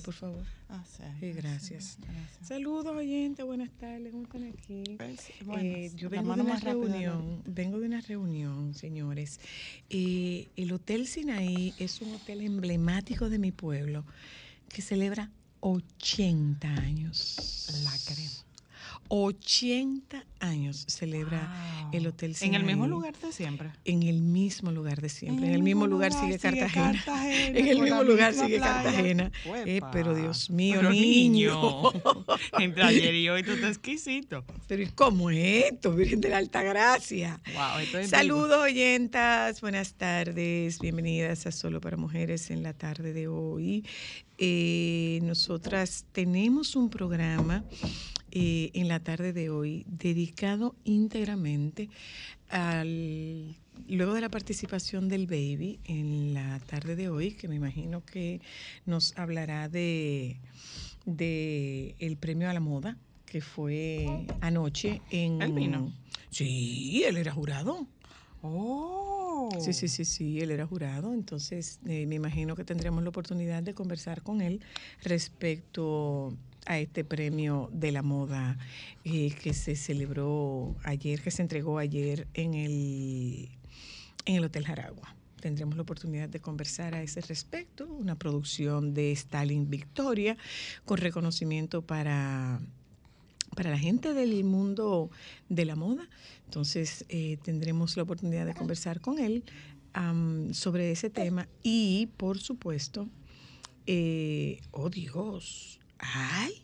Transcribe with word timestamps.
por 0.00 0.14
favor? 0.14 0.44
Ah, 0.68 0.84
sí. 0.86 1.02
Sí, 1.20 1.32
gracias. 1.32 1.98
Saludos, 2.42 2.86
oyentes, 2.94 3.44
buenas 3.44 3.70
tardes, 3.72 4.12
¿cómo 4.12 4.24
están 4.24 4.44
aquí? 4.44 4.82
Pues, 4.96 5.30
Eh, 5.62 5.90
yo 5.96 6.08
vengo 6.10 6.34
de 6.34 6.42
una 6.42 6.58
reunión, 6.60 7.42
vengo 7.46 7.78
de 7.80 7.86
una 7.86 8.00
reunión, 8.00 8.74
señores. 8.74 9.40
Eh, 9.90 10.48
el 10.56 10.72
Hotel 10.72 11.06
Sinaí 11.06 11.74
es 11.78 12.00
un 12.00 12.14
hotel 12.14 12.40
emblemático 12.42 13.28
de 13.28 13.38
mi 13.38 13.52
pueblo 13.52 14.04
que 14.68 14.82
celebra 14.82 15.30
80 15.60 16.68
años. 16.68 17.36
La 17.84 17.92
crema. 18.14 18.30
80 19.12 20.24
años 20.38 20.84
celebra 20.88 21.40
Wow. 21.82 21.90
el 21.92 22.06
Hotel 22.06 22.30
En 22.30 22.36
Sinaí. 22.36 22.60
el 22.60 22.64
mismo 22.64 22.86
lugar 22.86 23.14
de 23.18 23.32
siempre. 23.32 23.70
En 23.84 24.04
el 24.04 24.20
mismo 24.22 24.70
lugar 24.70 25.00
de 25.02 25.08
siempre. 25.08 25.46
En 25.48 25.52
el 25.54 25.62
mismo 25.62 25.86
lugar 25.88 26.12
sigue 26.12 26.38
Cartagena. 26.38 27.02
En 27.48 27.66
el 27.66 27.80
mismo 27.80 28.04
lugar 28.04 28.32
sigue. 28.34 28.58
Cartagena. 28.60 29.32
Eh, 29.66 29.80
pero 29.92 30.14
Dios 30.14 30.48
mío, 30.50 30.76
Pero 30.76 30.90
niño. 30.92 31.82
Entre 32.60 32.82
ayer 32.84 33.14
y 33.16 33.28
hoy 33.28 33.42
tú 33.42 33.50
estás 33.50 33.70
exquisito. 33.70 34.44
Pero 34.68 34.82
¿y 34.84 34.86
cómo 34.86 35.28
es 35.30 35.64
esto, 35.72 35.92
Virgen 35.96 36.20
de 36.20 36.28
la 36.28 36.38
Alta 36.38 36.62
Gracia? 36.62 37.40
Wow, 37.52 37.80
esto 37.82 37.98
es 37.98 38.10
Saludos, 38.10 38.58
oyentas. 38.58 39.60
Buenas 39.60 39.94
tardes. 39.94 40.78
Bienvenidas 40.78 41.46
a 41.46 41.50
Solo 41.52 41.80
para 41.80 41.96
Mujeres 41.96 42.50
en 42.52 42.62
la 42.62 42.74
tarde 42.74 43.12
de 43.12 43.26
hoy. 43.26 43.84
Eh, 44.38 45.18
nosotras 45.22 46.06
tenemos 46.12 46.74
un 46.76 46.88
programa 46.88 47.64
eh, 48.32 48.70
en 48.74 48.88
la 48.88 49.00
tarde 49.00 49.32
de 49.32 49.50
hoy 49.50 49.84
dedicado 49.88 50.74
íntegramente 50.84 51.88
al 52.48 53.56
luego 53.88 54.14
de 54.14 54.20
la 54.20 54.28
participación 54.28 55.08
del 55.08 55.26
baby 55.26 55.80
en 55.84 56.34
la 56.34 56.60
tarde 56.60 56.96
de 56.96 57.08
hoy, 57.08 57.32
que 57.32 57.48
me 57.48 57.56
imagino 57.56 58.04
que 58.04 58.40
nos 58.86 59.16
hablará 59.18 59.68
de, 59.68 60.36
de 61.06 61.94
el 61.98 62.16
premio 62.16 62.48
a 62.48 62.52
la 62.52 62.60
moda 62.60 62.96
que 63.26 63.40
fue 63.40 64.26
anoche 64.40 65.02
en 65.10 65.40
¿Él 65.40 65.52
vino? 65.52 65.92
Sí, 66.30 67.02
él 67.06 67.16
era 67.16 67.32
jurado. 67.32 67.86
Oh. 68.42 69.48
Sí, 69.60 69.72
sí, 69.72 69.88
sí, 69.88 70.04
sí, 70.04 70.40
él 70.40 70.50
era 70.50 70.66
jurado, 70.66 71.12
entonces 71.12 71.80
eh, 71.86 72.06
me 72.06 72.14
imagino 72.14 72.56
que 72.56 72.64
tendremos 72.64 73.02
la 73.02 73.10
oportunidad 73.10 73.62
de 73.62 73.74
conversar 73.74 74.22
con 74.22 74.40
él 74.40 74.60
respecto 75.02 76.36
a 76.66 76.78
este 76.78 77.04
premio 77.04 77.70
de 77.72 77.92
la 77.92 78.02
moda 78.02 78.58
eh, 79.04 79.32
que 79.42 79.54
se 79.54 79.76
celebró 79.76 80.76
ayer, 80.84 81.20
que 81.22 81.30
se 81.30 81.42
entregó 81.42 81.78
ayer 81.78 82.26
en 82.34 82.54
el, 82.54 83.48
en 84.24 84.36
el 84.36 84.44
Hotel 84.44 84.66
Jaragua. 84.66 85.14
Tendremos 85.40 85.76
la 85.76 85.82
oportunidad 85.82 86.28
de 86.28 86.40
conversar 86.40 86.94
a 86.94 87.02
ese 87.02 87.22
respecto, 87.22 87.86
una 87.86 88.14
producción 88.14 88.92
de 88.92 89.12
Stalin 89.12 89.70
Victoria 89.70 90.36
con 90.84 90.98
reconocimiento 90.98 91.82
para 91.82 92.60
para 93.54 93.70
la 93.70 93.78
gente 93.78 94.14
del 94.14 94.44
mundo 94.44 95.10
de 95.48 95.64
la 95.64 95.76
moda. 95.76 96.08
Entonces 96.44 97.04
eh, 97.08 97.38
tendremos 97.42 97.96
la 97.96 98.04
oportunidad 98.04 98.46
de 98.46 98.54
conversar 98.54 99.00
con 99.00 99.18
él 99.18 99.44
sobre 100.52 100.92
ese 100.92 101.10
tema 101.10 101.48
y, 101.64 102.08
por 102.16 102.38
supuesto, 102.38 103.08
eh, 103.86 104.60
oh 104.70 104.88
Dios, 104.88 105.80
ay, 106.00 106.62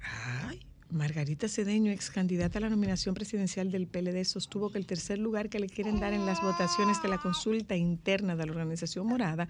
ay. 0.00 0.60
Margarita 0.92 1.48
Cedeño, 1.48 1.90
ex 1.90 2.10
candidata 2.10 2.58
a 2.58 2.60
la 2.60 2.68
nominación 2.68 3.14
presidencial 3.14 3.72
del 3.72 3.86
PLD, 3.86 4.24
sostuvo 4.24 4.70
que 4.70 4.76
el 4.76 4.84
tercer 4.84 5.18
lugar 5.18 5.48
que 5.48 5.58
le 5.58 5.66
quieren 5.66 5.98
dar 5.98 6.12
en 6.12 6.26
las 6.26 6.42
votaciones 6.42 7.02
de 7.02 7.08
la 7.08 7.16
consulta 7.16 7.74
interna 7.76 8.36
de 8.36 8.44
la 8.44 8.52
organización 8.52 9.06
morada 9.06 9.48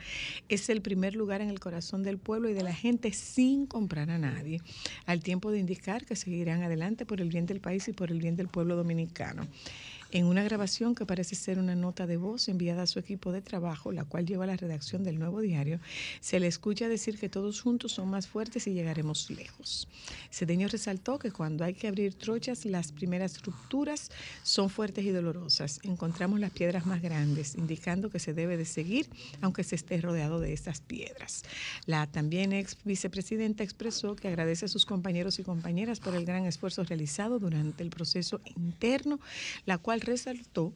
es 0.49 0.69
el 0.69 0.83
primer 0.83 1.17
lugar 1.17 1.41
en 1.41 1.49
el 1.51 1.59
corazón 1.59 2.05
del 2.05 2.19
pueblo 2.19 2.49
y 2.49 2.55
de 2.55 2.63
la 2.63 2.73
gente 2.73 3.13
sin 3.13 3.67
comprar 3.67 4.09
a 4.11 4.19
nadie, 4.19 4.61
al 5.05 5.21
tiempo 5.21 5.51
de 5.51 5.59
indicar 5.59 6.07
que 6.07 6.15
seguirán 6.15 6.63
adelante 6.63 7.07
por 7.07 7.21
el 7.21 7.29
bien 7.29 7.47
del 7.47 7.61
país 7.61 7.89
y 7.89 7.93
por 7.93 8.13
el 8.13 8.21
bien 8.21 8.37
del 8.37 8.47
pueblo 8.47 8.77
dominicano. 8.77 9.49
En 10.15 10.27
una 10.27 10.43
grabación 10.43 10.95
que 10.95 11.07
parece 11.07 11.35
ser 11.35 11.59
una 11.59 11.75
nota 11.75 12.07
de 12.07 12.19
voz 12.19 12.49
enviada 12.49 12.83
a 12.83 12.87
su 12.87 12.99
equipo 12.99 13.33
de 13.33 13.41
trabajo, 13.41 13.93
la 13.93 14.05
cual 14.05 14.27
lleva 14.27 14.45
a 14.45 14.47
la 14.47 14.59
redacción 14.59 15.05
del 15.05 15.19
nuevo 15.19 15.41
diario, 15.41 15.81
se 16.21 16.39
le 16.39 16.49
escucha 16.49 16.87
decir 16.87 17.19
que 17.19 17.31
todos 17.31 17.63
juntos 17.63 17.93
son 17.93 18.11
más 18.11 18.27
fuertes 18.27 18.67
y 18.67 18.75
llegaremos 18.75 19.31
lejos. 19.31 19.89
Cedeño 20.31 20.69
resaltó 20.69 21.19
que 21.19 21.31
cuando 21.31 21.65
hay 21.65 21.73
que 21.73 21.89
abrir 21.89 22.13
trochas, 22.13 22.67
las 22.67 22.93
primeras 22.93 23.43
rupturas 23.43 24.11
son 24.43 24.69
fuertes 24.69 25.07
y 25.07 25.13
dolorosas. 25.13 25.81
Encontramos 25.83 26.41
las 26.41 26.51
piedras 26.51 26.85
más 26.85 27.01
grandes, 27.01 27.55
indicando 27.55 28.11
que 28.11 28.19
se 28.19 28.35
debe 28.35 28.59
de 28.59 28.67
seguir 28.67 29.09
aunque 29.41 29.65
se 29.65 29.77
esté 29.77 29.99
rodeado 29.99 30.41
de 30.41 30.53
estas 30.53 30.83
piedras. 30.83 31.43
La 31.87 32.07
también 32.07 32.53
ex 32.53 32.77
vicepresidenta 32.85 33.65
expresó 33.65 34.15
que 34.15 34.29
agradece 34.29 34.67
a 34.67 34.69
sus 34.69 34.85
compañeros 34.85 35.39
y 35.39 35.43
compañeras 35.43 36.01
por 36.01 36.15
el 36.15 36.27
gran 36.27 36.45
esfuerzo 36.45 36.85
realizado 36.85 37.39
durante 37.39 37.83
el 37.83 37.89
proceso 37.89 38.43
interno, 38.57 39.19
la 39.65 39.79
cual 39.79 40.02
resaltó 40.03 40.73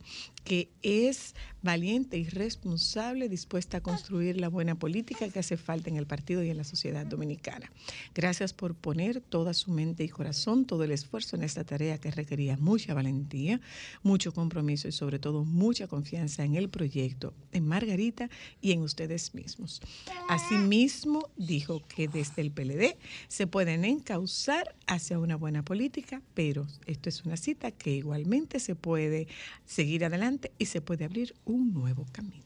que 0.47 0.71
es 0.83 1.35
valiente 1.61 2.17
y 2.17 2.29
responsable, 2.29 3.29
dispuesta 3.29 3.79
a 3.79 3.81
construir 3.81 4.41
la 4.41 4.49
buena 4.49 4.77
política 4.77 5.29
que 5.29 5.41
hace 5.41 5.57
falta 5.57 5.91
en 5.91 5.97
el 5.97 6.07
partido 6.07 6.45
y 6.45 6.51
en 6.51 6.57
la 6.57 6.63
sociedad 6.63 7.05
dominicana. 7.05 7.73
Gracias 8.15 8.53
por 8.53 8.77
poner 8.77 9.21
toda 9.21 9.53
su 9.53 9.73
mente 9.73 10.05
y 10.05 10.09
corazón, 10.09 10.65
todo 10.65 10.85
el 10.85 10.93
esfuerzo 10.93 11.35
en 11.35 11.43
esta 11.43 11.65
tarea 11.65 11.99
que 11.99 12.13
requería 12.13 12.57
mucha 12.57 12.95
valentía, 12.95 13.61
mucho 14.05 14.33
compromiso 14.33 14.87
y 14.87 14.93
sobre 14.93 15.19
todo 15.19 15.45
mucha 15.45 15.89
confianza 15.89 16.45
en 16.45 16.55
el 16.55 16.69
proyecto, 16.69 17.35
en 17.51 17.67
Margarita 17.67 18.31
y 18.61 18.71
en 18.71 18.83
ustedes 18.83 19.35
mismos. 19.35 19.83
Asimismo, 20.29 21.29
dijo 21.37 21.83
que 21.89 22.07
desde 22.07 22.43
el 22.43 22.53
PLD 22.53 22.97
se 23.27 23.49
pueden 23.49 23.85
encauzar 23.85 24.77
hacia 24.87 25.19
una 25.19 25.35
buena 25.35 25.65
política, 25.65 26.23
pero 26.35 26.69
esto 26.87 27.09
es 27.09 27.25
una 27.25 27.37
cita 27.37 27.73
que 27.73 27.91
igualmente 27.91 28.61
se 28.61 28.77
puede 28.77 29.27
seguir 29.65 30.05
adelante 30.05 30.36
y 30.59 30.67
se 30.67 30.81
puede 30.81 31.05
abrir 31.05 31.35
un 31.45 31.73
nuevo 31.73 32.07
camino. 32.13 32.45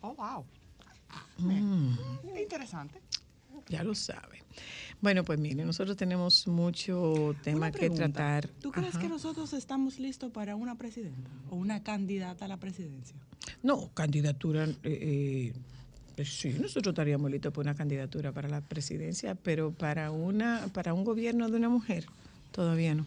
Oh, 0.00 0.14
wow. 0.14 0.44
Mm. 1.38 1.94
Interesante. 2.38 3.00
Ya 3.68 3.82
lo 3.82 3.94
sabe. 3.94 4.42
Bueno, 5.00 5.24
pues 5.24 5.38
mire, 5.38 5.64
nosotros 5.64 5.96
tenemos 5.96 6.46
mucho 6.46 7.34
tema 7.42 7.70
que 7.70 7.90
tratar. 7.90 8.48
¿Tú 8.48 8.70
crees 8.70 8.90
Ajá. 8.94 9.00
que 9.00 9.08
nosotros 9.08 9.52
estamos 9.52 9.98
listos 9.98 10.30
para 10.32 10.56
una 10.56 10.76
presidenta 10.76 11.30
o 11.50 11.56
una 11.56 11.82
candidata 11.82 12.44
a 12.44 12.48
la 12.48 12.56
presidencia? 12.56 13.16
No, 13.62 13.90
candidatura. 13.92 14.64
eh, 14.64 14.76
eh, 14.84 15.52
pues 16.14 16.38
sí, 16.38 16.48
nosotros 16.50 16.92
estaríamos 16.92 17.30
listos 17.30 17.52
para 17.52 17.70
una 17.70 17.74
candidatura 17.74 18.32
para 18.32 18.48
la 18.48 18.62
presidencia, 18.62 19.34
pero 19.34 19.72
para 19.72 20.10
una 20.10 20.66
para 20.72 20.94
un 20.94 21.04
gobierno 21.04 21.50
de 21.50 21.56
una 21.58 21.68
mujer, 21.68 22.06
todavía 22.52 22.94
no. 22.94 23.06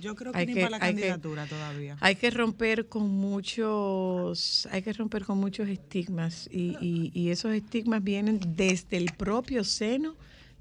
Yo 0.00 0.14
creo 0.16 0.32
que 0.32 0.38
Hay 0.38 0.46
ni 0.46 0.54
que- 0.54 0.60
para 0.62 0.78
la 0.78 0.84
hay 0.86 0.94
que- 0.94 1.00
candidatura 1.02 1.46
todavía. 1.46 1.96
Hay 2.00 2.16
que 2.16 2.30
romper 2.30 2.88
con 2.88 3.08
muchos, 3.08 4.66
hay 4.70 4.82
que 4.82 4.92
romper 4.92 5.24
con 5.24 5.38
muchos 5.38 5.68
estigmas 5.68 6.48
y, 6.50 6.76
y- 6.80 7.10
y 7.14 7.30
esos 7.30 7.52
estigmas 7.52 8.02
vienen 8.02 8.40
desde 8.56 8.96
el 8.96 9.12
propio 9.16 9.62
seno 9.64 10.14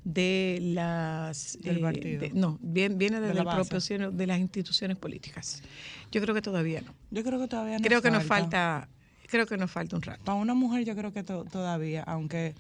de 0.03 0.59
las 0.61 1.55
eh, 1.55 1.59
Del 1.63 1.79
partido. 1.81 2.19
de- 2.21 2.31
no, 2.33 2.57
bien, 2.61 2.97
viene 2.97 3.17
De 3.19 3.27
desde 3.27 3.43
la 3.43 3.49
el 3.51 3.55
propio 3.57 3.79
seno 3.81 4.11
de 4.11 4.27
las 4.27 4.39
instituciones 4.39 4.97
políticas. 4.97 5.61
Yo 6.11 6.21
creo 6.21 6.33
que 6.35 6.41
todavía 6.41 6.81
no. 6.81 6.93
Yo 7.11 7.23
creo 7.23 7.39
que 7.39 7.47
todavía 7.47 7.77
creo 7.79 8.01
que 8.01 8.11
nos 8.11 8.23
falta, 8.23 8.87
creo 9.27 9.45
que 9.45 9.57
nos 9.57 9.69
falta 9.71 9.95
un 9.95 10.01
rato. 10.01 10.23
Para 10.23 10.37
una 10.37 10.53
mujer 10.53 10.85
yo 10.85 10.95
creo 10.95 11.11
que 11.13 11.23
to- 11.23 11.45
todavía, 11.45 12.03
aunque, 12.03 12.55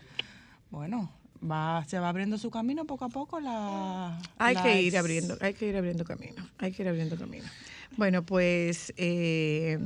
bueno, 0.69 1.11
va 1.43 1.83
se 1.87 1.99
va 1.99 2.09
abriendo 2.09 2.37
su 2.37 2.49
camino 2.49 2.85
poco 2.85 3.05
a 3.05 3.09
poco 3.09 3.39
la... 3.39 4.19
Hay 4.37 4.55
que 4.55 4.81
ir 4.81 4.97
abriendo, 4.97 5.37
hay 5.41 5.53
que 5.53 5.67
ir 5.67 5.77
abriendo 5.77 6.03
camino, 6.03 6.47
hay 6.57 6.71
que 6.71 6.83
ir 6.83 6.89
abriendo 6.89 7.17
camino. 7.17 7.45
Bueno, 7.97 8.23
pues 8.23 8.93
eh, 8.97 9.79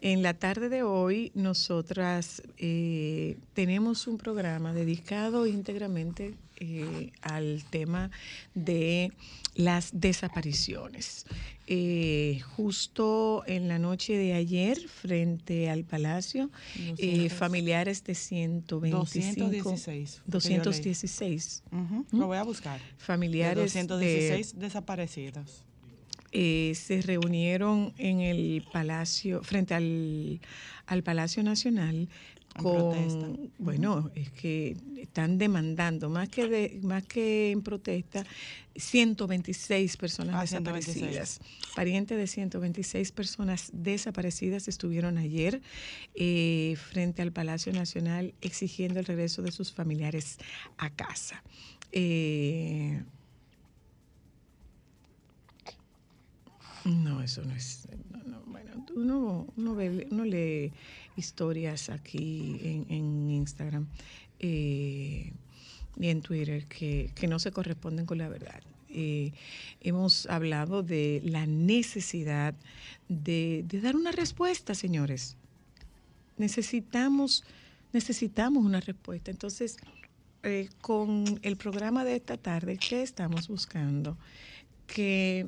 en 0.00 0.22
la 0.22 0.34
tarde 0.34 0.68
de 0.68 0.82
hoy 0.82 1.32
nosotras 1.34 2.42
eh, 2.58 3.38
tenemos 3.54 4.06
un 4.06 4.18
programa 4.18 4.72
dedicado 4.72 5.46
íntegramente 5.46 6.34
eh, 6.60 7.10
al 7.22 7.64
tema 7.70 8.10
de 8.54 9.12
las 9.54 9.90
desapariciones. 9.92 11.26
Eh, 11.66 12.40
justo 12.56 13.42
en 13.46 13.68
la 13.68 13.78
noche 13.78 14.16
de 14.16 14.32
ayer, 14.34 14.78
frente 14.88 15.70
al 15.70 15.84
Palacio, 15.84 16.50
eh, 16.76 17.28
200. 17.28 17.32
familiares 17.38 18.04
de 18.04 18.14
125... 18.14 19.40
216. 19.46 20.22
216 20.26 21.62
Ujú, 21.72 22.06
¿Mm? 22.10 22.18
Lo 22.18 22.26
voy 22.26 22.36
a 22.38 22.42
buscar. 22.42 22.80
De 22.80 22.86
familiares 22.98 23.74
de- 23.74 23.82
216 23.86 24.58
desaparecidos. 24.58 25.64
eh, 26.32 26.72
se 26.76 27.02
reunieron 27.02 27.92
en 27.98 28.20
el 28.20 28.64
Palacio, 28.72 29.42
frente 29.42 29.74
al, 29.74 30.40
al 30.86 31.02
Palacio 31.02 31.42
Nacional, 31.42 32.08
con 32.56 33.50
bueno 33.58 34.10
es 34.14 34.30
que 34.30 34.76
están 34.96 35.38
demandando 35.38 36.10
más 36.10 36.28
que 36.28 36.48
de, 36.48 36.80
más 36.82 37.04
que 37.04 37.50
en 37.52 37.62
protesta 37.62 38.24
126 38.76 39.96
personas 39.96 40.34
ah, 40.34 40.40
desaparecidas. 40.40 41.40
parientes 41.74 42.18
de 42.18 42.26
126 42.26 43.12
personas 43.12 43.70
desaparecidas 43.72 44.68
estuvieron 44.68 45.18
ayer 45.18 45.60
eh, 46.14 46.76
frente 46.90 47.22
al 47.22 47.32
Palacio 47.32 47.72
Nacional 47.72 48.34
exigiendo 48.40 49.00
el 49.00 49.06
regreso 49.06 49.42
de 49.42 49.52
sus 49.52 49.72
familiares 49.72 50.38
a 50.78 50.90
casa. 50.90 51.42
Eh, 51.92 53.02
no 56.84 57.22
eso 57.22 57.42
no 57.44 57.54
es 57.54 57.86
bueno 58.46 58.70
uno, 58.96 59.46
uno, 59.56 59.74
ve, 59.74 60.08
uno 60.10 60.24
lee 60.24 60.72
historias 61.16 61.90
aquí 61.90 62.60
en, 62.88 63.30
Instagram 63.30 63.86
eh, 64.38 65.32
y 65.98 66.08
en 66.08 66.22
Twitter 66.22 66.66
que, 66.66 67.10
no 67.28 67.38
se 67.38 67.52
corresponden 67.52 68.06
con 68.06 68.18
la 68.18 68.28
verdad. 68.28 68.62
Eh, 68.88 69.32
hemos 69.80 70.26
hablado 70.26 70.82
de 70.82 71.20
la 71.24 71.46
necesidad 71.46 72.54
de, 73.08 73.64
dar 73.82 73.96
una 73.96 74.12
respuesta, 74.12 74.74
señores. 74.74 75.36
Necesitamos, 76.38 77.44
necesitamos 77.92 78.64
una 78.64 78.80
respuesta. 78.80 79.30
Entonces, 79.30 79.76
eh, 80.42 80.68
con 80.80 81.38
el 81.42 81.56
programa 81.56 82.04
de 82.04 82.16
esta 82.16 82.36
tarde, 82.36 82.78
¿qué 82.78 83.02
estamos 83.02 83.48
buscando? 83.48 84.16
Que 84.86 85.46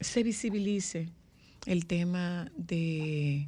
se 0.00 0.22
visibilice 0.22 1.08
el 1.66 1.86
tema 1.86 2.50
de 2.56 3.46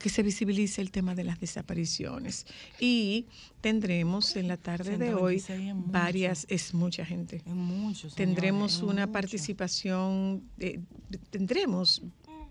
que 0.00 0.08
se 0.08 0.22
visibilice 0.22 0.80
el 0.80 0.90
tema 0.90 1.14
de 1.14 1.24
las 1.24 1.38
desapariciones. 1.38 2.46
Y 2.80 3.26
tendremos 3.60 4.34
en 4.34 4.48
la 4.48 4.56
tarde 4.56 4.96
de 4.96 5.14
hoy 5.14 5.44
varias, 5.74 6.46
es 6.48 6.72
mucha 6.72 7.04
gente. 7.04 7.42
tendremos 8.16 8.82
una 8.82 9.12
participación, 9.12 10.42
tendremos 11.28 12.02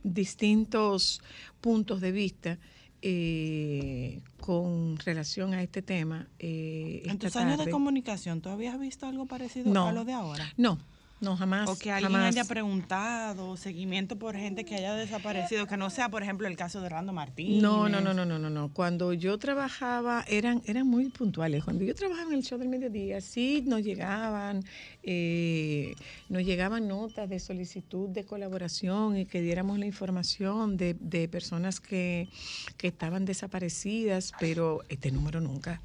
distintos 0.04 1.22
puntos 1.60 2.00
de 2.00 2.12
vista. 2.14 2.60
Eh, 3.02 4.20
con 4.42 4.98
relación 4.98 5.54
a 5.54 5.64
este 5.64 5.82
tema. 5.82 6.28
Eh, 6.38 7.04
en 7.06 7.18
tus 7.18 7.34
años 7.38 7.64
de 7.64 7.72
comunicación, 7.72 8.42
¿tú 8.42 8.50
habías 8.50 8.78
visto 8.78 9.06
algo 9.06 9.26
parecido 9.26 9.72
a 9.88 9.94
lo 9.94 10.04
de 10.04 10.12
ahora? 10.12 10.54
No, 10.58 10.80
no, 11.22 11.36
jamás. 11.36 11.68
O 11.68 11.78
que 11.78 11.92
alguien 11.92 12.16
haya 12.16 12.46
preguntado, 12.46 13.58
seguimiento 13.58 14.18
por 14.18 14.36
gente 14.36 14.64
que 14.64 14.76
haya 14.76 14.96
desaparecido, 14.96 15.68
que 15.68 15.76
no 15.76 15.90
sea, 15.90 16.10
por 16.10 16.24
ejemplo, 16.24 16.48
el 16.48 16.56
caso 16.56 16.80
de 16.80 16.88
Rando 16.88 17.12
Martín. 17.12 17.62
No, 17.62 17.90
no, 17.90 18.00
no, 18.00 18.14
no, 18.14 18.26
no, 18.26 18.40
no, 18.40 18.50
no. 18.50 18.72
Cuando 18.72 19.12
yo 19.12 19.38
trabajaba, 19.38 20.24
eran, 20.28 20.62
eran 20.66 20.88
muy 20.88 21.10
puntuales. 21.10 21.66
Cuando 21.66 21.84
yo 21.84 21.94
trabajaba 21.94 22.32
en 22.32 22.38
el 22.38 22.44
show 22.44 22.58
del 22.58 22.70
mediodía, 22.70 23.20
sí 23.20 23.64
nos 23.66 23.82
llegaban, 23.82 24.64
eh, 25.04 25.94
nos 26.30 26.44
llegaban 26.44 26.88
notas 26.88 27.30
de 27.30 27.40
solicitud 27.40 28.10
de 28.10 28.24
colaboración 28.24 29.18
y 29.18 29.26
que 29.26 29.42
diéramos 29.42 29.78
la 29.78 29.86
información 29.86 30.78
de, 30.78 30.96
de 31.00 31.28
personas 31.28 31.82
que, 31.82 32.30
que 32.78 32.88
estaban 32.88 33.26
desaparecidas, 33.26 34.32
pero 34.40 34.84
este 34.88 35.12
número 35.12 35.42
nunca. 35.42 35.82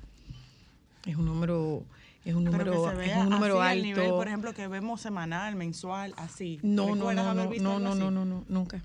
Es 1.06 1.16
un 1.16 1.26
número 1.26 1.84
es 2.24 2.34
un 2.34 2.44
número, 2.44 2.90
es 3.02 3.16
un 3.16 3.28
número 3.28 3.60
alto. 3.60 3.82
nivel, 3.82 4.10
por 4.10 4.26
ejemplo, 4.26 4.54
que 4.54 4.66
vemos 4.66 5.00
semanal, 5.00 5.56
mensual, 5.56 6.14
así. 6.16 6.58
No, 6.62 6.94
no, 6.94 7.12
no, 7.12 7.34
no, 7.34 7.44
no, 7.44 7.78
no, 7.78 7.94
no, 7.94 8.10
no, 8.10 8.24
no, 8.24 8.44
nunca. 8.48 8.82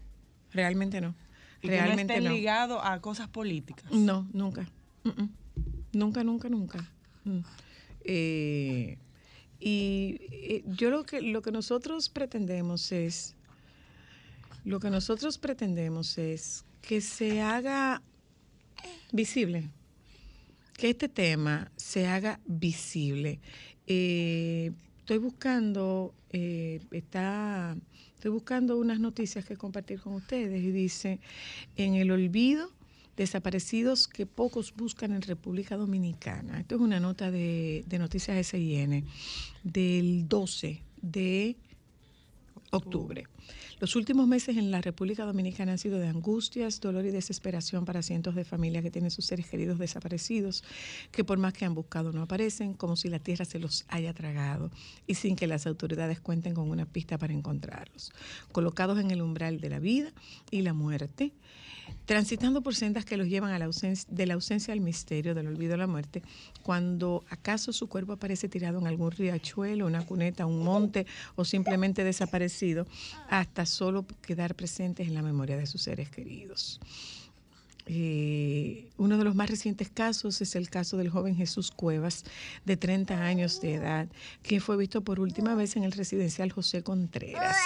Realmente 0.51 0.99
no. 0.99 1.15
Realmente 1.61 2.19
no. 2.19 2.31
ligado 2.31 2.83
a 2.83 2.99
cosas 2.99 3.29
políticas. 3.29 3.89
No, 3.91 4.27
nunca. 4.33 4.67
Nunca, 5.93 6.23
nunca, 6.23 6.49
nunca. 6.49 6.89
Mm. 7.23 7.39
Eh, 8.01 8.97
y 9.59 10.19
eh, 10.31 10.63
yo 10.67 10.89
lo 10.89 11.05
que 11.05 11.21
lo 11.21 11.41
que 11.41 11.51
nosotros 11.51 12.09
pretendemos 12.09 12.91
es 12.91 13.35
lo 14.63 14.79
que 14.79 14.89
nosotros 14.89 15.37
pretendemos 15.37 16.17
es 16.17 16.65
que 16.81 17.01
se 17.01 17.41
haga 17.41 18.01
visible 19.11 19.69
que 20.79 20.89
este 20.91 21.09
tema 21.09 21.69
se 21.75 22.07
haga 22.07 22.39
visible. 22.45 23.41
Eh, 23.85 24.71
estoy 24.99 25.17
buscando, 25.17 26.13
eh, 26.31 26.79
está, 26.91 27.75
estoy 28.15 28.31
buscando 28.31 28.77
unas 28.77 29.01
noticias 29.01 29.43
que 29.43 29.57
compartir 29.57 29.99
con 29.99 30.13
ustedes 30.13 30.63
y 30.63 30.71
dice, 30.71 31.19
en 31.75 31.95
el 31.95 32.11
olvido, 32.11 32.71
desaparecidos 33.17 34.07
que 34.07 34.25
pocos 34.25 34.73
buscan 34.73 35.11
en 35.11 35.21
República 35.21 35.75
Dominicana. 35.75 36.61
Esto 36.61 36.75
es 36.75 36.81
una 36.81 37.01
nota 37.01 37.29
de, 37.29 37.83
de 37.85 37.99
Noticias 37.99 38.47
SIN 38.47 39.05
del 39.63 40.29
12 40.29 40.81
de 41.01 41.57
octubre. 42.71 43.25
Los 43.79 43.95
últimos 43.95 44.27
meses 44.27 44.57
en 44.57 44.71
la 44.71 44.81
República 44.81 45.23
Dominicana 45.23 45.71
han 45.71 45.77
sido 45.77 45.99
de 45.99 46.07
angustias, 46.09 46.81
dolor 46.81 47.05
y 47.05 47.11
desesperación 47.11 47.85
para 47.85 48.01
cientos 48.01 48.35
de 48.35 48.43
familias 48.43 48.83
que 48.83 48.91
tienen 48.91 49.09
sus 49.09 49.23
seres 49.23 49.47
queridos 49.47 49.79
desaparecidos, 49.79 50.65
que 51.13 51.23
por 51.23 51.37
más 51.37 51.53
que 51.53 51.63
han 51.63 51.73
buscado 51.73 52.11
no 52.11 52.23
aparecen, 52.23 52.73
como 52.73 52.97
si 52.97 53.07
la 53.07 53.19
tierra 53.19 53.45
se 53.45 53.57
los 53.57 53.85
haya 53.87 54.13
tragado 54.13 54.69
y 55.07 55.15
sin 55.15 55.37
que 55.37 55.47
las 55.47 55.65
autoridades 55.65 56.19
cuenten 56.19 56.55
con 56.55 56.69
una 56.69 56.85
pista 56.85 57.17
para 57.17 57.31
encontrarlos. 57.31 58.11
Colocados 58.51 58.99
en 58.99 59.11
el 59.11 59.21
umbral 59.21 59.61
de 59.61 59.69
la 59.69 59.79
vida 59.79 60.11
y 60.51 60.61
la 60.61 60.73
muerte, 60.73 61.31
transitando 62.05 62.61
por 62.61 62.75
sendas 62.75 63.05
que 63.05 63.17
los 63.17 63.27
llevan 63.27 63.51
a 63.51 63.59
la 63.59 63.65
ausencia, 63.65 64.07
de 64.11 64.25
la 64.25 64.33
ausencia 64.33 64.73
al 64.73 64.81
misterio, 64.81 65.33
del 65.35 65.47
olvido 65.47 65.75
a 65.75 65.77
la 65.77 65.87
muerte, 65.87 66.21
cuando 66.63 67.23
acaso 67.29 67.71
su 67.71 67.87
cuerpo 67.87 68.13
aparece 68.13 68.49
tirado 68.49 68.79
en 68.79 68.87
algún 68.87 69.11
riachuelo, 69.11 69.87
una 69.87 70.05
cuneta, 70.05 70.45
un 70.45 70.63
monte 70.63 71.05
o 71.35 71.45
simplemente 71.45 72.03
desaparecido, 72.03 72.85
hasta 73.29 73.65
solo 73.69 74.05
quedar 74.21 74.55
presentes 74.55 75.07
en 75.07 75.13
la 75.13 75.21
memoria 75.21 75.57
de 75.57 75.65
sus 75.65 75.83
seres 75.83 76.09
queridos. 76.09 76.79
Eh, 77.91 78.87
uno 78.97 79.17
de 79.17 79.23
los 79.23 79.33
más 79.33 79.49
recientes 79.49 79.89
casos 79.89 80.41
es 80.41 80.55
el 80.55 80.69
caso 80.69 80.95
del 80.97 81.09
joven 81.09 81.35
Jesús 81.35 81.71
Cuevas, 81.71 82.23
de 82.63 82.77
30 82.77 83.23
años 83.23 83.61
de 83.61 83.73
edad, 83.73 84.07
quien 84.43 84.61
fue 84.61 84.77
visto 84.77 85.03
por 85.03 85.19
última 85.19 85.55
vez 85.55 85.75
en 85.75 85.83
el 85.83 85.91
residencial 85.91 86.51
José 86.51 86.83
Contreras. 86.83 87.57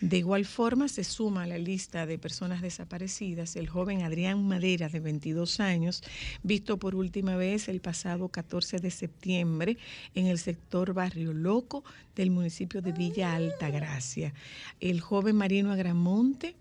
De 0.00 0.16
igual 0.16 0.46
forma, 0.46 0.88
se 0.88 1.04
suma 1.04 1.42
a 1.42 1.46
la 1.46 1.58
lista 1.58 2.06
de 2.06 2.18
personas 2.18 2.62
desaparecidas 2.62 3.54
el 3.56 3.68
joven 3.68 4.02
Adrián 4.02 4.42
Madera, 4.48 4.88
de 4.88 4.98
22 4.98 5.60
años, 5.60 6.02
visto 6.42 6.78
por 6.78 6.94
última 6.94 7.36
vez 7.36 7.68
el 7.68 7.80
pasado 7.80 8.28
14 8.28 8.78
de 8.78 8.90
septiembre 8.90 9.76
en 10.14 10.26
el 10.26 10.38
sector 10.38 10.94
Barrio 10.94 11.34
Loco 11.34 11.84
del 12.16 12.30
municipio 12.30 12.80
de 12.80 12.92
Villa 12.92 13.34
Altagracia. 13.34 14.32
El 14.80 15.00
joven 15.00 15.36
Marino 15.36 15.70
Agramonte, 15.70 16.54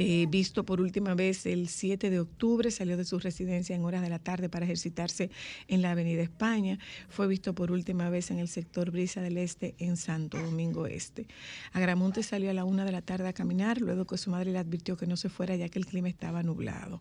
eh, 0.00 0.26
visto 0.28 0.64
por 0.64 0.80
última 0.80 1.14
vez 1.14 1.44
el 1.44 1.66
7 1.66 2.08
de 2.08 2.20
octubre, 2.20 2.70
salió 2.70 2.96
de 2.96 3.04
su 3.04 3.18
residencia 3.18 3.74
en 3.74 3.84
horas 3.84 4.00
de 4.00 4.08
la 4.08 4.20
tarde 4.20 4.48
para 4.48 4.64
ejercitarse 4.64 5.28
en 5.66 5.82
la 5.82 5.90
Avenida 5.90 6.22
España. 6.22 6.78
Fue 7.08 7.26
visto 7.26 7.52
por 7.52 7.72
última 7.72 8.08
vez 8.08 8.30
en 8.30 8.38
el 8.38 8.46
sector 8.46 8.92
Brisa 8.92 9.22
del 9.22 9.36
Este 9.38 9.74
en 9.80 9.96
Santo 9.96 10.38
Domingo 10.40 10.86
Este. 10.86 11.26
Agramonte 11.72 12.22
salió 12.22 12.50
a 12.50 12.54
la 12.54 12.62
una 12.62 12.84
de 12.84 12.92
la 12.92 13.02
tarde 13.02 13.26
a 13.26 13.32
caminar, 13.32 13.80
luego 13.80 14.06
que 14.06 14.18
su 14.18 14.30
madre 14.30 14.52
le 14.52 14.58
advirtió 14.58 14.96
que 14.96 15.08
no 15.08 15.16
se 15.16 15.30
fuera 15.30 15.56
ya 15.56 15.68
que 15.68 15.80
el 15.80 15.86
clima 15.86 16.08
estaba 16.08 16.44
nublado. 16.44 17.00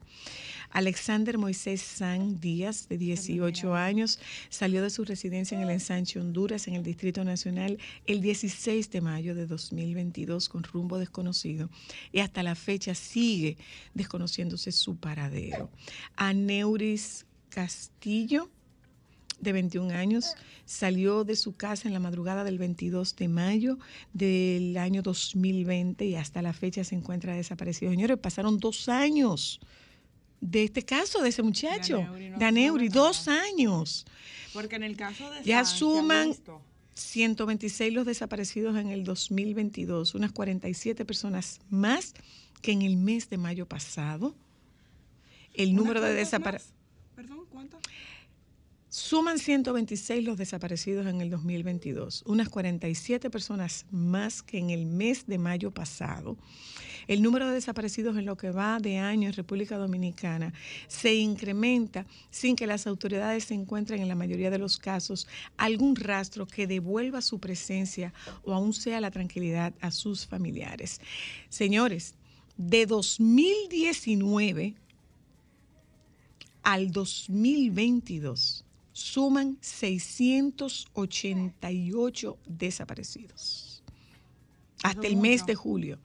Alexander 0.72 1.38
Moisés 1.38 1.82
San 1.82 2.40
Díaz, 2.40 2.88
de 2.90 2.98
18 2.98 3.76
años, 3.76 4.20
salió 4.50 4.82
de 4.82 4.90
su 4.90 5.06
residencia 5.06 5.56
en 5.56 5.64
el 5.64 5.70
ensanche 5.70 6.20
Honduras, 6.20 6.68
en 6.68 6.76
el 6.76 6.84
Distrito 6.84 7.24
Nacional, 7.24 7.78
el 8.06 8.22
16 8.22 8.92
de 8.92 9.02
mayo 9.02 9.36
de 9.36 9.48
2022 9.48 10.50
con 10.50 10.64
rumbo 10.64 10.98
desconocido 10.98 11.70
y 12.12 12.20
hasta 12.20 12.44
la 12.44 12.56
fecha 12.56 12.96
sigue 12.96 13.58
desconociéndose 13.94 14.72
su 14.72 14.98
paradero. 14.98 15.70
Aneuris 16.16 17.26
Castillo 17.50 18.50
de 19.40 19.54
21 19.54 19.94
años, 19.94 20.36
salió 20.66 21.24
de 21.24 21.36
su 21.36 21.56
casa 21.56 21.88
en 21.88 21.94
la 21.94 22.00
madrugada 22.00 22.44
del 22.44 22.58
22 22.58 23.16
de 23.16 23.28
mayo 23.28 23.78
del 24.14 24.78
año 24.78 25.02
2020 25.02 26.06
y 26.06 26.16
hasta 26.16 26.42
la 26.42 26.54
fecha 26.54 26.84
se 26.84 26.96
encuentra 26.96 27.36
desaparecido. 27.36 27.92
Señores, 27.92 28.18
pasaron 28.18 28.58
dos 28.58 28.90
años 28.90 29.60
de 30.42 30.64
este 30.64 30.84
caso, 30.84 31.22
de 31.22 31.30
ese 31.30 31.44
muchacho, 31.44 32.06
de 32.38 32.46
Aneuri, 32.46 32.90
dos 32.90 33.28
años. 33.28 34.06
Porque 34.54 34.76
en 34.76 34.84
el 34.84 34.96
caso 34.96 35.30
de... 35.32 35.44
Ya 35.44 35.66
suman 35.66 36.36
126 36.94 37.94
los 37.94 38.06
desaparecidos 38.06 38.78
en 38.78 38.90
el 38.90 39.04
2022, 39.04 40.16
unas 40.16 40.32
47 40.32 41.06
personas 41.06 41.60
más 41.70 42.14
que 42.62 42.72
en 42.72 42.82
el 42.82 42.98
mes 42.98 43.30
de 43.30 43.38
mayo 43.38 43.68
pasado. 43.68 44.36
El 45.54 45.76
número 45.76 46.02
de 46.02 46.14
desaparecidos... 46.14 46.74
¿Perdón? 47.16 47.46
¿Cuántos? 47.52 47.82
Suman 48.90 49.38
126 49.38 50.24
los 50.24 50.38
desaparecidos 50.38 51.06
en 51.08 51.22
el 51.22 51.30
2022, 51.30 52.24
unas 52.26 52.50
47 52.50 53.30
personas 53.30 53.86
más 53.92 54.42
que 54.42 54.58
en 54.58 54.70
el 54.70 54.86
mes 54.86 55.28
de 55.28 55.38
mayo 55.38 55.72
pasado. 55.72 56.38
El 57.08 57.22
número 57.22 57.48
de 57.48 57.54
desaparecidos 57.54 58.18
en 58.18 58.26
lo 58.26 58.36
que 58.36 58.52
va 58.52 58.80
de 58.80 58.98
año 58.98 59.30
en 59.30 59.34
República 59.34 59.78
Dominicana 59.78 60.54
se 60.88 61.16
incrementa 61.16 62.06
sin 62.30 62.56
que 62.56 62.68
las 62.68 62.86
autoridades 62.86 63.46
se 63.46 63.54
encuentren 63.54 64.02
en 64.02 64.10
la 64.10 64.16
mayoría 64.16 64.50
de 64.50 64.58
los 64.58 64.78
casos 64.78 65.28
algún 65.56 65.96
rastro 65.96 66.46
que 66.46 66.68
devuelva 66.68 67.22
su 67.22 67.40
presencia 67.40 68.14
o 68.44 68.54
aún 68.54 68.74
sea 68.74 69.00
la 69.00 69.12
tranquilidad 69.12 69.74
a 69.80 69.92
sus 69.92 70.28
familiares. 70.28 71.00
Señores, 71.50 72.16
de 72.58 72.86
2019 72.86 74.76
al 76.64 76.92
2022 76.92 78.66
suman 78.92 79.58
688 79.62 82.38
desaparecidos 82.48 83.78
hasta 84.84 85.08
el 85.08 85.18
mes 85.18 85.46
de 85.46 85.56
julio. 85.56 85.98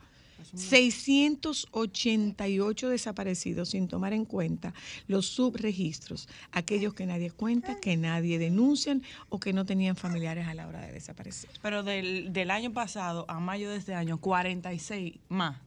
688 0.55 2.89
desaparecidos 2.89 3.71
sin 3.71 3.89
tomar 3.89 4.13
en 4.13 4.25
cuenta 4.25 4.75
los 5.07 5.27
subregistros, 5.27 6.29
aquellos 6.51 6.95
que 6.95 7.07
nadie 7.07 7.31
cuenta, 7.31 7.81
que 7.81 7.97
nadie 7.97 8.39
denuncian 8.39 9.03
o 9.29 9.41
que 9.41 9.53
no 9.53 9.65
tenían 9.65 9.97
familiares 9.97 10.47
a 10.47 10.55
la 10.55 10.67
hora 10.67 10.81
de 10.81 10.93
desaparecer. 10.93 11.51
Pero 11.63 11.83
del, 11.83 12.33
del 12.33 12.51
año 12.51 12.73
pasado 12.73 13.25
a 13.29 13.41
mayo 13.41 13.71
de 13.71 13.79
este 13.79 13.95
año, 13.95 14.19
46 14.19 15.15
más. 15.29 15.61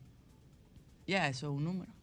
Ya, 1.08 1.28
eso 1.28 1.48
es 1.48 1.58
un 1.58 1.64
número. 1.64 1.95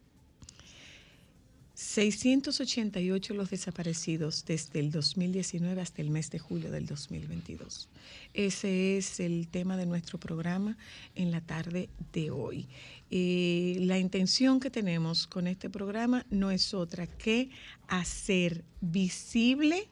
688 1.83 3.35
los 3.35 3.51
desaparecidos 3.51 4.45
desde 4.45 4.79
el 4.79 4.93
2019 4.93 5.81
hasta 5.81 6.01
el 6.01 6.11
mes 6.11 6.31
de 6.31 6.39
julio 6.39 6.71
del 6.71 6.87
2022. 6.87 7.89
Ese 8.33 8.97
es 8.97 9.19
el 9.19 9.49
tema 9.49 9.77
de 9.77 9.85
nuestro 9.85 10.19
programa 10.19 10.79
en 11.17 11.33
la 11.33 11.41
tarde 11.41 11.89
de 12.12 12.31
hoy. 12.31 12.69
Eh, 13.11 13.77
la 13.81 13.99
intención 13.99 14.61
que 14.61 14.71
tenemos 14.71 15.27
con 15.27 15.47
este 15.49 15.69
programa 15.69 16.25
no 16.31 16.53
es 16.53 16.73
otra 16.73 17.07
que 17.07 17.51
hacer 17.89 18.65
visible, 18.81 19.89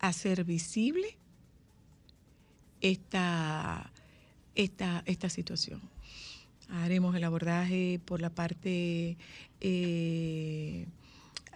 hacer 0.00 0.44
visible 0.44 1.18
esta, 2.80 3.92
esta, 4.54 5.02
esta 5.04 5.28
situación 5.28 5.97
haremos 6.68 7.14
el 7.16 7.24
abordaje 7.24 8.00
por 8.04 8.20
la 8.20 8.30
parte, 8.30 9.16
eh, 9.60 10.86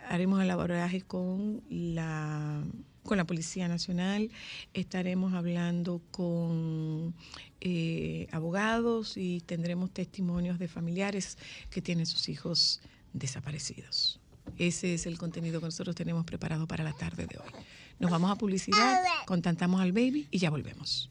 haremos 0.09 0.43
el 0.43 0.51
abordaje 0.51 1.03
con 1.03 1.63
la 1.69 2.63
con 3.03 3.17
la 3.19 3.25
Policía 3.25 3.69
Nacional, 3.69 4.31
estaremos 4.75 5.35
hablando 5.35 6.01
con 6.11 7.15
eh, 7.61 8.29
abogados 8.31 9.17
y 9.17 9.41
tendremos 9.41 9.91
testimonios 9.91 10.59
de 10.59 10.69
familiares 10.69 11.37
que 11.71 11.83
tienen 11.83 12.07
sus 12.07 12.29
hijos 12.29 12.81
desaparecidos. 13.13 14.21
Ese 14.59 14.95
es 14.95 15.07
el 15.07 15.19
contenido 15.19 15.61
que 15.61 15.67
nosotros 15.67 15.97
tenemos 15.97 16.25
preparado 16.25 16.67
para 16.67 16.85
la 16.85 16.93
tarde 16.93 17.27
de 17.27 17.39
hoy. 17.39 17.51
Nos 17.99 18.11
vamos 18.11 18.31
a 18.31 18.37
publicidad, 18.37 19.03
contactamos 19.27 19.81
al 19.81 19.93
baby 19.93 20.29
y 20.31 20.39
ya 20.39 20.51
volvemos. 20.51 21.11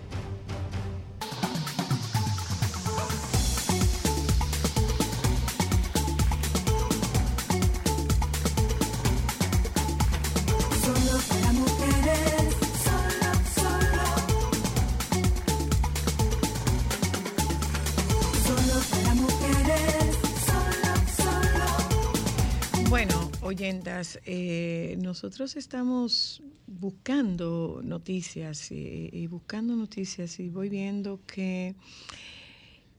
Oyentas, 23.51 24.17
eh, 24.23 24.95
nosotros 25.01 25.57
estamos 25.57 26.41
buscando 26.67 27.81
noticias 27.83 28.71
y, 28.71 29.27
buscando 29.27 29.75
noticias 29.75 30.39
y 30.39 30.47
voy 30.47 30.69
viendo 30.69 31.19
que 31.25 31.75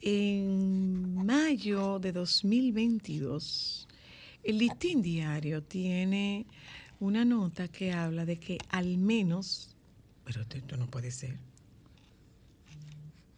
en 0.02 1.14
mayo 1.25 1.99
de 1.99 2.12
2022 2.12 3.88
el 4.42 4.59
listín 4.59 5.00
diario 5.00 5.62
tiene 5.62 6.44
una 7.00 7.25
nota 7.25 7.68
que 7.68 7.90
habla 7.92 8.26
de 8.26 8.38
que 8.38 8.59
al 8.68 8.99
menos, 8.99 9.75
pero 10.23 10.42
esto 10.42 10.76
no 10.76 10.87
puede 10.87 11.12
ser, 11.12 11.38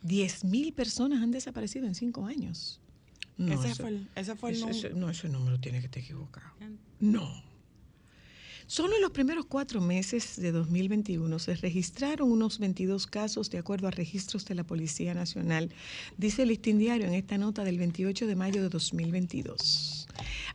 10.000 0.02 0.74
personas 0.74 1.22
han 1.22 1.30
desaparecido 1.30 1.86
en 1.86 1.94
cinco 1.94 2.26
años. 2.26 2.80
No, 3.36 3.52
ese, 3.52 3.74
fue 3.74 3.88
el, 3.88 4.08
ese 4.14 4.36
fue 4.36 4.52
el 4.52 4.60
número. 4.60 4.94
no, 4.94 5.10
ese 5.10 5.28
número 5.28 5.58
tiene 5.58 5.80
que 5.80 5.86
estar 5.86 6.02
equivocado. 6.02 6.46
No. 7.00 7.42
Solo 8.66 8.96
en 8.96 9.02
los 9.02 9.10
primeros 9.10 9.44
cuatro 9.44 9.80
meses 9.80 10.40
de 10.40 10.50
2021 10.50 11.38
se 11.38 11.54
registraron 11.56 12.32
unos 12.32 12.58
22 12.58 13.06
casos 13.06 13.50
de 13.50 13.58
acuerdo 13.58 13.88
a 13.88 13.90
registros 13.90 14.46
de 14.46 14.54
la 14.54 14.64
Policía 14.64 15.12
Nacional, 15.12 15.70
dice 16.16 16.42
el 16.42 16.48
listín 16.48 16.78
diario 16.78 17.06
en 17.06 17.14
esta 17.14 17.36
nota 17.36 17.62
del 17.62 17.78
28 17.78 18.26
de 18.26 18.36
mayo 18.36 18.62
de 18.62 18.70
2022. 18.70 20.03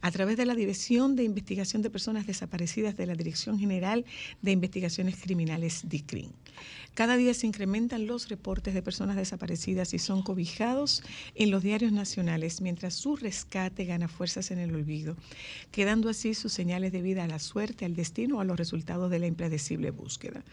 A 0.01 0.11
través 0.11 0.37
de 0.37 0.45
la 0.45 0.55
Dirección 0.55 1.15
de 1.15 1.23
Investigación 1.23 1.81
de 1.81 1.89
Personas 1.89 2.27
Desaparecidas 2.27 2.95
de 2.97 3.05
la 3.05 3.15
Dirección 3.15 3.59
General 3.59 4.05
de 4.41 4.51
Investigaciones 4.51 5.15
Criminales, 5.21 5.83
DICRIN. 5.87 6.31
Cada 6.93 7.15
día 7.17 7.33
se 7.33 7.47
incrementan 7.47 8.07
los 8.07 8.29
reportes 8.29 8.73
de 8.73 8.81
personas 8.81 9.15
desaparecidas 9.15 9.93
y 9.93 9.99
son 9.99 10.21
cobijados 10.21 11.03
en 11.35 11.51
los 11.51 11.63
diarios 11.63 11.91
nacionales 11.91 12.61
mientras 12.61 12.93
su 12.95 13.15
rescate 13.15 13.85
gana 13.85 14.07
fuerzas 14.07 14.51
en 14.51 14.59
el 14.59 14.75
olvido, 14.75 15.15
quedando 15.71 16.09
así 16.09 16.33
sus 16.33 16.51
señales 16.51 16.91
de 16.91 17.01
vida 17.01 17.23
a 17.23 17.27
la 17.27 17.39
suerte, 17.39 17.85
al 17.85 17.95
destino 17.95 18.37
o 18.37 18.41
a 18.41 18.45
los 18.45 18.57
resultados 18.57 19.09
de 19.11 19.19
la 19.19 19.27
impredecible 19.27 19.91
búsqueda. 19.91 20.43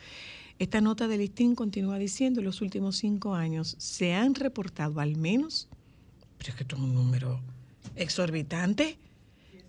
Esta 0.58 0.80
nota 0.80 1.06
del 1.06 1.20
listín 1.20 1.54
continúa 1.54 1.98
diciendo, 1.98 2.40
en 2.40 2.46
los 2.46 2.62
últimos 2.62 2.96
cinco 2.96 3.34
años 3.34 3.76
se 3.78 4.14
han 4.14 4.34
reportado 4.34 5.00
al 5.00 5.16
menos, 5.16 5.68
pero 6.38 6.50
es 6.50 6.56
que 6.56 6.62
esto 6.62 6.76
es 6.76 6.82
un 6.82 6.94
número 6.94 7.40
exorbitante, 7.96 8.98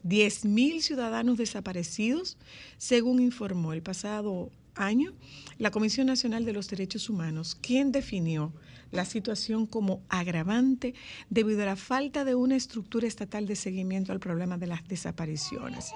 10.000 0.04 0.82
ciudadanos 0.82 1.38
desaparecidos, 1.38 2.38
según 2.78 3.22
informó 3.22 3.74
el 3.74 3.82
pasado 3.82 4.52
año 4.76 5.14
la 5.58 5.72
Comisión 5.72 6.08
Nacional 6.08 6.46
de 6.46 6.54
los 6.54 6.70
Derechos 6.70 7.10
Humanos, 7.10 7.58
quien 7.60 7.92
definió 7.92 8.54
la 8.92 9.06
situación 9.06 9.66
como 9.66 10.02
agravante 10.08 10.94
debido 11.30 11.64
a 11.64 11.66
la 11.66 11.76
falta 11.76 12.24
de 12.24 12.36
una 12.36 12.56
estructura 12.56 13.08
estatal 13.08 13.46
de 13.48 13.56
seguimiento 13.56 14.12
al 14.12 14.20
problema 14.20 14.58
de 14.58 14.68
las 14.68 14.88
desapariciones. 14.88 15.92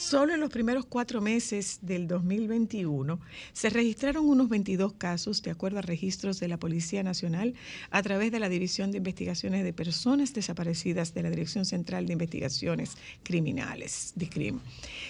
Solo 0.00 0.32
en 0.32 0.40
los 0.40 0.48
primeros 0.48 0.86
cuatro 0.86 1.20
meses 1.20 1.80
del 1.82 2.08
2021 2.08 3.20
se 3.52 3.68
registraron 3.68 4.26
unos 4.26 4.48
22 4.48 4.94
casos, 4.94 5.42
de 5.42 5.50
acuerdo 5.50 5.78
a 5.78 5.82
registros 5.82 6.40
de 6.40 6.48
la 6.48 6.56
Policía 6.56 7.02
Nacional, 7.02 7.52
a 7.90 8.02
través 8.02 8.32
de 8.32 8.40
la 8.40 8.48
División 8.48 8.92
de 8.92 8.96
Investigaciones 8.96 9.62
de 9.62 9.74
Personas 9.74 10.32
Desaparecidas 10.32 11.12
de 11.12 11.22
la 11.22 11.28
Dirección 11.28 11.66
Central 11.66 12.06
de 12.06 12.14
Investigaciones 12.14 12.96
Criminales, 13.22 14.14
DICRIM. 14.16 14.60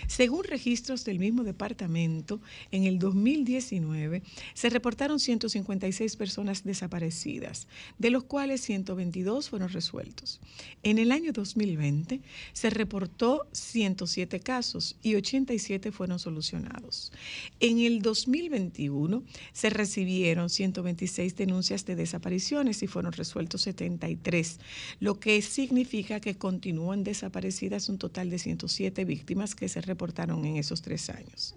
Según 0.09 0.43
registros 0.43 1.05
del 1.05 1.21
mismo 1.21 1.45
departamento, 1.45 2.41
en 2.73 2.83
el 2.83 2.99
2019 2.99 4.25
se 4.55 4.71
reportaron 4.71 5.21
156 5.21 6.17
personas 6.17 6.65
desaparecidas, 6.65 7.69
de 7.99 8.11
los 8.11 8.25
cuales 8.25 8.61
122 8.63 9.51
fueron 9.51 9.69
resueltos. 9.69 10.41
En 10.83 10.99
el 10.99 11.13
año 11.13 11.31
2020 11.33 12.21
se 12.53 12.71
reportó 12.71 13.47
107 13.53 14.41
casos 14.41 14.80
y 15.03 15.15
87 15.15 15.93
fueron 15.93 16.19
solucionados. 16.19 17.13
En 17.61 17.79
el 17.81 18.03
2021 18.03 19.23
se 19.53 19.71
recibieron 19.71 20.51
126 20.51 21.37
denuncias 21.37 21.85
de 21.87 21.97
desapariciones 21.97 22.83
y 22.83 22.87
fueron 22.87 23.13
resueltos 23.13 23.63
73, 23.63 24.59
lo 25.01 25.21
que 25.21 25.41
significa 25.43 26.21
que 26.21 26.37
continúan 26.37 27.05
desaparecidas 27.05 27.89
un 27.89 27.99
total 27.99 28.31
de 28.31 28.39
107 28.39 29.05
víctimas 29.05 29.55
que 29.55 29.69
se 29.69 29.81
reportaron 29.81 30.45
en 30.45 30.57
esos 30.57 30.83
tres 30.83 31.11
años. 31.11 31.55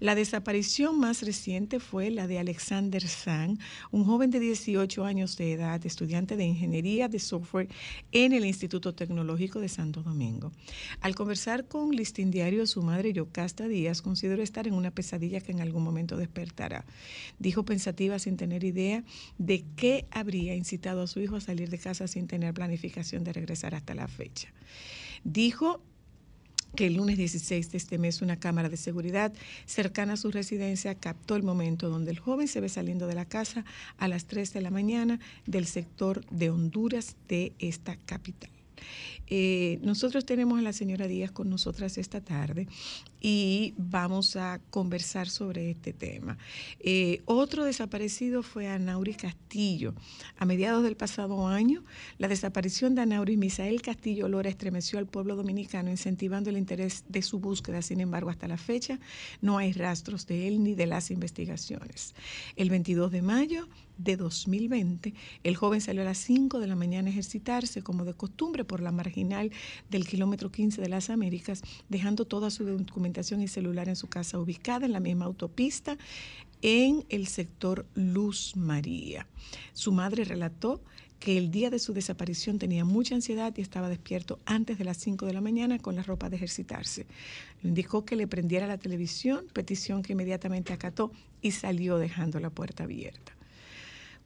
La 0.00 0.14
desaparición 0.14 0.98
más 0.98 1.22
reciente 1.22 1.80
fue 1.80 2.10
la 2.10 2.26
de 2.26 2.38
Alexander 2.38 3.06
Sang, 3.06 3.58
un 3.90 4.04
joven 4.04 4.30
de 4.30 4.40
18 4.40 5.04
años 5.04 5.36
de 5.36 5.52
edad, 5.52 5.84
estudiante 5.86 6.36
de 6.36 6.44
ingeniería 6.44 7.08
de 7.08 7.18
software 7.18 7.68
en 8.12 8.32
el 8.32 8.44
Instituto 8.44 8.94
Tecnológico 8.94 9.60
de 9.60 9.68
Santo 9.68 10.02
Domingo. 10.02 10.52
Al 11.00 11.14
conversar 11.14 11.66
con 11.66 11.90
Listín 11.90 12.30
Diario, 12.30 12.66
su 12.66 12.82
madre 12.82 13.12
Yocasta 13.12 13.68
Díaz 13.68 14.02
consideró 14.02 14.42
estar 14.42 14.66
en 14.66 14.74
una 14.74 14.90
pesadilla 14.90 15.40
que 15.40 15.52
en 15.52 15.60
algún 15.60 15.82
momento 15.82 16.16
despertará. 16.16 16.84
Dijo 17.38 17.64
pensativa 17.64 18.18
sin 18.18 18.36
tener 18.36 18.64
idea 18.64 19.04
de 19.38 19.64
qué 19.76 20.06
habría 20.10 20.54
incitado 20.54 21.02
a 21.02 21.06
su 21.06 21.20
hijo 21.20 21.36
a 21.36 21.40
salir 21.40 21.70
de 21.70 21.78
casa 21.78 22.06
sin 22.06 22.26
tener 22.26 22.54
planificación 22.54 23.24
de 23.24 23.32
regresar 23.32 23.74
hasta 23.74 23.94
la 23.94 24.08
fecha. 24.08 24.52
Dijo 25.24 25.80
que 26.74 26.86
el 26.86 26.94
lunes 26.94 27.16
16 27.16 27.70
de 27.70 27.78
este 27.78 27.98
mes 27.98 28.22
una 28.22 28.38
cámara 28.38 28.68
de 28.68 28.76
seguridad 28.76 29.32
cercana 29.64 30.14
a 30.14 30.16
su 30.16 30.30
residencia 30.30 30.94
captó 30.94 31.36
el 31.36 31.42
momento 31.42 31.88
donde 31.88 32.10
el 32.10 32.18
joven 32.18 32.48
se 32.48 32.60
ve 32.60 32.68
saliendo 32.68 33.06
de 33.06 33.14
la 33.14 33.24
casa 33.24 33.64
a 33.98 34.08
las 34.08 34.26
3 34.26 34.52
de 34.52 34.60
la 34.60 34.70
mañana 34.70 35.20
del 35.46 35.66
sector 35.66 36.24
de 36.30 36.50
Honduras 36.50 37.16
de 37.28 37.52
esta 37.58 37.96
capital. 37.96 38.50
Eh, 39.28 39.78
nosotros 39.82 40.24
tenemos 40.24 40.58
a 40.58 40.62
la 40.62 40.72
señora 40.72 41.06
Díaz 41.06 41.30
con 41.32 41.50
nosotras 41.50 41.98
esta 41.98 42.20
tarde 42.20 42.68
y 43.20 43.74
vamos 43.76 44.36
a 44.36 44.60
conversar 44.70 45.28
sobre 45.28 45.70
este 45.70 45.92
tema. 45.92 46.38
Eh, 46.80 47.22
otro 47.24 47.64
desaparecido 47.64 48.42
fue 48.42 48.68
Anauri 48.68 49.14
Castillo. 49.14 49.94
A 50.38 50.44
mediados 50.44 50.84
del 50.84 50.96
pasado 50.96 51.48
año, 51.48 51.82
la 52.18 52.28
desaparición 52.28 52.94
de 52.94 53.02
Anauri 53.02 53.36
Misael 53.36 53.82
Castillo 53.82 54.28
Lora 54.28 54.48
estremeció 54.48 54.98
al 54.98 55.06
pueblo 55.06 55.34
dominicano, 55.34 55.90
incentivando 55.90 56.50
el 56.50 56.58
interés 56.58 57.04
de 57.08 57.22
su 57.22 57.40
búsqueda. 57.40 57.82
Sin 57.82 58.00
embargo, 58.00 58.30
hasta 58.30 58.48
la 58.48 58.58
fecha 58.58 59.00
no 59.40 59.58
hay 59.58 59.72
rastros 59.72 60.26
de 60.26 60.48
él 60.48 60.62
ni 60.62 60.74
de 60.74 60.86
las 60.86 61.10
investigaciones. 61.10 62.14
El 62.54 62.70
22 62.70 63.10
de 63.10 63.22
mayo 63.22 63.68
de 63.98 64.16
2020, 64.16 65.14
el 65.42 65.56
joven 65.56 65.80
salió 65.80 66.02
a 66.02 66.04
las 66.04 66.18
5 66.18 66.58
de 66.58 66.66
la 66.66 66.76
mañana 66.76 67.08
a 67.08 67.10
ejercitarse, 67.10 67.82
como 67.82 68.04
de 68.04 68.14
costumbre, 68.14 68.64
por 68.64 68.80
la 68.80 68.92
marginal 68.92 69.50
del 69.90 70.06
kilómetro 70.06 70.50
15 70.50 70.80
de 70.80 70.88
las 70.88 71.10
Américas, 71.10 71.62
dejando 71.88 72.24
toda 72.24 72.50
su 72.50 72.64
documentación 72.64 73.40
y 73.42 73.48
celular 73.48 73.88
en 73.88 73.96
su 73.96 74.08
casa, 74.08 74.38
ubicada 74.38 74.86
en 74.86 74.92
la 74.92 75.00
misma 75.00 75.24
autopista 75.24 75.96
en 76.62 77.04
el 77.08 77.26
sector 77.26 77.86
Luz 77.94 78.56
María. 78.56 79.26
Su 79.72 79.92
madre 79.92 80.24
relató 80.24 80.82
que 81.18 81.38
el 81.38 81.50
día 81.50 81.70
de 81.70 81.78
su 81.78 81.92
desaparición 81.92 82.58
tenía 82.58 82.84
mucha 82.84 83.14
ansiedad 83.14 83.52
y 83.56 83.62
estaba 83.62 83.88
despierto 83.88 84.38
antes 84.44 84.78
de 84.78 84.84
las 84.84 84.98
5 84.98 85.26
de 85.26 85.32
la 85.32 85.40
mañana 85.40 85.78
con 85.78 85.96
la 85.96 86.02
ropa 86.02 86.28
de 86.28 86.36
ejercitarse. 86.36 87.06
Le 87.62 87.70
indicó 87.70 88.04
que 88.04 88.16
le 88.16 88.26
prendiera 88.26 88.66
la 88.66 88.78
televisión, 88.78 89.46
petición 89.52 90.02
que 90.02 90.12
inmediatamente 90.12 90.72
acató 90.72 91.12
y 91.40 91.52
salió 91.52 91.98
dejando 91.98 92.38
la 92.40 92.50
puerta 92.50 92.84
abierta. 92.84 93.35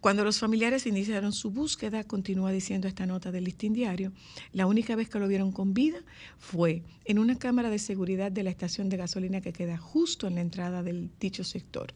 Cuando 0.01 0.25
los 0.25 0.39
familiares 0.39 0.87
iniciaron 0.87 1.35
su 1.35 1.51
búsqueda, 1.51 2.05
continúa 2.05 2.53
diciendo 2.53 2.89
esta 2.89 3.05
nota 3.05 3.31
del 3.31 3.45
listín 3.45 3.75
diario, 3.75 4.13
la 4.55 4.65
única 4.65 4.97
vez 4.97 5.11
que 5.11 5.19
lo 5.19 5.29
vieron 5.29 5.53
con 5.53 5.75
vida 5.75 5.99
fue 6.39 6.83
en 7.05 7.19
una 7.19 7.39
cámara 7.39 7.69
de 7.69 7.79
seguridad 7.79 8.33
de 8.33 8.43
la 8.43 8.49
estación 8.49 8.89
de 8.89 8.97
gasolina 8.97 9.43
que 9.43 9.53
queda 9.53 9.77
justo 9.77 10.27
en 10.27 10.37
la 10.37 10.41
entrada 10.41 10.83
del 10.83 11.11
dicho 11.21 11.45
sector. 11.45 11.93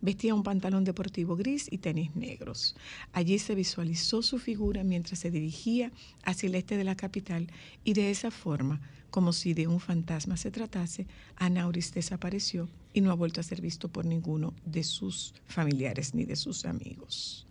Vestía 0.00 0.36
un 0.36 0.44
pantalón 0.44 0.84
deportivo 0.84 1.34
gris 1.34 1.66
y 1.68 1.78
tenis 1.78 2.14
negros. 2.14 2.76
Allí 3.12 3.40
se 3.40 3.56
visualizó 3.56 4.22
su 4.22 4.38
figura 4.38 4.84
mientras 4.84 5.18
se 5.18 5.32
dirigía 5.32 5.90
hacia 6.22 6.46
el 6.46 6.54
este 6.54 6.76
de 6.76 6.84
la 6.84 6.94
capital 6.94 7.48
y 7.82 7.94
de 7.94 8.12
esa 8.12 8.30
forma, 8.30 8.80
como 9.10 9.32
si 9.32 9.52
de 9.52 9.66
un 9.66 9.80
fantasma 9.80 10.36
se 10.36 10.52
tratase, 10.52 11.08
Anauris 11.34 11.92
desapareció 11.92 12.68
y 12.94 13.00
no 13.00 13.10
ha 13.10 13.14
vuelto 13.14 13.40
a 13.40 13.44
ser 13.44 13.60
visto 13.60 13.88
por 13.88 14.04
ninguno 14.04 14.54
de 14.64 14.84
sus 14.84 15.34
familiares 15.48 16.14
ni 16.14 16.24
de 16.24 16.36
sus 16.36 16.64
amigos. 16.64 17.47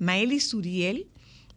Maeli 0.00 0.40
Suriel 0.40 1.08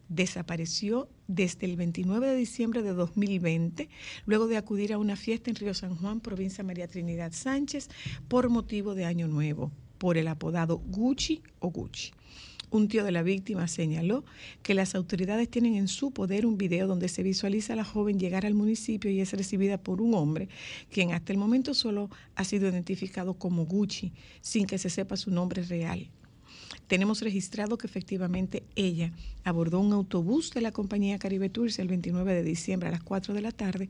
desapareció 0.10 1.08
desde 1.30 1.66
el 1.66 1.78
29 1.78 2.28
de 2.28 2.36
diciembre 2.36 2.84
de 2.84 2.92
2020, 2.92 3.88
luego 4.26 4.48
de 4.48 4.58
acudir 4.58 4.92
a 4.92 4.98
una 4.98 5.16
fiesta 5.16 5.50
en 5.50 5.56
Río 5.56 5.74
San 5.74 5.96
Juan, 5.96 6.20
provincia 6.20 6.62
María 6.62 6.90
Trinidad 6.90 7.32
Sánchez, 7.32 7.88
por 8.28 8.50
motivo 8.50 8.96
de 8.96 9.06
Año 9.06 9.30
Nuevo, 9.30 9.72
por 9.98 10.18
el 10.18 10.28
apodado 10.28 10.80
Gucci 10.80 11.42
o 11.60 11.70
Gucci. 11.70 12.12
Un 12.70 12.90
tío 12.90 13.06
de 13.06 13.14
la 13.14 13.24
víctima 13.24 13.70
señaló 13.70 14.26
que 14.62 14.74
las 14.74 14.94
autoridades 14.94 15.48
tienen 15.50 15.76
en 15.76 15.88
su 15.88 16.12
poder 16.12 16.46
un 16.46 16.58
video 16.58 16.86
donde 16.86 17.08
se 17.08 17.24
visualiza 17.24 17.72
a 17.72 17.78
la 17.78 17.86
joven 17.86 18.20
llegar 18.20 18.46
al 18.46 18.56
municipio 18.56 19.10
y 19.10 19.22
es 19.22 19.32
recibida 19.32 19.78
por 19.78 20.02
un 20.02 20.16
hombre, 20.16 20.50
quien 20.92 21.14
hasta 21.14 21.32
el 21.32 21.40
momento 21.40 21.74
solo 21.74 22.10
ha 22.36 22.44
sido 22.44 22.68
identificado 22.68 23.36
como 23.36 23.66
Gucci, 23.66 24.12
sin 24.42 24.66
que 24.66 24.80
se 24.80 24.90
sepa 24.90 25.16
su 25.16 25.32
nombre 25.32 25.64
real 25.64 26.10
tenemos 26.88 27.22
registrado 27.22 27.78
que 27.78 27.88
efectivamente 27.88 28.64
ella 28.76 29.12
abordó 29.44 29.80
un 29.80 29.94
autobús 29.94 30.52
de 30.52 30.62
la 30.62 30.72
compañía 30.72 31.20
Caribe 31.20 31.50
Tours 31.50 31.80
el 31.80 31.88
29 31.88 32.34
de 32.34 32.44
diciembre 32.44 32.90
a 32.90 32.92
las 32.92 33.04
4 33.04 33.34
de 33.34 33.42
la 33.42 33.52
tarde 33.52 33.90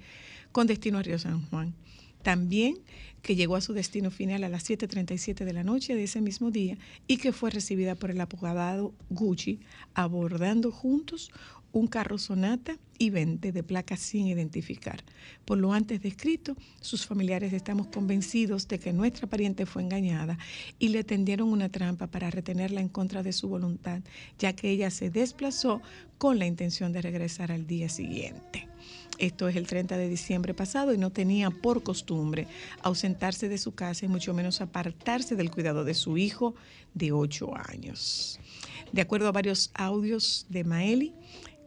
con 0.51 0.67
destino 0.67 0.97
a 0.97 1.03
Río 1.03 1.19
San 1.19 1.45
Juan. 1.47 1.73
También 2.21 2.77
que 3.21 3.35
llegó 3.35 3.55
a 3.55 3.61
su 3.61 3.73
destino 3.73 4.11
final 4.11 4.43
a 4.43 4.49
las 4.49 4.69
7.37 4.69 5.45
de 5.45 5.53
la 5.53 5.63
noche 5.63 5.95
de 5.95 6.03
ese 6.03 6.21
mismo 6.21 6.51
día 6.51 6.77
y 7.07 7.17
que 7.17 7.31
fue 7.31 7.49
recibida 7.49 7.95
por 7.95 8.11
el 8.11 8.21
abogado 8.21 8.93
Gucci 9.09 9.59
abordando 9.93 10.71
juntos 10.71 11.31
un 11.73 11.87
carro 11.87 12.17
Sonata 12.17 12.77
y 12.99 13.09
20 13.09 13.51
de 13.51 13.63
placa 13.63 13.97
sin 13.97 14.27
identificar. 14.27 15.03
Por 15.43 15.57
lo 15.57 15.73
antes 15.73 16.01
descrito, 16.01 16.55
sus 16.79 17.05
familiares 17.05 17.51
estamos 17.51 17.87
convencidos 17.87 18.67
de 18.67 18.79
que 18.79 18.93
nuestra 18.93 19.27
pariente 19.27 19.65
fue 19.65 19.81
engañada 19.81 20.37
y 20.79 20.89
le 20.89 21.03
tendieron 21.03 21.49
una 21.49 21.69
trampa 21.69 22.07
para 22.07 22.29
retenerla 22.29 22.79
en 22.79 22.89
contra 22.89 23.23
de 23.23 23.33
su 23.33 23.49
voluntad, 23.49 24.01
ya 24.37 24.53
que 24.53 24.69
ella 24.69 24.91
se 24.91 25.09
desplazó 25.09 25.81
con 26.19 26.39
la 26.39 26.45
intención 26.45 26.93
de 26.93 27.01
regresar 27.01 27.51
al 27.51 27.65
día 27.67 27.89
siguiente. 27.89 28.67
Esto 29.17 29.47
es 29.47 29.55
el 29.55 29.67
30 29.67 29.97
de 29.97 30.09
diciembre 30.09 30.53
pasado 30.53 30.93
y 30.93 30.97
no 30.97 31.11
tenía 31.11 31.49
por 31.49 31.83
costumbre 31.83 32.47
ausentarse 32.81 33.49
de 33.49 33.57
su 33.57 33.73
casa 33.73 34.05
y 34.05 34.09
mucho 34.09 34.33
menos 34.33 34.61
apartarse 34.61 35.35
del 35.35 35.51
cuidado 35.51 35.83
de 35.83 35.93
su 35.93 36.17
hijo 36.17 36.55
de 36.93 37.11
8 37.11 37.51
años. 37.69 38.39
De 38.91 39.01
acuerdo 39.01 39.27
a 39.27 39.31
varios 39.31 39.71
audios 39.73 40.45
de 40.49 40.63
Maeli, 40.63 41.13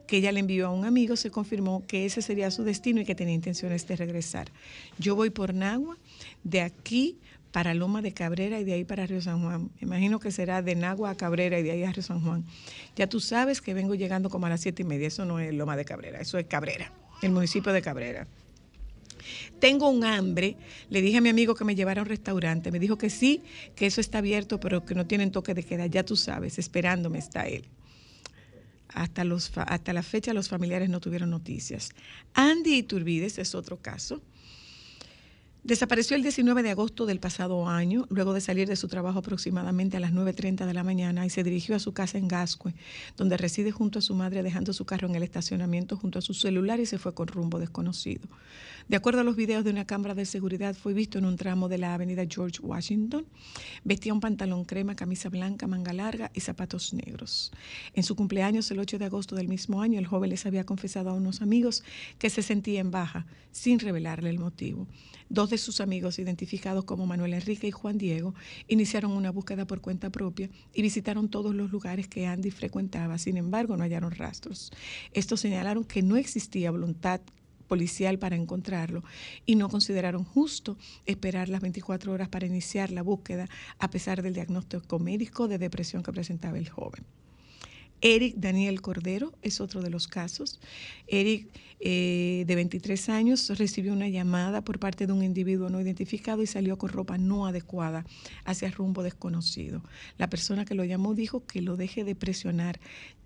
que 0.07 0.17
ella 0.17 0.31
le 0.31 0.39
envió 0.39 0.67
a 0.67 0.71
un 0.71 0.85
amigo, 0.85 1.15
se 1.15 1.29
confirmó 1.29 1.85
que 1.85 2.05
ese 2.05 2.21
sería 2.21 2.49
su 2.49 2.63
destino 2.63 3.01
y 3.01 3.05
que 3.05 3.13
tenía 3.13 3.35
intenciones 3.35 3.87
de 3.87 3.95
regresar. 3.95 4.49
Yo 4.97 5.15
voy 5.15 5.29
por 5.29 5.53
Nagua, 5.53 5.97
de 6.43 6.61
aquí 6.61 7.17
para 7.51 7.73
Loma 7.73 8.01
de 8.01 8.13
Cabrera 8.13 8.59
y 8.59 8.63
de 8.63 8.73
ahí 8.73 8.83
para 8.83 9.05
Río 9.05 9.21
San 9.21 9.41
Juan. 9.43 9.69
Imagino 9.81 10.19
que 10.19 10.31
será 10.31 10.61
de 10.61 10.75
Nagua 10.75 11.11
a 11.11 11.15
Cabrera 11.15 11.59
y 11.59 11.63
de 11.63 11.71
ahí 11.71 11.83
a 11.83 11.91
Río 11.91 12.03
San 12.03 12.21
Juan. 12.21 12.45
Ya 12.95 13.07
tú 13.07 13.19
sabes 13.19 13.61
que 13.61 13.73
vengo 13.73 13.95
llegando 13.95 14.29
como 14.29 14.45
a 14.45 14.49
las 14.49 14.61
siete 14.61 14.83
y 14.83 14.85
media. 14.85 15.07
Eso 15.07 15.25
no 15.25 15.39
es 15.39 15.53
Loma 15.53 15.75
de 15.75 15.85
Cabrera, 15.85 16.19
eso 16.19 16.37
es 16.37 16.45
Cabrera, 16.47 16.91
el 17.21 17.31
municipio 17.31 17.73
de 17.73 17.81
Cabrera. 17.81 18.27
Tengo 19.59 19.89
un 19.89 20.03
hambre. 20.05 20.55
Le 20.89 21.01
dije 21.01 21.17
a 21.17 21.21
mi 21.21 21.29
amigo 21.29 21.55
que 21.55 21.65
me 21.65 21.75
llevara 21.75 22.01
a 22.01 22.03
un 22.03 22.09
restaurante. 22.09 22.71
Me 22.71 22.79
dijo 22.79 22.97
que 22.97 23.09
sí, 23.09 23.41
que 23.75 23.85
eso 23.85 24.01
está 24.01 24.19
abierto, 24.19 24.59
pero 24.59 24.85
que 24.85 24.95
no 24.95 25.05
tienen 25.05 25.31
toque 25.31 25.53
de 25.53 25.63
queda. 25.63 25.85
Ya 25.87 26.03
tú 26.03 26.15
sabes, 26.15 26.59
esperándome 26.59 27.19
está 27.19 27.47
él. 27.47 27.65
Hasta, 28.93 29.23
los, 29.23 29.51
hasta 29.55 29.93
la 29.93 30.03
fecha 30.03 30.33
los 30.33 30.49
familiares 30.49 30.89
no 30.89 30.99
tuvieron 30.99 31.29
noticias. 31.29 31.89
Andy 32.33 32.75
Iturbides 32.75 33.37
es 33.37 33.55
otro 33.55 33.81
caso. 33.81 34.21
Desapareció 35.67 36.15
el 36.15 36.23
19 36.23 36.63
de 36.63 36.69
agosto 36.69 37.05
del 37.05 37.19
pasado 37.19 37.67
año, 37.67 38.05
luego 38.09 38.31
de 38.31 38.39
salir 38.39 38.69
de 38.69 38.77
su 38.77 38.87
trabajo 38.87 39.19
aproximadamente 39.19 39.97
a 39.97 39.99
las 39.99 40.13
9.30 40.13 40.65
de 40.65 40.73
la 40.73 40.85
mañana 40.85 41.25
y 41.25 41.29
se 41.29 41.43
dirigió 41.43 41.75
a 41.75 41.79
su 41.79 41.91
casa 41.91 42.17
en 42.17 42.29
Gascue, 42.29 42.73
donde 43.17 43.35
reside 43.35 43.71
junto 43.71 43.99
a 43.99 44.01
su 44.01 44.15
madre 44.15 44.43
dejando 44.43 44.71
su 44.71 44.85
carro 44.85 45.09
en 45.09 45.15
el 45.15 45.23
estacionamiento 45.23 45.97
junto 45.97 46.19
a 46.19 46.21
su 46.21 46.33
celular 46.33 46.79
y 46.79 46.85
se 46.85 46.97
fue 46.97 47.13
con 47.13 47.27
rumbo 47.27 47.59
desconocido. 47.59 48.29
De 48.87 48.95
acuerdo 48.95 49.19
a 49.19 49.23
los 49.25 49.35
videos 49.35 49.65
de 49.65 49.71
una 49.71 49.83
cámara 49.83 50.15
de 50.15 50.25
seguridad, 50.25 50.73
fue 50.73 50.93
visto 50.93 51.17
en 51.17 51.25
un 51.25 51.35
tramo 51.35 51.67
de 51.67 51.79
la 51.79 51.93
avenida 51.93 52.23
George 52.29 52.61
Washington. 52.61 53.25
Vestía 53.83 54.13
un 54.13 54.21
pantalón 54.21 54.63
crema, 54.63 54.95
camisa 54.95 55.27
blanca, 55.27 55.67
manga 55.67 55.91
larga 55.91 56.31
y 56.33 56.39
zapatos 56.39 56.93
negros. 56.93 57.51
En 57.93 58.03
su 58.03 58.15
cumpleaños, 58.15 58.71
el 58.71 58.79
8 58.79 58.99
de 58.99 59.05
agosto 59.05 59.35
del 59.35 59.49
mismo 59.49 59.81
año, 59.81 59.99
el 59.99 60.07
joven 60.07 60.29
les 60.29 60.45
había 60.45 60.65
confesado 60.65 61.09
a 61.09 61.13
unos 61.13 61.41
amigos 61.41 61.83
que 62.19 62.29
se 62.29 62.41
sentía 62.41 62.79
en 62.79 62.89
baja, 62.89 63.25
sin 63.51 63.79
revelarle 63.79 64.29
el 64.29 64.39
motivo. 64.39 64.87
Dos 65.29 65.49
de 65.49 65.57
sus 65.57 65.81
amigos, 65.81 66.19
identificados 66.19 66.85
como 66.85 67.05
Manuel 67.05 67.33
Enrique 67.33 67.67
y 67.67 67.71
Juan 67.71 67.97
Diego, 67.97 68.33
iniciaron 68.67 69.11
una 69.11 69.29
búsqueda 69.29 69.67
por 69.67 69.81
cuenta 69.81 70.09
propia 70.09 70.49
y 70.73 70.81
visitaron 70.81 71.29
todos 71.29 71.53
los 71.53 71.69
lugares 71.71 72.07
que 72.07 72.25
Andy 72.25 72.49
frecuentaba. 72.49 73.17
Sin 73.17 73.35
embargo, 73.35 73.75
no 73.75 73.83
hallaron 73.83 74.11
rastros. 74.11 74.71
Estos 75.11 75.41
señalaron 75.41 75.83
que 75.83 76.01
no 76.01 76.15
existía 76.15 76.71
voluntad 76.71 77.21
policial 77.67 78.17
para 78.17 78.37
encontrarlo 78.37 79.03
y 79.45 79.55
no 79.55 79.67
consideraron 79.69 80.23
justo 80.23 80.77
esperar 81.05 81.49
las 81.49 81.61
24 81.61 82.13
horas 82.13 82.29
para 82.29 82.47
iniciar 82.47 82.91
la 82.91 83.03
búsqueda 83.03 83.49
a 83.77 83.89
pesar 83.89 84.21
del 84.21 84.33
diagnóstico 84.33 84.99
médico 84.99 85.49
de 85.49 85.57
depresión 85.57 86.03
que 86.03 86.13
presentaba 86.13 86.57
el 86.57 86.69
joven. 86.69 87.03
Eric 88.01 88.35
Daniel 88.37 88.81
Cordero 88.81 89.33
es 89.41 89.59
otro 89.59 89.81
de 89.81 89.89
los 89.89 90.07
casos. 90.07 90.59
Eric, 91.07 91.47
eh, 91.79 92.43
de 92.47 92.55
23 92.55 93.09
años, 93.09 93.49
recibió 93.57 93.93
una 93.93 94.07
llamada 94.07 94.63
por 94.63 94.79
parte 94.79 95.07
de 95.07 95.13
un 95.13 95.23
individuo 95.23 95.69
no 95.69 95.81
identificado 95.81 96.41
y 96.41 96.47
salió 96.47 96.77
con 96.77 96.89
ropa 96.89 97.17
no 97.17 97.47
adecuada 97.47 98.05
hacia 98.45 98.69
rumbo 98.71 99.03
desconocido. 99.03 99.83
La 100.17 100.29
persona 100.29 100.65
que 100.65 100.75
lo 100.75 100.83
llamó 100.83 101.13
dijo 101.13 101.45
que 101.45 101.61
lo 101.61 101.75
deje 101.75 102.03
de 102.03 102.15
presionar, 102.15 102.79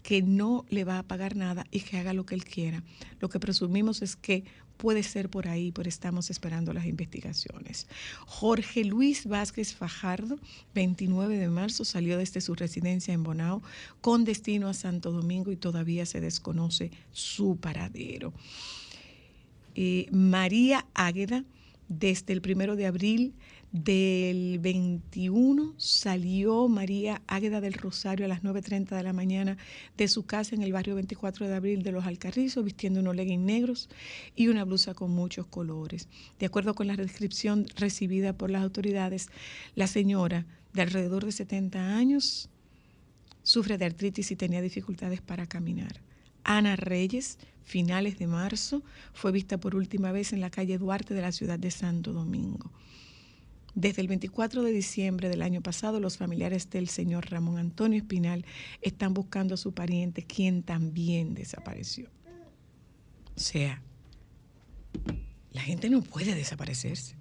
que 0.04 0.22
no 0.22 0.66
le 0.70 0.84
va 0.84 1.00
a 1.00 1.04
pagar 1.04 1.36
nada 1.36 1.66
y 1.72 1.82
que 1.82 1.98
haga 1.98 2.14
lo 2.14 2.26
que 2.26 2.36
él 2.36 2.46
quiera. 2.46 2.84
Lo 3.20 3.30
que 3.30 3.40
presumimos 3.40 4.02
es 4.02 4.16
que 4.16 4.46
puede 4.82 5.04
ser 5.04 5.30
por 5.30 5.48
ahí, 5.48 5.72
pero 5.72 5.88
estamos 5.88 6.32
esperando 6.32 6.74
las 6.74 6.88
investigaciones. 6.88 7.86
Jorge 8.26 8.84
Luis 8.84 9.28
Vázquez 9.28 9.76
Fajardo, 9.76 10.40
29 10.74 11.38
de 11.38 11.50
marzo, 11.50 11.86
salió 11.86 12.18
desde 12.18 12.42
su 12.42 12.56
residencia 12.56 13.14
en 13.14 13.22
Bonao 13.22 13.62
con 14.02 14.26
destino 14.26 14.68
a 14.68 14.74
Santo 14.74 15.12
Domingo 15.12 15.52
y 15.52 15.56
todavía 15.56 16.08
se 16.08 16.20
desconoce 16.20 16.90
su 17.12 17.58
paradero. 17.58 18.34
Eh, 19.76 20.08
María 20.12 20.88
Águeda, 20.96 21.46
desde 21.88 22.34
el 22.34 22.42
primero 22.42 22.76
de 22.76 22.88
abril, 22.88 23.36
del 23.72 24.60
21 24.60 25.76
salió 25.78 26.68
María 26.68 27.22
Águeda 27.28 27.62
del 27.62 27.74
Rosario 27.74 28.26
a 28.26 28.30
las 28.30 28.44
9.30 28.44 28.98
de 28.98 29.04
la 29.04 29.14
mañana 29.14 29.58
de 29.96 30.10
su 30.10 30.26
casa 30.26 30.56
en 30.56 30.62
el 30.62 30.74
barrio 30.74 30.96
24 30.96 31.48
de 31.48 31.56
abril 31.56 31.82
de 31.82 31.94
Los 31.94 32.06
Alcarrizos, 32.06 32.66
vistiendo 32.66 33.00
unos 33.00 33.16
leggings 33.16 33.44
negros 33.44 33.90
y 34.36 34.50
una 34.50 34.66
blusa 34.66 34.94
con 34.94 35.12
muchos 35.12 35.48
colores. 35.48 36.10
De 36.38 36.48
acuerdo 36.48 36.76
con 36.76 36.88
la 36.88 36.98
descripción 36.98 37.66
recibida 37.78 38.34
por 38.34 38.52
las 38.52 38.62
autoridades, 38.62 39.30
la 39.76 39.88
señora 39.88 40.46
de 40.74 40.82
alrededor 40.82 41.24
de 41.24 41.32
70 41.32 41.96
años 41.96 42.50
sufre 43.42 43.78
de 43.78 43.86
artritis 43.86 44.32
y 44.32 44.36
tenía 44.36 44.62
dificultades 44.62 45.22
para 45.22 45.48
caminar. 45.48 46.02
Ana 46.44 46.76
Reyes, 46.76 47.38
finales 47.64 48.20
de 48.20 48.28
marzo, 48.28 48.84
fue 49.14 49.32
vista 49.32 49.60
por 49.60 49.76
última 49.76 50.12
vez 50.12 50.34
en 50.34 50.42
la 50.42 50.50
calle 50.50 50.78
Duarte 50.78 51.14
de 51.14 51.22
la 51.22 51.32
ciudad 51.32 51.58
de 51.58 51.72
Santo 51.72 52.12
Domingo. 52.12 52.72
Desde 53.74 54.02
el 54.02 54.08
24 54.08 54.64
de 54.64 54.72
diciembre 54.72 55.30
del 55.30 55.42
año 55.42 55.62
pasado, 55.62 56.00
los 56.00 56.18
familiares 56.18 56.70
del 56.70 56.90
señor 56.90 57.30
Ramón 57.32 57.58
Antonio 57.58 58.00
Espinal 58.00 58.46
están 58.82 59.14
buscando 59.14 59.54
a 59.54 59.58
su 59.58 59.74
pariente, 59.74 60.24
quien 60.24 60.64
también 60.64 61.34
desapareció. 61.34 62.10
O 63.36 63.40
sea, 63.40 63.82
la 65.52 65.62
gente 65.62 65.90
no 65.90 66.02
puede 66.02 66.36
desaparecerse. 66.36 67.16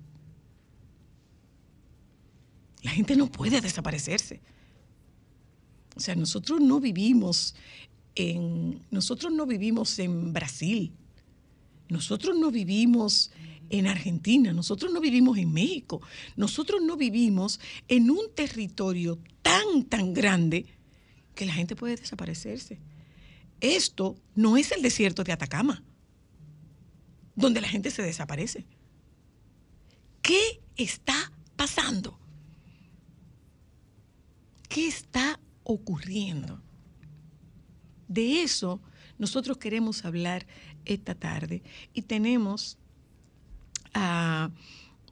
La 2.83 2.91
gente 2.91 3.15
no 3.15 3.31
puede 3.31 3.61
desaparecerse. 3.61 4.41
O 5.97 6.01
sea, 6.01 6.17
nosotros 6.17 6.61
no 6.61 6.81
vivimos 6.81 7.55
en 8.15 8.83
nosotros 8.91 9.33
no 9.33 9.47
vivimos 9.47 9.99
en 9.99 10.33
Brasil. 10.33 10.93
Nosotros 11.89 12.37
no 12.37 12.51
vivimos 12.51 13.31
en 13.71 13.87
Argentina, 13.87 14.53
nosotros 14.53 14.93
no 14.93 15.01
vivimos 15.01 15.39
en 15.39 15.53
México, 15.53 16.03
nosotros 16.37 16.83
no 16.83 16.97
vivimos 16.97 17.61
en 17.89 18.11
un 18.11 18.35
territorio 18.35 19.19
tan, 19.43 19.85
tan 19.85 20.13
grande 20.13 20.67
que 21.35 21.47
la 21.47 21.55
gente 21.55 21.77
puede 21.77 21.97
desaparecerse. 21.97 22.79
Esto 23.61 24.17
no 24.35 24.57
es 24.57 24.73
el 24.73 24.83
desierto 24.83 25.23
de 25.23 25.33
Atacama, 25.33 25.83
donde 27.37 27.61
la 27.61 27.69
gente 27.69 27.91
se 27.91 28.03
desaparece. 28.03 28.67
¿Qué 30.21 30.61
está 30.77 31.33
pasando? 31.57 32.19
¿Qué 34.69 34.89
está 34.89 35.41
ocurriendo? 35.63 36.61
De 38.09 38.43
eso 38.43 38.81
nosotros 39.19 39.59
queremos 39.59 40.05
hablar 40.05 40.47
esta 40.85 41.15
tarde 41.15 41.63
y 41.95 42.03
tenemos 42.03 42.80
a 43.95 44.51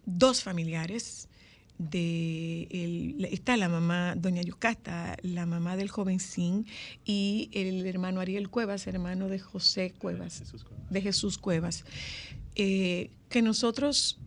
dos 0.06 0.42
familiares. 0.42 1.28
De 1.78 2.66
está 3.30 3.56
la 3.56 3.68
mamá, 3.68 4.16
doña 4.16 4.42
Yucata, 4.42 5.16
la 5.22 5.46
mamá 5.46 5.76
del 5.76 5.88
joven 5.88 6.18
Sin, 6.18 6.66
y 7.04 7.50
el 7.52 7.86
hermano 7.86 8.20
Ariel 8.20 8.50
Cuevas, 8.50 8.88
hermano 8.88 9.28
de 9.28 9.38
José 9.38 9.94
Cuevas, 9.96 10.42
de 10.90 11.00
Jesús 11.00 11.38
Cuevas, 11.38 11.84
eh, 12.56 13.12
que 13.28 13.42
nosotros 13.42 14.18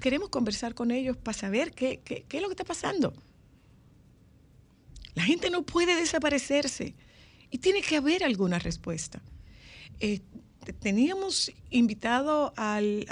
queremos 0.00 0.28
conversar 0.28 0.74
con 0.74 0.92
ellos 0.92 1.16
para 1.16 1.36
saber 1.36 1.72
qué, 1.72 2.00
qué, 2.04 2.24
es 2.30 2.40
lo 2.40 2.46
que 2.46 2.54
está 2.54 2.64
pasando. 2.64 3.12
La 5.14 5.24
gente 5.24 5.50
no 5.50 5.62
puede 5.62 5.96
desaparecerse 5.96 6.94
y 7.50 7.58
tiene 7.58 7.82
que 7.82 7.96
haber 7.96 8.22
alguna 8.22 8.60
respuesta. 8.60 9.20
Eh, 9.98 10.20
teníamos 10.72 11.52
invitado 11.70 12.52
al, 12.56 13.06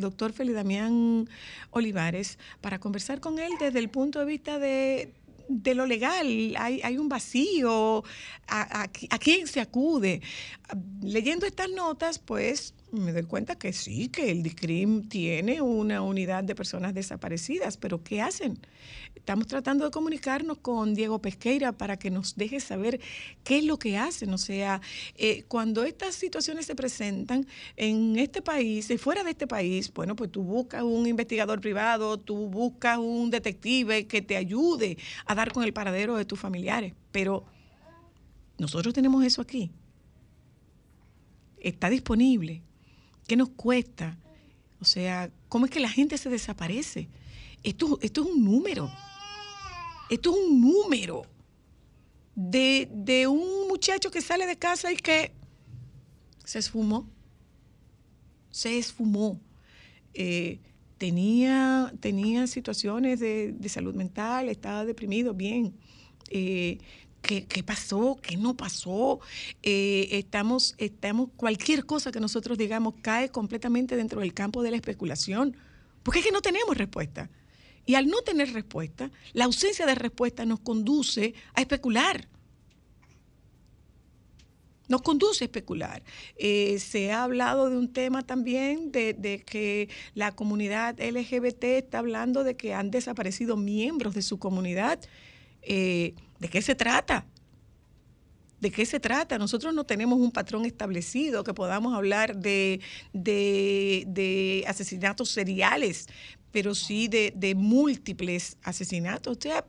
doctor 0.00 0.32
Feli 0.32 0.52
Damián 0.52 1.28
Olivares 1.70 2.38
para 2.60 2.78
conversar 2.78 3.20
con 3.20 3.38
él 3.38 3.52
desde 3.58 3.78
el 3.78 3.88
punto 3.88 4.18
de 4.18 4.24
vista 4.24 4.58
de, 4.58 5.12
lo 5.48 5.86
legal. 5.86 6.54
Hay, 6.58 6.98
un 6.98 7.08
vacío. 7.08 8.04
¿A, 8.48 8.82
a 8.82 9.18
quién 9.18 9.46
se 9.46 9.60
acude? 9.60 10.20
Leyendo 11.02 11.46
estas 11.46 11.70
notas, 11.70 12.18
pues 12.18 12.74
me 12.92 13.12
doy 13.12 13.22
cuenta 13.22 13.56
que 13.56 13.72
sí, 13.72 14.08
que 14.08 14.30
el 14.30 14.42
DICRIM 14.42 15.08
tiene 15.08 15.62
una 15.62 16.02
unidad 16.02 16.44
de 16.44 16.54
personas 16.54 16.92
desaparecidas, 16.92 17.78
pero 17.78 18.04
¿qué 18.04 18.20
hacen? 18.20 18.58
Estamos 19.22 19.46
tratando 19.46 19.84
de 19.84 19.92
comunicarnos 19.92 20.58
con 20.58 20.94
Diego 20.94 21.20
Pesqueira 21.20 21.70
para 21.70 21.96
que 21.96 22.10
nos 22.10 22.34
deje 22.34 22.58
saber 22.58 23.00
qué 23.44 23.58
es 23.58 23.64
lo 23.64 23.78
que 23.78 23.96
hacen. 23.96 24.34
O 24.34 24.38
sea, 24.38 24.80
eh, 25.14 25.44
cuando 25.46 25.84
estas 25.84 26.16
situaciones 26.16 26.66
se 26.66 26.74
presentan 26.74 27.46
en 27.76 28.18
este 28.18 28.42
país 28.42 28.90
y 28.90 28.98
fuera 28.98 29.22
de 29.22 29.30
este 29.30 29.46
país, 29.46 29.92
bueno, 29.94 30.16
pues 30.16 30.32
tú 30.32 30.42
buscas 30.42 30.82
un 30.82 31.06
investigador 31.06 31.60
privado, 31.60 32.18
tú 32.18 32.48
buscas 32.48 32.98
un 32.98 33.30
detective 33.30 34.08
que 34.08 34.22
te 34.22 34.36
ayude 34.36 34.98
a 35.24 35.36
dar 35.36 35.52
con 35.52 35.62
el 35.62 35.72
paradero 35.72 36.16
de 36.16 36.24
tus 36.24 36.40
familiares, 36.40 36.92
pero 37.12 37.44
nosotros 38.58 38.92
tenemos 38.92 39.24
eso 39.24 39.40
aquí. 39.40 39.70
Está 41.60 41.88
disponible 41.90 42.64
¿Qué 43.26 43.36
nos 43.36 43.50
cuesta? 43.50 44.18
O 44.80 44.84
sea, 44.84 45.30
¿cómo 45.48 45.66
es 45.66 45.70
que 45.70 45.80
la 45.80 45.88
gente 45.88 46.18
se 46.18 46.28
desaparece? 46.28 47.08
Esto, 47.62 47.98
esto 48.02 48.22
es 48.22 48.26
un 48.26 48.44
número. 48.44 48.90
Esto 50.10 50.30
es 50.30 50.36
un 50.36 50.60
número 50.60 51.22
de, 52.34 53.26
un 53.28 53.68
muchacho 53.68 54.10
que 54.10 54.20
sale 54.20 54.46
de 54.46 54.56
casa 54.56 54.92
y 54.92 54.96
que 54.96 55.32
se 56.44 56.58
esfumó. 56.58 57.08
Se 58.50 58.78
esfumó. 58.78 59.40
Eh, 60.14 60.60
tenía, 60.98 61.92
tenía 62.00 62.46
situaciones 62.46 63.20
de, 63.20 63.56
salud 63.68 63.94
mental, 63.94 64.48
estaba 64.48 64.84
deprimido, 64.84 65.34
bien. 65.34 65.74
Eh, 66.30 66.78
¿Qué, 67.22 67.62
pasó? 67.64 68.18
¿Qué 68.20 68.36
no 68.36 68.56
pasó? 68.56 69.20
Eh, 69.62 70.08
estamos, 70.10 70.74
estamos, 70.78 71.30
cualquier 71.36 71.86
cosa 71.86 72.10
que 72.10 72.18
nosotros 72.18 72.58
digamos 72.58 72.94
cae 73.00 73.30
completamente 73.30 73.94
dentro 73.96 74.20
del 74.20 74.34
campo 74.34 74.62
de 74.62 74.72
la 74.72 74.76
especulación, 74.76 75.56
porque 76.02 76.18
es 76.18 76.26
que 76.26 76.32
no 76.32 76.42
tenemos 76.42 76.76
respuesta. 76.76 77.30
Y 77.84 77.94
al 77.94 78.06
no 78.06 78.22
tener 78.22 78.52
respuesta, 78.52 79.10
la 79.32 79.44
ausencia 79.44 79.86
de 79.86 79.94
respuesta 79.94 80.44
nos 80.44 80.60
conduce 80.60 81.34
a 81.54 81.60
especular. 81.60 82.28
Nos 84.88 85.02
conduce 85.02 85.44
a 85.44 85.46
especular. 85.46 86.02
Eh, 86.36 86.78
se 86.78 87.12
ha 87.12 87.24
hablado 87.24 87.70
de 87.70 87.76
un 87.76 87.92
tema 87.92 88.22
también 88.22 88.92
de, 88.92 89.42
que 89.46 89.88
la 90.14 90.32
comunidad 90.32 91.00
LGBT 91.00 91.64
está 91.64 91.98
hablando 91.98 92.44
de 92.44 92.56
que 92.56 92.74
han 92.74 92.90
desaparecido 92.90 93.56
miembros 93.56 94.14
de 94.14 94.22
su 94.22 94.38
comunidad. 94.38 95.00
Eh, 95.62 96.14
¿De 96.38 96.48
qué 96.48 96.62
se 96.62 96.74
trata? 96.74 97.26
¿De 98.62 98.70
qué 98.70 98.86
se 98.86 99.00
trata? 99.00 99.38
Nosotros 99.38 99.74
no 99.74 99.82
tenemos 99.82 100.20
un 100.20 100.30
patrón 100.30 100.64
establecido 100.66 101.42
que 101.42 101.52
podamos 101.52 101.94
hablar 101.94 102.36
de, 102.36 102.80
asesinatos 104.68 105.30
seriales, 105.30 106.06
pero 106.52 106.74
sí 106.74 107.08
de, 107.08 107.54
múltiples 107.56 108.56
asesinatos. 108.62 109.36
O 109.36 109.40
sea, 109.40 109.64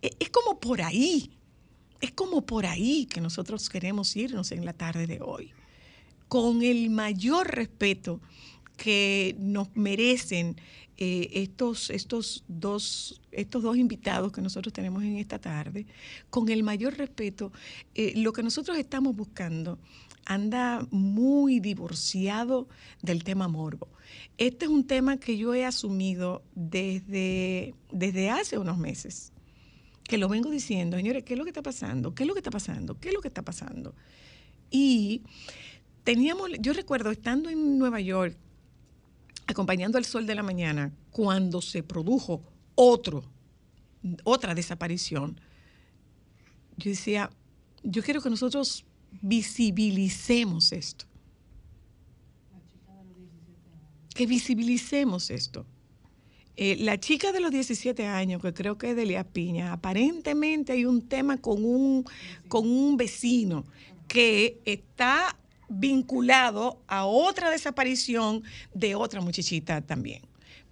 e, 0.00 0.10
es 0.20 0.30
como 0.30 0.60
por 0.60 0.82
ahí, 0.82 1.30
es 2.00 2.12
como 2.12 2.42
por 2.42 2.66
ahí 2.66 3.06
que 3.06 3.20
nosotros 3.20 3.68
queremos 3.68 4.14
irnos 4.14 4.52
en 4.52 4.64
la 4.64 4.74
tarde 4.74 5.06
de 5.06 5.20
hoy, 5.20 5.52
con 6.28 6.62
el 6.62 6.90
mayor 6.90 7.50
respeto 7.50 8.20
que 8.76 9.34
nos 9.38 9.74
merecen 9.74 10.56
eh, 10.98 11.42
estos, 11.42 11.90
estos, 11.90 12.44
dos, 12.48 13.20
estos 13.30 13.62
dos 13.62 13.76
invitados 13.76 14.32
que 14.32 14.40
nosotros 14.40 14.72
tenemos 14.72 15.02
en 15.02 15.16
esta 15.16 15.38
tarde, 15.38 15.86
con 16.30 16.48
el 16.48 16.62
mayor 16.62 16.96
respeto, 16.96 17.52
eh, 17.94 18.12
lo 18.16 18.32
que 18.32 18.42
nosotros 18.42 18.78
estamos 18.78 19.16
buscando 19.16 19.78
anda 20.24 20.86
muy 20.90 21.60
divorciado 21.60 22.68
del 23.02 23.24
tema 23.24 23.48
morbo. 23.48 23.88
Este 24.38 24.66
es 24.66 24.70
un 24.70 24.86
tema 24.86 25.18
que 25.18 25.36
yo 25.36 25.54
he 25.54 25.64
asumido 25.64 26.42
desde, 26.54 27.74
desde 27.90 28.30
hace 28.30 28.58
unos 28.58 28.78
meses 28.78 29.32
que 30.04 30.18
lo 30.18 30.28
vengo 30.28 30.50
diciendo, 30.50 30.96
señores, 30.96 31.24
¿qué 31.24 31.34
es 31.34 31.38
lo 31.38 31.44
que 31.44 31.50
está 31.50 31.62
pasando? 31.62 32.14
¿Qué 32.14 32.24
es 32.24 32.26
lo 32.26 32.34
que 32.34 32.40
está 32.40 32.50
pasando? 32.50 32.98
¿Qué 32.98 33.08
es 33.08 33.14
lo 33.14 33.20
que 33.20 33.28
está 33.28 33.42
pasando? 33.42 33.94
Y 34.70 35.22
teníamos, 36.04 36.50
yo 36.60 36.72
recuerdo 36.72 37.10
estando 37.10 37.48
en 37.48 37.78
Nueva 37.78 38.00
York, 38.00 38.36
acompañando 39.46 39.98
al 39.98 40.04
sol 40.04 40.26
de 40.26 40.34
la 40.34 40.42
mañana, 40.42 40.92
cuando 41.10 41.62
se 41.62 41.82
produjo 41.82 42.42
otro, 42.74 43.24
otra 44.24 44.54
desaparición, 44.54 45.40
yo 46.76 46.90
decía, 46.90 47.30
yo 47.82 48.02
quiero 48.02 48.20
que 48.20 48.30
nosotros 48.30 48.84
visibilicemos 49.20 50.72
esto. 50.72 51.06
Que 54.14 54.26
visibilicemos 54.26 55.30
esto. 55.30 55.66
Eh, 56.56 56.76
la 56.80 57.00
chica 57.00 57.32
de 57.32 57.40
los 57.40 57.50
17 57.50 58.06
años, 58.06 58.42
que 58.42 58.52
creo 58.52 58.76
que 58.76 58.90
es 58.90 58.96
Delia 58.96 59.24
Piña, 59.24 59.72
aparentemente 59.72 60.72
hay 60.72 60.84
un 60.84 61.08
tema 61.08 61.38
con 61.38 61.64
un, 61.64 62.04
con 62.48 62.68
un 62.68 62.96
vecino 62.96 63.64
que 64.06 64.60
está 64.66 65.38
vinculado 65.68 66.82
a 66.86 67.06
otra 67.06 67.50
desaparición 67.50 68.42
de 68.74 68.94
otra 68.94 69.22
muchachita 69.22 69.80
también. 69.80 70.22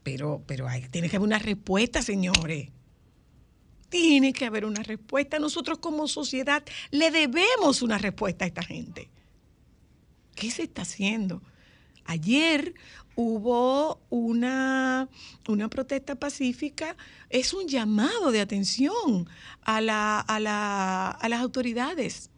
Pero, 0.03 0.42
pero 0.46 0.68
hay, 0.68 0.83
tiene 0.88 1.09
que 1.09 1.16
haber 1.16 1.26
una 1.26 1.38
respuesta, 1.38 2.03
señores. 2.03 2.68
Tiene 3.90 4.33
que 4.33 4.46
haber 4.46 4.64
una 4.64 4.83
respuesta. 4.83 5.38
Nosotros 5.38 5.79
como 5.79 6.09
sociedad 6.09 6.64
le 6.90 7.11
debemos 7.11 7.83
una 7.83 7.98
respuesta 7.98 8.44
a 8.44 8.48
esta 8.48 8.62
gente. 8.62 9.11
¿Qué 10.35 10.50
se 10.50 10.62
está 10.62 10.83
haciendo? 10.83 11.42
Ayer 12.07 12.74
hubo 13.14 14.00
una, 14.09 15.09
una 15.46 15.68
protesta 15.68 16.14
pacífica, 16.14 16.96
es 17.29 17.53
un 17.53 17.68
llamado 17.68 18.33
de 18.33 18.40
atención 18.40 19.29
a, 19.62 19.81
la, 19.81 20.20
a, 20.20 20.40
la, 20.40 21.11
a 21.11 21.29
las 21.29 21.40
autoridades. 21.40 22.31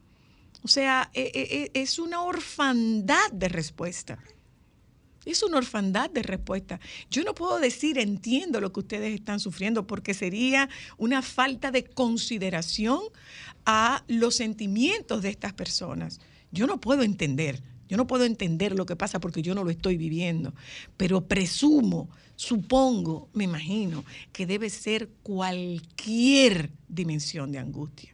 O 0.64 0.68
sea, 0.68 1.10
e, 1.14 1.30
e, 1.34 1.70
e, 1.74 1.82
es 1.82 1.98
una 1.98 2.22
orfandad 2.22 3.30
de 3.32 3.48
respuesta. 3.48 4.18
Es 5.24 5.42
una 5.42 5.58
orfandad 5.58 6.10
de 6.10 6.22
respuesta. 6.22 6.80
Yo 7.10 7.22
no 7.22 7.34
puedo 7.34 7.58
decir 7.60 7.98
entiendo 7.98 8.60
lo 8.60 8.72
que 8.72 8.80
ustedes 8.80 9.14
están 9.14 9.40
sufriendo 9.40 9.86
porque 9.86 10.14
sería 10.14 10.68
una 10.98 11.22
falta 11.22 11.70
de 11.70 11.84
consideración 11.84 13.00
a 13.64 14.04
los 14.08 14.36
sentimientos 14.36 15.22
de 15.22 15.30
estas 15.30 15.52
personas. 15.52 16.20
Yo 16.50 16.66
no 16.66 16.80
puedo 16.80 17.02
entender. 17.02 17.62
Yo 17.88 17.98
no 17.98 18.06
puedo 18.06 18.24
entender 18.24 18.74
lo 18.74 18.86
que 18.86 18.96
pasa 18.96 19.20
porque 19.20 19.42
yo 19.42 19.54
no 19.54 19.64
lo 19.64 19.70
estoy 19.70 19.98
viviendo, 19.98 20.54
pero 20.96 21.28
presumo, 21.28 22.08
supongo, 22.36 23.28
me 23.34 23.44
imagino 23.44 24.02
que 24.32 24.46
debe 24.46 24.70
ser 24.70 25.10
cualquier 25.22 26.70
dimensión 26.88 27.52
de 27.52 27.58
angustia. 27.58 28.11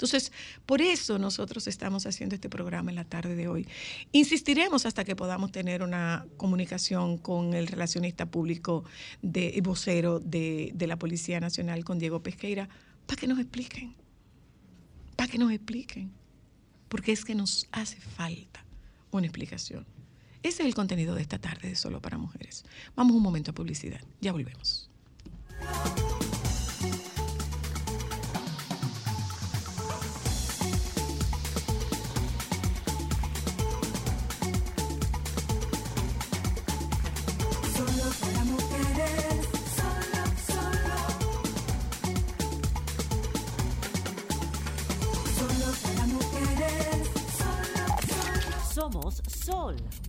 Entonces, 0.00 0.32
por 0.64 0.80
eso 0.80 1.18
nosotros 1.18 1.66
estamos 1.66 2.06
haciendo 2.06 2.34
este 2.34 2.48
programa 2.48 2.90
en 2.90 2.94
la 2.94 3.04
tarde 3.04 3.34
de 3.34 3.48
hoy. 3.48 3.68
Insistiremos 4.12 4.86
hasta 4.86 5.04
que 5.04 5.14
podamos 5.14 5.52
tener 5.52 5.82
una 5.82 6.24
comunicación 6.38 7.18
con 7.18 7.52
el 7.52 7.66
relacionista 7.66 8.24
público 8.24 8.84
de, 9.20 9.52
y 9.54 9.60
vocero 9.60 10.18
de, 10.18 10.70
de 10.74 10.86
la 10.86 10.98
Policía 10.98 11.38
Nacional, 11.38 11.84
con 11.84 11.98
Diego 11.98 12.22
Pesqueira, 12.22 12.70
para 13.04 13.20
que 13.20 13.26
nos 13.26 13.38
expliquen, 13.38 13.94
para 15.16 15.30
que 15.30 15.36
nos 15.36 15.52
expliquen, 15.52 16.10
porque 16.88 17.12
es 17.12 17.22
que 17.22 17.34
nos 17.34 17.68
hace 17.70 18.00
falta 18.00 18.64
una 19.10 19.26
explicación. 19.26 19.84
Ese 20.42 20.62
es 20.62 20.66
el 20.66 20.74
contenido 20.74 21.14
de 21.14 21.20
esta 21.20 21.38
tarde 21.38 21.68
de 21.68 21.76
Solo 21.76 22.00
para 22.00 22.16
Mujeres. 22.16 22.64
Vamos 22.96 23.14
un 23.14 23.22
momento 23.22 23.50
a 23.50 23.54
publicidad. 23.54 24.00
Ya 24.22 24.32
volvemos. 24.32 24.88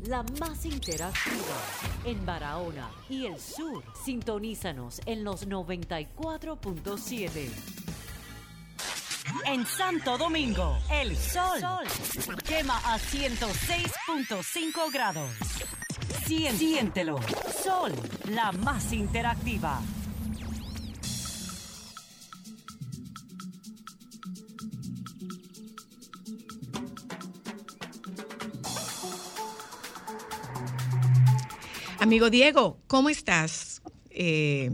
La 0.06 0.24
más 0.40 0.66
interactiva 0.66 1.58
en 2.06 2.26
Barahona 2.26 2.90
y 3.10 3.26
el 3.26 3.40
sur. 3.40 3.84
Sintonízanos 4.04 5.02
en 5.06 5.24
los 5.24 5.48
94.7. 5.48 7.50
En 9.46 9.66
Santo 9.66 10.18
Domingo, 10.18 10.78
el 10.92 11.16
sol, 11.16 11.62
quema 12.46 12.78
a 12.80 12.98
106.5 12.98 14.92
grados. 14.92 15.32
Siéntelo. 16.26 17.20
Sol, 17.64 17.94
la 18.30 18.52
más 18.52 18.92
interactiva. 18.94 19.80
Amigo 32.02 32.32
Diego, 32.32 32.80
¿cómo 32.88 33.10
estás? 33.10 33.84
Eh, 34.10 34.72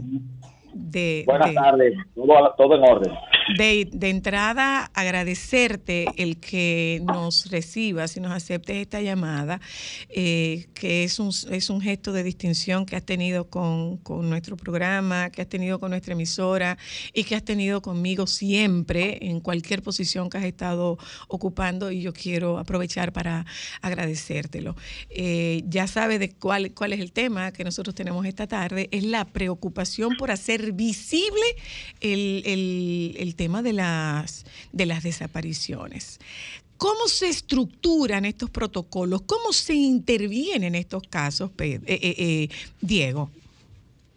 Buenas 1.26 1.52
tardes, 1.52 1.94
todo 2.14 2.74
en 2.74 2.82
orden. 2.82 3.12
De, 3.58 4.10
entrada, 4.10 4.90
agradecerte 4.94 6.06
el 6.16 6.38
que 6.38 7.00
nos 7.04 7.50
recibas 7.50 8.16
y 8.16 8.20
nos 8.20 8.32
aceptes 8.32 8.76
esta 8.76 9.00
llamada, 9.00 9.60
eh, 10.10 10.66
que 10.74 11.04
es 11.04 11.18
un, 11.18 11.30
es 11.50 11.70
un 11.70 11.80
gesto 11.80 12.12
de 12.12 12.22
distinción 12.22 12.84
que 12.84 12.96
has 12.96 13.04
tenido 13.04 13.48
con, 13.48 14.00
nuestro 14.28 14.56
programa, 14.56 15.30
que 15.30 15.42
has 15.42 15.48
tenido 15.48 15.78
con 15.80 15.90
nuestra 15.90 16.12
emisora 16.12 16.76
y 17.14 17.24
que 17.24 17.36
has 17.36 17.44
tenido 17.44 17.80
conmigo 17.80 18.26
siempre 18.26 19.18
en 19.22 19.40
cualquier 19.40 19.82
posición 19.82 20.28
que 20.28 20.38
has 20.38 20.44
estado 20.44 20.98
ocupando 21.28 21.90
y 21.90 22.02
yo 22.02 22.12
quiero 22.12 22.58
aprovechar 22.58 23.12
para 23.12 23.46
agradecértelo. 23.80 24.76
Eh, 25.08 25.62
ya 25.66 25.86
sabes 25.86 26.20
de 26.20 26.30
cuál, 26.30 26.74
cuál 26.74 26.92
es 26.92 27.00
el 27.00 27.12
tema 27.12 27.52
que 27.52 27.64
nosotros 27.64 27.94
tenemos 27.94 28.26
esta 28.26 28.46
tarde, 28.46 28.88
es 28.92 29.04
la 29.04 29.24
preocupación 29.24 30.16
por 30.16 30.30
hacer 30.30 30.72
visible 30.72 31.42
el, 32.00 32.42
el, 32.44 33.16
el 33.18 33.34
tema 33.38 33.62
de 33.62 33.72
las, 33.72 34.44
de 34.72 34.84
las 34.84 35.02
desapariciones. 35.02 36.20
¿Cómo 36.76 37.06
se 37.06 37.28
estructuran 37.28 38.26
estos 38.26 38.50
protocolos? 38.50 39.22
¿Cómo 39.22 39.52
se 39.52 39.74
interviene 39.74 40.66
en 40.66 40.74
estos 40.74 41.02
casos, 41.08 41.50
eh, 41.58 41.80
eh, 41.86 42.14
eh, 42.18 42.48
Diego? 42.82 43.30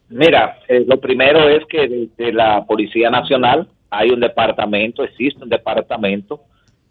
Mira, 0.10 0.60
lo 0.86 1.00
primero 1.00 1.48
es 1.48 1.66
que 1.68 1.88
desde 1.88 2.34
la 2.34 2.66
Policía 2.66 3.10
Nacional 3.10 3.70
hay 3.90 4.10
un 4.10 4.20
departamento, 4.20 5.04
existe 5.04 5.42
un 5.42 5.50
departamento 5.50 6.42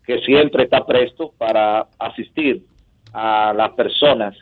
que 0.06 0.18
siempre 0.20 0.64
está 0.64 0.86
presto 0.86 1.32
para 1.36 1.86
asistir 1.98 2.64
a 3.12 3.52
las 3.54 3.70
personas 3.72 4.34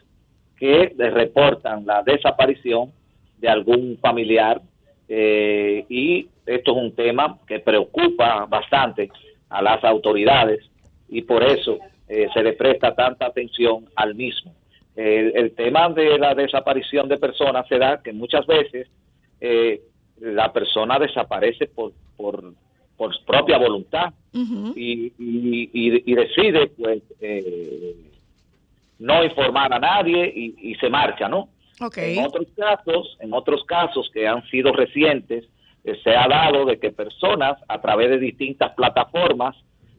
que 0.57 0.95
reportan 0.97 1.85
la 1.85 2.03
desaparición 2.03 2.93
de 3.39 3.49
algún 3.49 3.99
familiar 4.01 4.61
eh, 5.09 5.85
y 5.89 6.29
esto 6.49 6.73
es 6.73 6.77
un 6.77 6.95
tema 6.95 7.39
que 7.47 7.61
preocupa 7.61 8.47
bastante 8.47 9.11
a 9.49 9.63
las 9.63 9.83
autoridades 9.85 10.65
y 11.09 11.23
por 11.23 11.43
eso 11.43 11.79
eh, 12.09 12.29
se 12.33 12.43
le 12.43 12.55
presta 12.55 12.95
tanta 12.95 13.27
atención 13.27 13.87
al 13.97 14.15
mismo. 14.15 14.55
El, 14.97 15.53
tema 15.55 15.89
de 15.91 16.19
la 16.19 16.35
desaparición 16.35 17.09
de 17.09 17.19
personas 17.19 17.69
se 17.69 17.79
da 17.79 18.03
que 18.03 18.13
muchas 18.13 18.45
veces 18.47 18.89
eh, 19.41 19.81
la 20.19 20.53
persona 20.53 20.99
desaparece 20.99 21.69
por, 21.69 21.93
por, 22.17 22.53
por 22.97 23.13
propia 23.25 23.59
voluntad 23.59 24.13
y, 24.35 25.13
y, 25.17 26.15
decide 26.15 26.67
pues 26.77 27.03
no 28.99 29.23
informar 29.23 29.73
a 29.73 29.79
nadie 29.79 30.33
y, 30.35 30.71
y 30.71 30.75
se 30.75 30.91
marcha, 30.91 31.29
¿no? 31.29 31.49
En 32.19 32.25
otros 32.25 32.49
casos, 32.57 33.17
en 33.21 33.33
otros 33.33 33.65
casos 33.65 34.11
que 34.13 34.27
han 34.27 34.45
sido 34.49 34.73
recientes, 34.73 35.45
eh, 35.45 35.49
se 35.97 36.11
ha 36.11 36.27
dado 36.29 36.65
de 36.65 36.79
que 36.79 36.91
personas 36.91 37.59
a 37.69 37.81
través 37.81 38.11
de 38.11 38.19
distintas 38.19 38.73
plataformas 38.75 39.57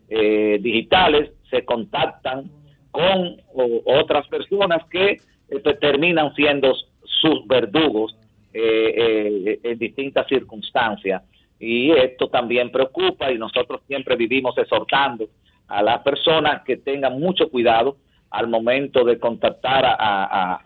eh, 0.09 0.57
digitales 0.61 1.31
se 1.49 1.65
contactan 1.65 2.49
con 2.91 3.37
otras 3.85 4.27
personas 4.27 4.83
que 4.89 5.11
eh, 5.11 5.19
pues, 5.63 5.79
terminan 5.79 6.33
siendo 6.35 6.73
sus 7.03 7.45
verdugos 7.47 8.15
en 8.51 9.77
distintas 9.77 10.27
circunstancias. 10.27 11.21
Y 11.59 11.91
esto 11.91 12.29
también 12.29 12.71
preocupa 12.71 13.31
y 13.31 13.37
nosotros 13.37 13.81
siempre 13.85 14.15
vivimos 14.15 14.57
exhortando 14.57 15.27
a 15.67 15.83
las 15.83 16.01
personas 16.01 16.63
que 16.63 16.77
tengan 16.77 17.19
mucho 17.19 17.47
cuidado 17.49 17.97
al 18.31 18.47
momento 18.47 19.03
de 19.03 19.19
contactar 19.19 19.85
a, 19.85 20.59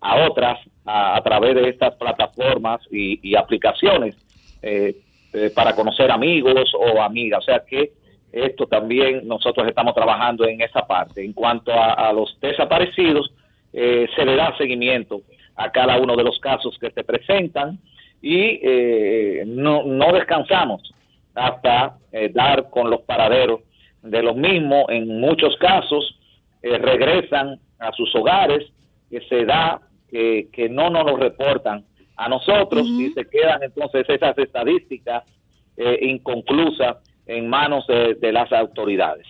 a 0.00 0.26
otras 0.28 0.58
a, 0.84 1.20
través 1.22 1.54
de 1.54 1.68
estas 1.68 1.94
plataformas 1.96 2.80
y, 2.90 3.34
aplicaciones. 3.34 4.16
Eh, 4.62 4.96
eh, 5.34 5.50
para 5.54 5.74
conocer 5.74 6.10
amigos 6.10 6.72
o 6.74 7.02
amigas. 7.02 7.40
O 7.40 7.42
sea 7.42 7.60
que 7.60 7.92
esto 8.32 8.66
también 8.66 9.28
nosotros 9.28 9.68
estamos 9.68 9.94
trabajando 9.94 10.48
en 10.48 10.62
esa 10.62 10.86
parte. 10.86 11.22
En 11.22 11.34
cuanto 11.34 11.70
a, 11.70 12.10
los 12.14 12.38
desaparecidos, 12.40 13.30
eh, 13.74 14.06
se 14.16 14.24
le 14.24 14.36
da 14.36 14.56
seguimiento 14.56 15.20
a 15.54 15.70
cada 15.70 15.98
uno 15.98 16.16
de 16.16 16.24
los 16.24 16.38
casos 16.38 16.78
que 16.80 16.90
se 16.90 17.04
presentan 17.04 17.78
y 18.22 18.58
eh, 18.62 19.44
no, 19.46 19.84
no 19.84 20.12
descansamos 20.12 20.94
hasta 21.34 21.98
dar 22.32 22.70
con 22.70 22.88
los 22.88 23.02
paraderos 23.02 23.60
de 24.02 24.22
los 24.22 24.34
mismos. 24.34 24.86
En 24.88 25.20
muchos 25.20 25.56
casos 25.58 26.18
regresan 26.62 27.60
a 27.78 27.92
sus 27.92 28.12
hogares, 28.14 28.64
que 29.10 29.20
se 29.28 29.44
da 29.44 29.80
que, 30.10 30.68
no 30.70 30.88
nos 30.88 31.18
reportan 31.18 31.84
a 32.18 32.28
nosotros 32.28 32.86
y 32.86 33.10
se 33.12 33.24
quedan 33.24 33.62
entonces 33.62 34.04
esas 34.08 34.36
estadísticas 34.36 35.24
eh, 35.76 35.98
inconclusas 36.02 36.96
en 37.26 37.48
manos 37.48 37.86
de, 37.86 38.32
las 38.32 38.50
autoridades. 38.52 39.26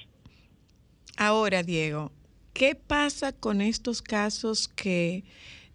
Ahora, 1.17 1.63
Diego, 1.63 2.11
¿qué 2.55 2.75
pasa 2.75 3.33
con 3.33 3.61
estos 3.61 4.01
casos 4.01 4.69
que 4.69 5.25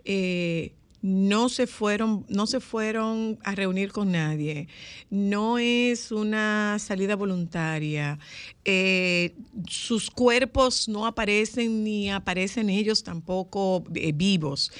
eh, 0.06 0.73
no 1.04 1.49
se 1.49 1.67
fueron, 1.67 2.26
no 2.30 2.47
se 2.47 2.62
fueron 2.62 3.38
a 3.43 3.54
reunir 3.56 3.91
con 3.91 4.13
nadie, 4.13 4.69
no 5.10 5.60
es 5.60 6.13
una 6.13 6.80
salida 6.80 7.17
voluntaria, 7.17 8.17
eh, 8.63 9.36
sus 9.67 10.10
cuerpos 10.10 10.88
no 10.88 11.06
aparecen 11.06 11.84
ni 11.84 12.10
aparecen 12.10 12.69
ellos 12.69 13.04
tampoco 13.04 13.84
eh, 13.93 14.13
vivos. 14.13 14.71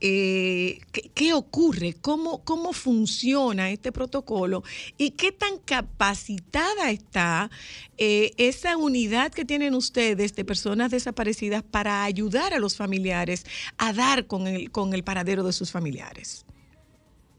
Eh, 0.00 0.78
¿qué, 1.14 1.32
ocurre? 1.34 1.94
¿Cómo, 2.00 2.42
¿Cómo 2.44 2.72
funciona 2.72 3.70
este 3.70 3.92
protocolo? 3.92 4.62
¿Y 4.96 5.12
qué 5.12 5.32
tan 5.32 5.58
capacitada 5.58 6.90
está 6.90 7.50
esa 7.98 8.78
unidad 8.78 9.30
que 9.30 9.44
tienen 9.44 9.74
ustedes 9.74 10.34
de 10.34 10.44
personas 10.44 10.90
desaparecidas 10.90 11.62
para 11.62 12.04
ayudar 12.04 12.54
a 12.54 12.58
los 12.58 12.76
familiares 12.76 13.44
a 13.76 13.92
dar 13.92 14.26
con 14.26 14.46
el, 14.46 14.70
con 14.70 14.94
el 14.94 15.04
paradero 15.04 15.42
de 15.42 15.52
sus 15.52 15.70
familiares? 15.70 16.46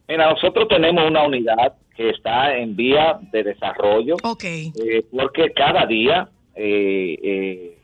Mira, 0.08 0.30
nosotros 0.30 0.68
tenemos 0.68 1.10
una 1.10 1.24
unidad 1.24 1.74
que 1.96 2.10
está 2.10 2.58
en 2.58 2.76
vía 2.76 3.20
de 3.32 3.44
desarrollo. 3.44 4.18
Eh, 4.44 5.06
porque 5.12 5.52
cada 5.52 5.86
día 5.86 6.30
eh, 6.56 7.18
eh, 7.24 7.78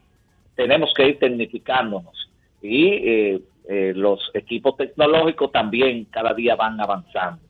tenemos 0.55 0.93
que 0.95 1.09
ir 1.09 1.19
tecnificándonos 1.19 2.29
y 2.61 3.39
los 3.69 4.31
equipos 4.33 4.77
tecnológicos 4.77 5.51
también 5.51 6.05
cada 6.05 6.33
día 6.33 6.55
van 6.55 6.79
avanzando. 6.79 7.41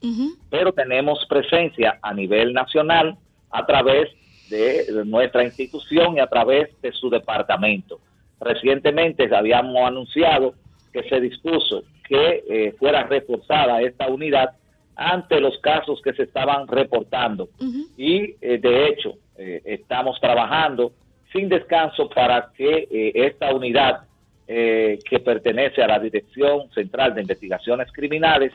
Pero 0.49 0.71
tenemos 0.71 1.23
presencia 1.29 1.99
a 2.01 2.13
nivel 2.13 2.53
nacional 2.53 3.15
a 3.51 3.65
través 3.65 4.09
de 4.49 5.03
nuestra 5.05 5.43
institución 5.43 6.17
y 6.17 6.19
a 6.19 6.27
través 6.27 6.69
de 6.81 6.91
su 6.91 7.09
departamento. 7.09 7.99
Recientemente 8.39 9.29
habíamos 9.35 9.77
anunciado 9.85 10.55
que 10.91 11.03
se 11.03 11.19
dispuso 11.21 11.83
que 12.07 12.73
fuera 12.79 13.03
reforzada 13.03 13.81
esta 13.81 14.07
unidad 14.07 14.55
ante 14.97 15.39
los 15.39 15.57
casos 15.59 16.01
que 16.01 16.11
se 16.13 16.23
estaban 16.23 16.67
reportando. 16.67 17.49
Y 17.95 18.35
eh, 18.41 18.57
de 18.57 18.87
hecho, 18.87 19.13
eh, 19.37 19.61
estamos 19.63 20.19
trabajando 20.19 20.91
sin 21.31 21.47
descanso 21.47 22.09
para 22.09 22.51
que 22.57 22.87
eh, 22.89 23.11
esta 23.13 23.53
unidad 23.53 24.06
que 24.47 25.19
pertenece 25.25 25.83
a 25.83 25.87
la 25.87 25.99
Dirección 25.99 26.71
Central 26.71 27.13
de 27.13 27.21
Investigaciones 27.21 27.91
Criminales, 27.91 28.53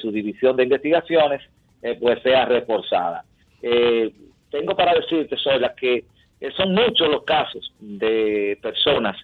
su 0.00 0.10
división 0.10 0.56
de 0.56 0.64
investigaciones, 0.64 1.42
pues 2.00 2.22
sea 2.22 2.46
reforzada. 2.46 3.24
tengo 4.50 4.74
para 4.74 4.94
decirte, 4.94 5.36
Sola, 5.36 5.74
que 5.74 6.04
son 6.56 6.72
muchos 6.72 7.08
los 7.08 7.24
casos 7.24 7.74
de 7.78 8.58
personas 8.62 9.16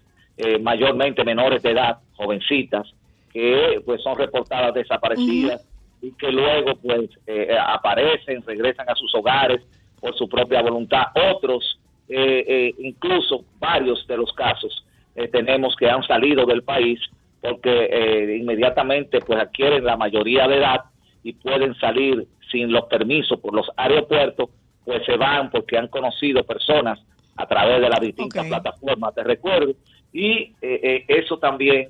mayormente 0.61 1.25
menores 1.25 1.62
de 1.62 1.71
edad, 1.71 1.99
jovencitas, 2.17 2.87
que 3.35 3.83
pues 3.85 4.01
son 4.03 4.17
reportadas 4.17 4.73
desaparecidas 4.73 5.67
y 6.01 6.12
que 6.12 6.31
luego 6.31 6.77
pues 6.77 7.11
eh, 7.27 7.49
eh, 7.51 7.57
aparecen, 7.59 8.43
regresan 8.47 8.88
a 8.88 8.95
sus 8.95 9.12
hogares 9.14 9.61
por 10.01 10.17
su 10.17 10.29
propia 10.29 10.62
voluntad. 10.62 11.07
Otros, 11.35 11.79
eh, 12.09 12.73
incluso 12.79 13.45
varios 13.59 14.07
de 14.07 14.17
los 14.17 14.33
casos, 14.35 14.84
tenemos 15.31 15.77
que 15.77 15.88
han 15.88 16.03
salido 16.03 16.44
del 16.46 16.62
país 16.62 17.00
porque 17.40 18.37
inmediatamente 18.40 19.20
pues 19.20 19.38
adquieren 19.38 19.85
la 19.85 19.96
mayoría 19.96 20.48
de 20.48 20.59
edad 20.59 20.81
y 21.22 21.35
pueden 21.35 21.74
salir 21.77 22.27
sin 22.50 22.72
los 22.72 22.85
permisos 22.87 23.38
por 23.40 23.55
los 23.55 23.70
aeropuertos, 23.77 24.50
pues 24.85 25.05
se 25.05 25.16
van 25.16 25.50
porque 25.50 25.77
han 25.77 25.88
conocido 25.88 26.42
personas 26.44 26.98
a 27.37 27.46
través 27.46 27.81
de 27.81 27.88
las 27.88 28.00
distintas 28.00 28.46
plataformas, 28.46 29.14
te 29.14 29.24
recuerdo, 29.24 29.74
y 30.12 30.53
eso 30.61 31.38
también 31.38 31.88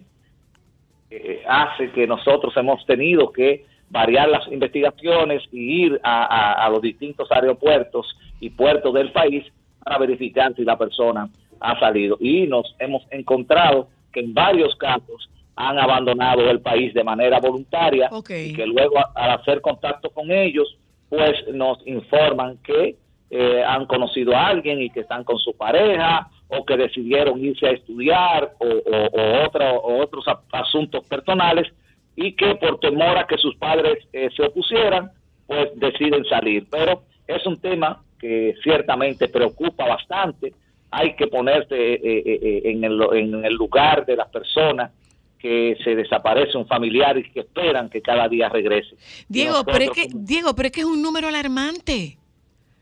hace 1.47 1.91
que 1.93 2.07
nosotros 2.07 2.57
hemos 2.57 2.85
tenido 2.87 3.31
que 3.33 3.65
variar 3.91 4.29
las 4.29 4.47
investigaciones 4.49 5.43
y 5.53 5.85
ir 5.85 6.01
a, 6.03 6.69
los 6.71 6.83
distintos 6.83 7.31
aeropuertos 7.31 8.17
y 8.41 8.51
puertos 8.51 8.93
del 8.95 9.13
país 9.13 9.45
para 9.83 9.99
verificar 9.99 10.55
si 10.55 10.65
la 10.65 10.77
persona 10.77 11.29
ha 11.61 11.79
salido. 11.79 12.17
Y 12.21 12.47
nos 12.47 12.75
hemos 12.79 13.03
encontrado 13.11 13.89
que 14.13 14.21
en 14.21 14.35
varios 14.35 14.75
casos 14.77 15.29
han 15.57 15.79
abandonado 15.79 16.51
el 16.51 16.61
país 16.61 16.93
de 16.95 17.05
manera 17.05 17.39
voluntaria 17.39 18.09
y 18.51 18.53
que 18.55 18.67
luego 18.67 18.97
al 19.15 19.31
hacer 19.31 19.61
contacto 19.61 20.11
con 20.11 20.31
ellos, 20.31 20.77
pues 21.09 21.33
nos 21.53 21.79
informan 21.87 22.59
que 22.59 22.97
eh, 23.31 23.63
han 23.65 23.87
conocido 23.87 24.35
a 24.35 24.49
alguien 24.49 24.83
y 24.83 24.91
que 24.91 25.01
están 25.01 25.25
con 25.25 25.39
su 25.39 25.57
pareja 25.57 26.29
o 26.49 26.65
que 26.65 26.77
decidieron 26.77 27.43
irse 27.45 27.67
a 27.67 27.71
estudiar 27.71 28.53
o, 28.59 28.67
o 28.67 30.03
otros 30.03 30.25
asuntos 30.53 31.07
personales 31.07 31.73
y 32.17 32.33
que 32.33 32.55
por 32.57 32.79
temor 32.81 33.17
a 33.19 33.27
que 33.27 33.39
sus 33.39 33.57
padres 33.57 33.99
eh, 34.13 34.29
se 34.37 34.45
opusieran, 34.45 35.11
pues 35.47 35.71
deciden 35.77 36.25
salir. 36.27 36.67
Pero 36.71 37.03
es 37.27 37.45
un 37.47 37.61
tema 37.61 38.03
que 38.19 38.55
ciertamente 38.63 39.29
preocupa 39.29 39.87
bastante. 39.87 40.53
Hay 40.95 41.17
que 41.17 41.27
ponerse 41.27 41.75
eh, 41.75 42.01
eh, 42.03 42.63
en, 42.65 42.85
el, 42.85 43.01
en 43.13 43.45
el 43.45 43.55
lugar 43.55 44.07
de 44.07 44.17
las 44.17 44.29
personas 44.29 44.93
que 45.39 45.77
se 45.85 45.95
desaparece 45.95 46.57
un 46.57 46.67
familiar 46.67 47.19
y 47.19 47.31
que 47.31 47.41
esperan 47.41 47.91
que 47.91 48.01
cada 48.01 48.29
día 48.29 48.49
regrese. 48.49 48.97
Diego, 49.29 49.65
pero 49.65 49.85
es 49.85 49.91
que, 49.91 50.09
Diego, 50.15 50.55
pero 50.55 50.67
es 50.67 50.73
que 50.73 50.81
es 50.81 50.87
un 50.87 51.03
número 51.03 51.29
alarmante. 51.29 52.19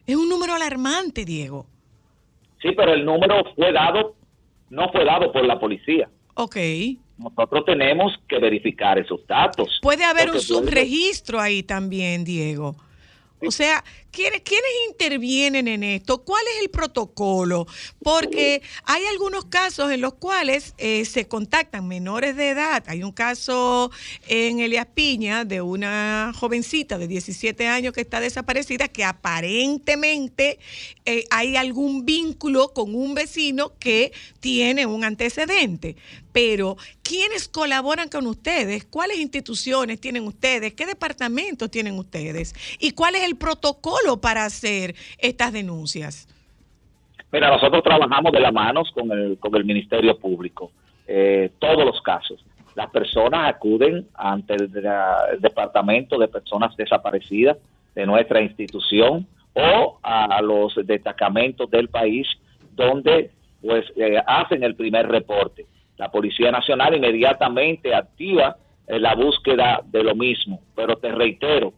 Es 0.06 0.16
un 0.16 0.28
número 0.28 0.54
alarmante, 0.54 1.24
Diego. 1.24 1.66
Sí, 2.60 2.70
pero 2.76 2.92
el 2.92 3.04
número 3.04 3.42
fue 3.56 3.72
dado, 3.72 4.14
no 4.70 4.90
fue 4.92 5.04
dado 5.04 5.32
por 5.32 5.44
la 5.44 5.58
policía. 5.58 6.08
Ok 6.34 6.56
nosotros 7.22 7.64
tenemos 7.64 8.12
que 8.28 8.38
verificar 8.38 8.98
esos 8.98 9.26
datos. 9.26 9.78
Puede 9.82 10.04
haber 10.04 10.30
un 10.30 10.40
subregistro 10.40 11.40
ahí 11.40 11.62
también, 11.62 12.24
Diego. 12.24 12.74
O 13.44 13.50
sea, 13.50 13.82
¿quiénes, 14.12 14.42
intervienen 14.90 15.66
en 15.66 15.82
esto? 15.82 16.22
¿Cuál 16.22 16.44
es 16.54 16.62
el 16.62 16.70
protocolo? 16.70 17.66
Porque 18.02 18.62
hay 18.84 19.04
algunos 19.06 19.46
casos 19.46 19.90
en 19.90 20.00
los 20.00 20.14
cuales 20.14 20.74
eh, 20.78 21.04
se 21.04 21.26
contactan 21.26 21.88
menores 21.88 22.36
de 22.36 22.50
edad. 22.50 22.84
Hay 22.86 23.02
un 23.02 23.12
caso 23.12 23.90
en 24.28 24.60
Elias 24.60 24.86
Piña 24.94 25.44
de 25.44 25.62
una 25.62 26.32
jovencita 26.34 26.98
de 26.98 27.08
17 27.08 27.66
años 27.66 27.92
que 27.92 28.02
está 28.02 28.20
desaparecida 28.20 28.88
que 28.88 29.04
aparentemente 29.04 30.58
eh, 31.04 31.24
hay 31.30 31.56
algún 31.56 32.04
vínculo 32.04 32.72
con 32.74 32.94
un 32.94 33.14
vecino 33.14 33.72
que 33.78 34.12
tiene 34.40 34.86
un 34.86 35.04
antecedente 35.04 35.96
pero 36.32 36.76
¿quiénes 37.02 37.46
colaboran 37.46 38.08
con 38.08 38.26
ustedes? 38.26 38.84
¿Cuáles 38.84 39.18
instituciones 39.18 40.00
tienen 40.00 40.26
ustedes? 40.26 40.72
¿Qué 40.74 40.86
departamentos 40.86 41.70
tienen 41.70 41.98
ustedes? 41.98 42.54
¿Y 42.78 42.92
cuál 42.92 43.14
es 43.14 43.22
el 43.24 43.36
protocolo 43.36 44.01
para 44.20 44.44
hacer 44.44 44.94
estas 45.18 45.52
denuncias? 45.52 46.28
Mira, 47.30 47.48
nosotros 47.48 47.82
trabajamos 47.82 48.32
de 48.32 48.40
la 48.40 48.52
mano 48.52 48.82
con 48.94 49.10
el, 49.10 49.38
con 49.38 49.54
el 49.56 49.64
Ministerio 49.64 50.18
Público, 50.18 50.70
eh, 51.06 51.50
todos 51.58 51.84
los 51.84 52.00
casos. 52.02 52.44
Las 52.74 52.90
personas 52.90 53.48
acuden 53.48 54.06
ante 54.14 54.54
el, 54.54 54.70
Departamento 55.40 56.18
de 56.18 56.28
Personas 56.28 56.76
Desaparecidas 56.76 57.56
de 57.94 58.06
nuestra 58.06 58.40
institución 58.40 59.26
o 59.54 59.98
a 60.02 60.40
los 60.40 60.74
destacamentos 60.84 61.70
del 61.70 61.88
país 61.88 62.26
donde 62.74 63.30
pues 63.60 63.84
eh, 63.96 64.16
hacen 64.26 64.62
el 64.62 64.74
primer 64.74 65.06
reporte 65.08 65.66
la 66.02 66.10
Policía 66.10 66.50
Nacional 66.50 66.96
inmediatamente 66.96 67.94
activa 67.94 68.56
eh, 68.88 68.98
la 68.98 69.14
búsqueda 69.14 69.82
de 69.84 70.02
lo 70.02 70.16
mismo. 70.16 70.60
Pero 70.74 70.96
te 70.96 71.12
reitero, 71.12 71.72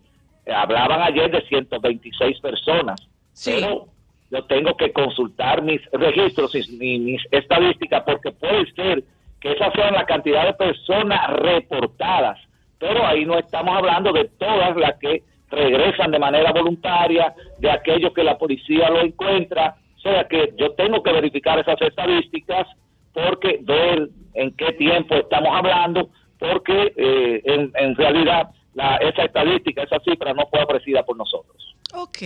hablaban 0.46 1.02
ayer 1.02 1.30
de 1.30 1.42
126 1.42 2.40
personas, 2.40 3.00
pero 3.44 3.86
yo 4.30 4.44
tengo 4.44 4.76
que 4.76 4.92
consultar 4.92 5.62
mis 5.62 5.80
registros 5.92 6.54
y 6.54 6.98
mis, 6.98 7.22
estadísticas 7.30 8.02
porque 8.04 8.32
puede 8.32 8.70
ser 8.72 9.04
que 9.40 9.52
esas 9.52 9.72
sean 9.74 9.94
la 9.94 10.06
cantidad 10.06 10.46
de 10.46 10.54
personas 10.54 11.30
reportadas, 11.34 12.38
pero 12.78 13.06
ahí 13.06 13.24
no 13.24 13.38
estamos 13.38 13.76
hablando 13.76 14.12
de 14.12 14.24
todas 14.38 14.76
las 14.76 14.98
que 14.98 15.22
regresan 15.50 16.10
de 16.10 16.18
manera 16.18 16.52
voluntaria, 16.52 17.34
de 17.58 17.70
aquellos 17.70 18.12
que 18.12 18.24
la 18.24 18.36
policía 18.38 18.90
lo 18.90 19.00
encuentra. 19.02 19.76
O 19.98 20.00
sea 20.00 20.24
que 20.24 20.52
yo 20.56 20.72
tengo 20.72 21.02
que 21.02 21.12
verificar 21.12 21.58
esas 21.58 21.80
estadísticas 21.80 22.66
porque 23.12 23.60
ver 23.62 24.08
en 24.34 24.50
qué 24.56 24.72
tiempo 24.72 25.14
estamos 25.14 25.54
hablando, 25.54 26.08
porque 26.38 26.92
eh, 26.96 27.42
en, 27.44 27.72
en, 27.76 27.94
realidad 27.94 28.50
la, 28.74 28.96
esa 28.96 29.24
estadística, 29.24 29.82
esa 29.82 30.00
cifra 30.00 30.34
no 30.34 30.46
fue 30.50 30.62
ofrecida 30.62 31.04
por 31.04 31.16
nosotros. 31.16 31.74
Ok, 31.94 32.18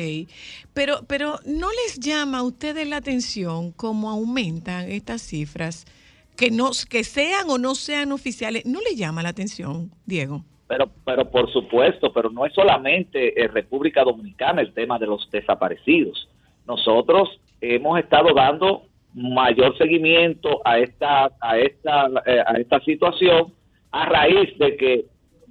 pero, 0.72 1.01
pero 1.07 1.36
¿no 1.44 1.68
les 1.70 2.01
llama 2.01 2.38
a 2.38 2.42
ustedes 2.42 2.88
la 2.88 2.96
atención 2.96 3.72
cómo 3.72 4.11
aumentan 4.11 4.90
estas 4.90 5.20
cifras? 5.22 5.84
Que, 6.36 6.51
no, 6.51 6.70
que 6.88 7.05
sean 7.05 7.51
o 7.51 7.59
no 7.59 7.74
sean 7.74 8.12
oficiales, 8.12 8.64
¿no 8.64 8.80
les 8.80 8.96
llama 8.96 9.22
la 9.22 9.30
atención, 9.30 9.90
Diego? 10.07 10.44
Pero, 10.68 10.90
pero 11.05 11.30
por 11.30 11.53
supuesto, 11.53 12.12
pero 12.12 12.30
no 12.30 12.46
es 12.46 12.55
solamente 12.55 13.42
en 13.42 13.53
República 13.53 14.05
Dominicana 14.05 14.61
el 14.61 14.72
tema 14.72 14.99
de 14.99 15.07
los 15.07 15.28
desaparecidos. 15.30 16.28
Nosotros 16.66 17.40
hemos 17.61 17.99
estado 17.99 18.32
dando 18.34 18.84
mayor 19.14 19.76
seguimiento 19.78 20.61
a 20.64 20.78
esta 20.78 21.30
a 21.40 21.59
esta 21.59 22.07
eh, 22.26 22.42
a 22.46 22.53
esta 22.59 22.80
situación 22.80 23.53
a 23.90 24.05
raíz 24.07 24.57
de 24.59 24.76
que 24.76 25.07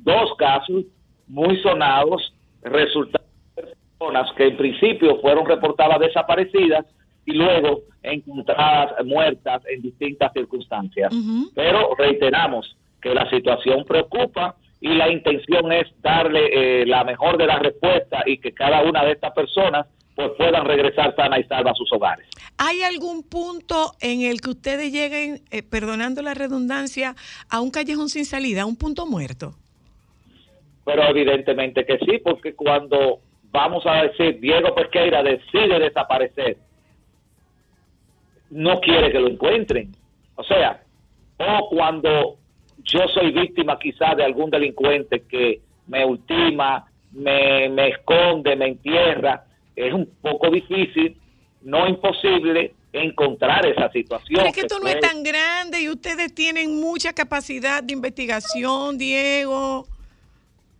dos 0.08 0.34
casos 0.38 0.86
muy 1.28 1.62
sonados 1.62 2.34
resultaron 2.64 3.28
personas 3.54 4.32
que 4.38 4.48
en 4.48 4.58
principio 4.58 5.20
fueron 5.20 5.46
reportadas 5.46 6.00
desaparecidas 6.00 6.86
y 7.26 7.34
luego 7.34 7.82
encontradas 8.02 9.06
muertas 9.06 9.62
en 9.68 9.82
distintas 9.82 10.32
circunstancias. 10.32 11.14
Pero 11.54 11.94
reiteramos 11.98 12.78
que 13.02 13.14
la 13.14 13.30
situación 13.30 13.84
preocupa 13.86 14.56
y 14.80 14.94
la 14.94 15.12
intención 15.12 15.72
es 15.74 15.88
darle 16.02 16.82
eh, 16.82 16.86
la 16.86 17.04
mejor 17.04 17.38
de 17.38 17.48
las 17.48 17.60
respuestas 17.60 18.24
y 18.28 18.38
que 18.38 18.54
cada 18.54 18.84
una 18.84 19.04
de 19.04 19.12
estas 19.12 19.34
personas 19.34 19.88
pues 20.16 20.32
puedan 20.38 20.66
regresar 20.66 21.16
sana 21.16 21.38
y 21.38 21.44
salva 21.44 21.72
a 21.72 21.76
sus 21.76 21.92
hogares. 21.92 22.28
¿Hay 22.58 22.82
algún 22.82 23.24
punto 23.24 23.92
en 24.00 24.22
el 24.22 24.40
que 24.42 24.52
ustedes 24.52 24.92
lleguen, 24.92 25.42
eh, 25.52 25.62
perdonando 25.62 26.22
la 26.24 26.34
redundancia, 26.34 27.16
a 27.50 27.60
un 27.60 27.70
callejón 27.70 28.10
sin 28.10 28.26
salida, 28.26 28.64
a 28.64 28.66
un 28.66 28.78
punto 28.78 29.06
muerto? 29.06 29.54
Pero 30.88 31.04
evidentemente 31.04 31.86
que 31.86 31.98
sí, 31.98 32.18
porque 32.24 32.56
cuando 32.56 33.20
vamos 33.52 33.86
a 33.86 34.04
decir 34.04 34.40
Diego 34.40 34.74
Pesqueira 34.74 35.22
decide 35.22 35.80
desaparecer, 35.80 36.56
no 38.52 38.80
quiere 38.80 39.12
que 39.12 39.20
lo 39.20 39.28
encuentren. 39.28 39.92
O 40.36 40.44
sea, 40.46 40.82
o 41.40 41.68
cuando 41.70 42.38
yo 42.86 43.02
soy 43.14 43.32
víctima 43.32 43.78
quizás 43.78 44.16
de 44.16 44.24
algún 44.24 44.50
delincuente 44.50 45.24
que 45.30 45.60
me 45.88 46.06
ultima, 46.06 46.90
me, 47.12 47.68
me 47.68 47.90
esconde, 47.90 48.56
me 48.56 48.68
entierra, 48.68 49.44
es 49.76 49.94
un 49.94 50.10
poco 50.22 50.50
difícil, 50.50 51.18
no 51.64 51.86
imposible, 51.86 52.76
encontrar 52.94 53.66
esa 53.66 53.92
situación. 53.92 54.46
Es 54.46 54.54
que 54.54 54.62
esto 54.62 54.80
no 54.80 54.88
es 54.88 55.02
tan 55.02 55.22
grande 55.22 55.82
y 55.82 55.90
ustedes 55.90 56.34
tienen 56.34 56.80
mucha 56.80 57.12
capacidad 57.12 57.84
de 57.84 57.92
investigación, 57.92 58.98
Diego. 58.98 59.86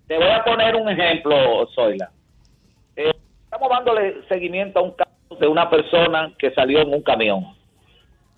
Te 0.08 0.18
voy 0.18 0.30
a 0.30 0.44
poner 0.44 0.76
un 0.76 0.90
ejemplo, 0.90 1.68
Zoila. 1.76 2.10
Eh, 2.96 3.12
estamos 3.44 3.70
dándole 3.70 4.26
seguimiento 4.28 4.80
a 4.80 4.84
un 4.84 4.92
caso 4.92 5.36
de 5.40 5.48
una 5.48 5.70
persona 5.70 6.34
que 6.40 6.52
salió 6.52 6.82
en 6.82 6.94
un 6.94 7.02
camión. 7.02 7.46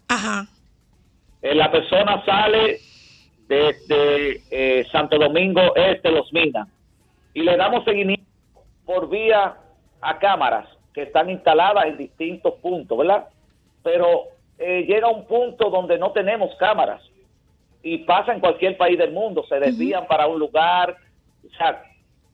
Ajá. 0.08 0.48
Eh, 1.42 1.54
la 1.54 1.72
persona 1.72 2.24
sale 2.26 2.80
desde 3.48 4.42
eh, 4.52 4.86
Santo 4.92 5.18
Domingo 5.18 5.76
Este, 5.76 6.12
Los 6.12 6.32
Minas, 6.34 6.68
y 7.34 7.42
le 7.42 7.56
damos 7.56 7.84
seguimiento 7.86 8.24
por 8.86 9.10
vía 9.10 9.56
a 10.02 10.20
cámaras 10.20 10.68
que 10.94 11.04
están 11.04 11.30
instaladas 11.30 11.86
en 11.86 11.98
distintos 11.98 12.56
puntos, 12.56 12.98
¿verdad? 12.98 13.28
Pero 13.84 14.24
eh, 14.58 14.86
llega 14.88 15.08
un 15.08 15.26
punto 15.26 15.70
donde 15.70 15.98
no 15.98 16.12
tenemos 16.12 16.56
cámaras 16.56 17.02
y 17.82 18.00
pasa 18.00 18.34
en 18.34 18.40
cualquier 18.40 18.76
país 18.78 18.98
del 18.98 19.12
mundo, 19.12 19.46
se 19.48 19.60
desvían 19.60 20.06
para 20.08 20.28
un 20.28 20.40
lugar, 20.40 20.98
o 21.52 21.58
sea, 21.58 21.84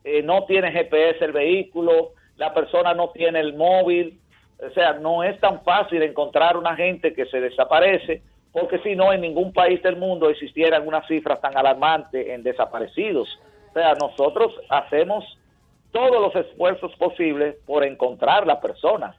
eh, 0.04 0.22
no 0.22 0.46
tiene 0.46 0.72
GPS 0.72 1.24
el 1.24 1.32
vehículo, 1.32 2.12
la 2.38 2.54
persona 2.54 2.94
no 2.94 3.10
tiene 3.10 3.40
el 3.40 3.54
móvil, 3.54 4.20
o 4.60 4.70
sea, 4.72 4.94
no 4.94 5.24
es 5.24 5.40
tan 5.40 5.64
fácil 5.64 6.02
encontrar 6.04 6.58
una 6.58 6.76
gente 6.76 7.14
que 7.14 7.26
se 7.26 7.40
desaparece, 7.40 8.22
porque 8.52 8.80
si 8.80 8.96
no, 8.96 9.12
en 9.12 9.22
ningún 9.22 9.52
país 9.52 9.82
del 9.84 9.98
mundo 9.98 10.30
existieran 10.30 10.88
unas 10.88 11.06
cifras 11.08 11.42
tan 11.42 11.58
alarmantes 11.58 12.28
en 12.28 12.42
desaparecidos. 12.42 13.28
O 13.72 13.74
sea, 13.74 13.94
nosotros 13.96 14.54
hacemos 14.70 15.26
todos 15.92 16.22
los 16.22 16.36
esfuerzos 16.46 16.96
posibles 16.96 17.56
por 17.66 17.84
encontrar 17.84 18.48
la 18.48 18.62
persona. 18.62 19.16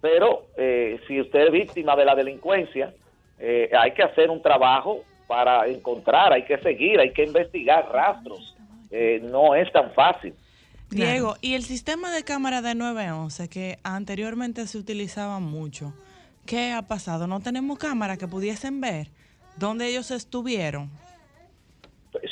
Pero 0.00 0.44
eh, 0.56 0.98
si 1.06 1.20
usted 1.20 1.46
es 1.46 1.52
víctima 1.52 1.94
de 1.94 2.04
la 2.06 2.14
delincuencia, 2.14 2.94
eh, 3.38 3.70
hay 3.78 3.92
que 3.92 4.02
hacer 4.02 4.30
un 4.30 4.40
trabajo 4.40 5.00
para 5.26 5.66
encontrar, 5.66 6.32
hay 6.32 6.44
que 6.44 6.58
seguir, 6.58 7.00
hay 7.00 7.12
que 7.12 7.24
investigar 7.24 7.90
rastros. 7.92 8.56
Eh, 8.90 9.20
no 9.22 9.54
es 9.54 9.70
tan 9.72 9.92
fácil. 9.92 10.34
Diego, 10.90 11.36
¿y 11.40 11.54
el 11.54 11.62
sistema 11.62 12.12
de 12.12 12.24
cámara 12.24 12.62
de 12.62 12.74
911 12.74 13.48
que 13.48 13.78
anteriormente 13.84 14.66
se 14.66 14.78
utilizaba 14.78 15.38
mucho? 15.38 15.92
¿Qué 16.46 16.72
ha 16.72 16.82
pasado? 16.82 17.28
¿No 17.28 17.40
tenemos 17.40 17.78
cámaras 17.78 18.18
que 18.18 18.26
pudiesen 18.26 18.80
ver 18.80 19.06
dónde 19.56 19.86
ellos 19.86 20.10
estuvieron? 20.10 20.90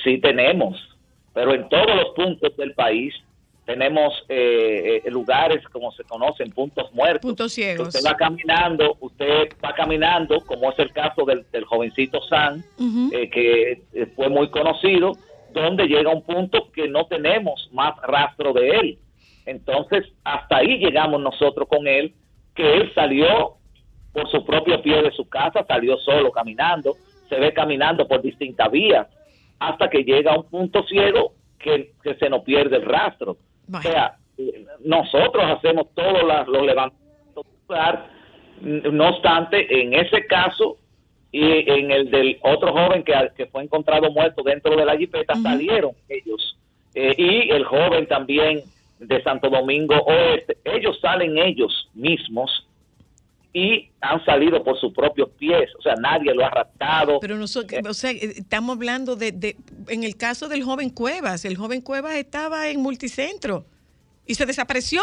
Sí 0.02 0.18
tenemos, 0.18 0.76
pero 1.32 1.54
en 1.54 1.68
todos 1.68 1.94
los 1.94 2.14
puntos 2.16 2.56
del 2.56 2.74
país 2.74 3.14
tenemos 3.68 4.14
eh, 4.30 5.02
eh, 5.04 5.10
lugares 5.10 5.62
como 5.68 5.92
se 5.92 6.02
conocen, 6.02 6.50
puntos 6.52 6.90
muertos. 6.94 7.20
Puntos 7.20 7.52
ciegos. 7.52 7.88
Usted 7.88 8.00
va 8.04 8.16
caminando, 8.16 8.96
usted 9.00 9.50
va 9.62 9.74
caminando, 9.74 10.40
como 10.46 10.72
es 10.72 10.78
el 10.78 10.90
caso 10.90 11.26
del, 11.26 11.44
jovencito 11.66 12.18
San, 12.22 12.64
eh, 13.12 13.28
que 13.28 13.82
fue 14.16 14.30
muy 14.30 14.48
conocido, 14.48 15.12
donde 15.52 15.86
llega 15.86 16.12
un 16.12 16.22
punto 16.22 16.70
que 16.72 16.88
no 16.88 17.06
tenemos 17.06 17.68
más 17.72 17.96
rastro 18.02 18.52
de 18.52 18.68
él. 18.70 18.98
Entonces, 19.46 20.04
hasta 20.24 20.58
ahí 20.58 20.78
llegamos 20.78 21.20
nosotros 21.20 21.68
con 21.68 21.86
él, 21.86 22.14
que 22.54 22.74
él 22.74 22.92
salió 22.94 23.56
por 24.12 24.30
su 24.30 24.44
propio 24.44 24.82
pie 24.82 25.02
de 25.02 25.10
su 25.12 25.28
casa, 25.28 25.64
salió 25.66 25.96
solo 25.98 26.30
caminando, 26.30 26.96
se 27.28 27.36
ve 27.36 27.52
caminando 27.52 28.06
por 28.06 28.20
distintas 28.20 28.70
vías, 28.70 29.06
hasta 29.58 29.88
que 29.88 30.04
llega 30.04 30.32
a 30.32 30.38
un 30.38 30.48
punto 30.48 30.82
ciego 30.84 31.32
que, 31.58 31.92
que 32.02 32.14
se 32.16 32.28
nos 32.28 32.42
pierde 32.42 32.76
el 32.76 32.84
rastro. 32.84 33.36
O 33.72 33.82
sea, 33.82 34.16
nosotros 34.84 35.44
hacemos 35.44 35.88
todos 35.94 36.22
los 36.46 36.66
levantamientos, 36.66 37.46
no 38.62 39.08
obstante, 39.08 39.82
en 39.82 39.94
ese 39.94 40.26
caso 40.26 40.78
y 41.30 41.70
en 41.70 41.90
el 41.90 42.10
del 42.10 42.38
otro 42.42 42.72
joven 42.72 43.02
que, 43.02 43.12
que 43.36 43.46
fue 43.46 43.62
encontrado 43.62 44.10
muerto 44.10 44.42
dentro 44.42 44.76
de 44.76 44.84
la 44.84 44.96
jipeta, 44.96 45.34
salieron 45.34 45.92
ellos. 46.08 46.56
Eh, 46.94 47.14
y 47.18 47.50
el 47.50 47.64
joven 47.64 48.06
también 48.06 48.62
de 48.98 49.22
Santo 49.22 49.50
Domingo 49.50 49.94
Oeste, 49.94 50.56
ellos 50.64 50.98
salen 51.00 51.38
ellos 51.38 51.88
mismos 51.94 52.66
y 53.52 53.90
han 54.00 54.24
salido 54.24 54.62
por 54.62 54.78
sus 54.78 54.92
propios 54.92 55.30
pies, 55.30 55.70
o 55.78 55.82
sea, 55.82 55.94
nadie 55.94 56.34
lo 56.34 56.44
ha 56.44 56.50
raptado. 56.50 57.18
Pero 57.20 57.36
nosotros, 57.36 57.80
o 57.88 57.94
sea, 57.94 58.10
estamos 58.10 58.76
hablando 58.76 59.16
de, 59.16 59.32
de, 59.32 59.56
en 59.88 60.04
el 60.04 60.16
caso 60.16 60.48
del 60.48 60.62
joven 60.62 60.90
Cuevas, 60.90 61.44
el 61.44 61.56
joven 61.56 61.80
Cuevas 61.80 62.16
estaba 62.16 62.68
en 62.68 62.80
multicentro 62.80 63.64
y 64.26 64.34
se 64.34 64.46
desapareció. 64.46 65.02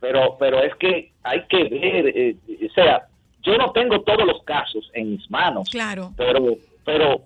Pero, 0.00 0.36
pero 0.38 0.62
es 0.62 0.74
que 0.76 1.12
hay 1.22 1.44
que 1.48 1.64
ver, 1.64 2.06
eh, 2.16 2.36
o 2.68 2.72
sea, 2.72 3.08
yo 3.46 3.56
no 3.56 3.70
tengo 3.72 4.00
todos 4.02 4.26
los 4.26 4.42
casos 4.42 4.90
en 4.92 5.12
mis 5.12 5.30
manos, 5.30 5.70
claro, 5.70 6.12
pero, 6.16 6.56
pero 6.84 7.22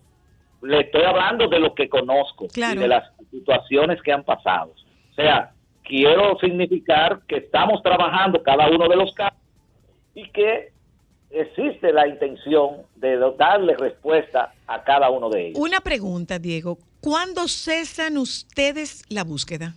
le 0.62 0.81
estoy 0.81 1.03
hablando 1.03 1.49
de 1.49 1.59
lo 1.59 1.75
que 1.75 1.89
conozco 1.89 2.47
y 2.55 2.77
de 2.77 2.89
las 2.89 3.11
situaciones 3.31 4.01
que 4.03 4.12
han 4.12 4.23
pasado. 4.23 4.75
O 5.12 5.14
sea, 5.14 5.53
quiero 5.83 6.39
significar 6.39 7.21
que 7.27 7.39
estamos 7.39 7.83
trabajando 7.83 8.43
cada 8.43 8.68
uno 8.68 8.87
de 8.89 8.97
los 8.97 9.12
casos 9.14 9.39
y 10.14 10.29
que 10.31 10.73
existe 11.31 11.93
la 11.93 12.07
intención 12.07 12.83
de 12.97 13.16
darle 13.39 13.77
respuesta 13.77 14.53
a 14.66 14.83
cada 14.83 15.09
uno 15.09 15.31
de 15.31 15.49
ellos. 15.49 15.59
Una 15.59 15.81
pregunta, 15.81 16.39
Diego. 16.39 16.79
¿Cuándo 17.01 17.49
cesan 17.49 18.18
ustedes 18.18 19.05
la 19.09 19.25
búsqueda? 19.25 19.75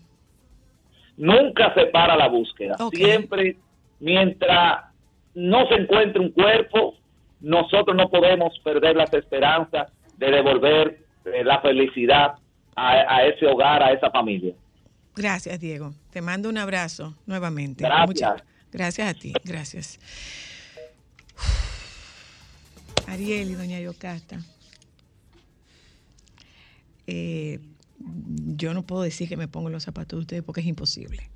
Nunca 1.15 1.73
se 1.73 1.85
para 1.85 2.17
la 2.17 2.27
búsqueda. 2.27 2.75
Siempre, 2.91 3.55
mientras 3.99 4.92
no 5.35 5.67
se 5.67 5.75
encuentre 5.75 6.19
un 6.19 6.31
cuerpo, 6.31 6.95
nosotros 7.41 7.95
no 7.95 8.09
podemos 8.09 8.57
perder 8.63 8.95
las 8.95 9.13
esperanzas 9.13 9.91
de 10.17 10.31
devolver 10.31 11.05
eh, 11.25 11.43
la 11.43 11.61
felicidad 11.61 12.35
a 12.75 13.23
ese 13.23 13.45
hogar, 13.45 13.83
a 13.83 13.91
esa 13.91 14.09
familia. 14.09 14.55
Gracias, 15.15 15.59
Diego. 15.59 15.93
Te 16.11 16.21
mando 16.21 16.49
un 16.49 16.57
abrazo 16.57 17.15
nuevamente. 17.25 17.83
Gracias. 17.83 18.43
gracias 18.71 19.09
a 19.09 19.13
ti, 19.13 19.33
gracias. 19.43 19.99
Ariel 23.07 23.51
y 23.51 23.53
doña 23.53 23.79
Yocasta. 23.79 24.39
Eh, 27.05 27.59
yo 27.97 28.73
no 28.73 28.83
puedo 28.83 29.03
decir 29.03 29.29
que 29.29 29.37
me 29.37 29.47
pongo 29.47 29.69
los 29.69 29.83
zapatos 29.83 30.17
de 30.17 30.21
ustedes 30.21 30.43
porque 30.43 30.61
es 30.61 30.67
imposible. 30.67 31.29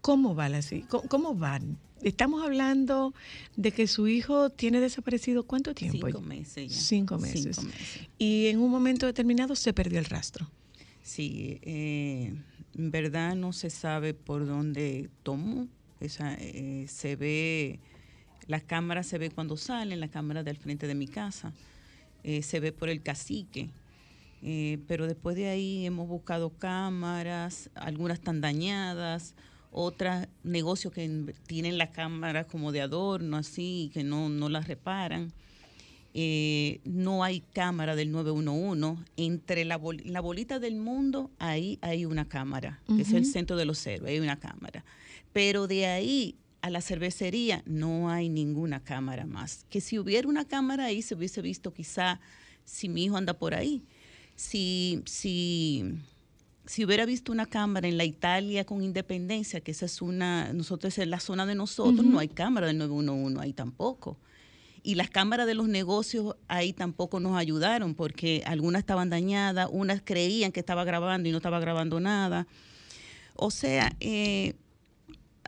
¿Cómo 0.00 0.34
va 0.34 0.48
la 0.48 0.60
cómo 1.08 1.34
van? 1.34 1.78
Estamos 2.02 2.44
hablando 2.44 3.14
de 3.56 3.72
que 3.72 3.86
su 3.86 4.08
hijo 4.08 4.50
tiene 4.50 4.80
desaparecido 4.80 5.42
cuánto 5.44 5.74
tiempo? 5.74 6.06
Cinco 6.06 6.20
meses 6.20 6.72
ya. 6.72 6.78
Cinco 6.78 7.18
meses. 7.18 7.56
Cinco 7.56 7.62
meses. 7.62 8.08
Y 8.18 8.46
en 8.46 8.60
un 8.60 8.70
momento 8.70 9.06
determinado 9.06 9.56
se 9.56 9.72
perdió 9.72 9.98
el 9.98 10.04
rastro. 10.04 10.50
Sí, 11.02 11.58
eh, 11.62 12.34
en 12.76 12.90
verdad 12.90 13.34
no 13.34 13.52
se 13.52 13.70
sabe 13.70 14.14
por 14.14 14.46
dónde 14.46 15.10
tomó. 15.22 15.66
Esa, 16.00 16.34
eh, 16.34 16.86
se 16.88 17.16
ve, 17.16 17.80
la 18.46 18.60
cámara 18.60 19.02
se 19.02 19.18
ve 19.18 19.30
cuando 19.30 19.56
salen, 19.56 19.98
la 19.98 20.08
cámara 20.08 20.42
del 20.42 20.56
frente 20.56 20.86
de 20.86 20.94
mi 20.94 21.08
casa. 21.08 21.52
Eh, 22.22 22.42
se 22.42 22.60
ve 22.60 22.72
por 22.72 22.88
el 22.88 23.02
cacique. 23.02 23.70
Eh, 24.42 24.78
pero 24.86 25.06
después 25.06 25.34
de 25.34 25.48
ahí 25.48 25.84
hemos 25.84 26.06
buscado 26.06 26.50
cámaras, 26.50 27.70
algunas 27.74 28.18
están 28.18 28.40
dañadas, 28.40 29.34
otras 29.70 30.28
negocios 30.44 30.92
que 30.92 31.04
en- 31.04 31.34
tienen 31.46 31.78
las 31.78 31.90
cámaras 31.90 32.46
como 32.46 32.72
de 32.72 32.80
adorno, 32.80 33.36
así, 33.36 33.90
que 33.92 34.02
no, 34.04 34.28
no 34.28 34.48
las 34.48 34.66
reparan. 34.68 35.32
Eh, 36.14 36.80
no 36.84 37.22
hay 37.22 37.40
cámara 37.52 37.94
del 37.94 38.10
911. 38.10 39.02
Entre 39.16 39.64
la, 39.64 39.76
bol- 39.78 40.02
la 40.04 40.20
bolita 40.20 40.58
del 40.58 40.76
mundo, 40.76 41.30
ahí 41.38 41.78
hay 41.82 42.06
una 42.06 42.26
cámara, 42.28 42.80
que 42.86 43.02
es 43.02 43.12
el 43.12 43.24
centro 43.26 43.56
de 43.56 43.66
los 43.66 43.86
héroes, 43.86 44.12
hay 44.12 44.18
una 44.20 44.38
cámara. 44.40 44.84
Pero 45.32 45.66
de 45.66 45.86
ahí 45.86 46.34
a 46.62 46.70
la 46.70 46.80
cervecería 46.80 47.62
no 47.66 48.10
hay 48.10 48.28
ninguna 48.30 48.80
cámara 48.82 49.26
más. 49.26 49.64
Que 49.68 49.80
si 49.80 49.98
hubiera 49.98 50.26
una 50.28 50.44
cámara 50.46 50.86
ahí, 50.86 51.02
se 51.02 51.14
hubiese 51.14 51.40
visto 51.42 51.72
quizá 51.72 52.20
si 52.64 52.88
mi 52.88 53.04
hijo 53.04 53.16
anda 53.16 53.34
por 53.34 53.54
ahí. 53.54 53.82
Si, 54.34 55.02
si, 55.04 55.84
si 56.68 56.84
hubiera 56.84 57.06
visto 57.06 57.32
una 57.32 57.46
cámara 57.46 57.88
en 57.88 57.96
la 57.96 58.04
Italia 58.04 58.66
con 58.66 58.82
independencia, 58.82 59.62
que 59.62 59.70
esa 59.70 59.86
es 59.86 60.02
una, 60.02 60.52
nosotros 60.52 60.98
en 60.98 61.08
la 61.08 61.18
zona 61.18 61.46
de 61.46 61.54
nosotros, 61.54 62.04
no 62.04 62.18
hay 62.18 62.28
cámara 62.28 62.66
del 62.66 62.76
911 62.76 63.40
ahí 63.40 63.54
tampoco. 63.54 64.18
Y 64.82 64.94
las 64.94 65.08
cámaras 65.08 65.46
de 65.46 65.54
los 65.54 65.66
negocios 65.66 66.36
ahí 66.46 66.74
tampoco 66.74 67.20
nos 67.20 67.38
ayudaron 67.38 67.94
porque 67.94 68.42
algunas 68.44 68.80
estaban 68.80 69.08
dañadas, 69.08 69.70
unas 69.72 70.02
creían 70.04 70.52
que 70.52 70.60
estaba 70.60 70.84
grabando 70.84 71.26
y 71.30 71.32
no 71.32 71.38
estaba 71.38 71.58
grabando 71.58 72.00
nada. 72.00 72.46
O 73.34 73.50
sea, 73.50 73.96
eh, 74.00 74.54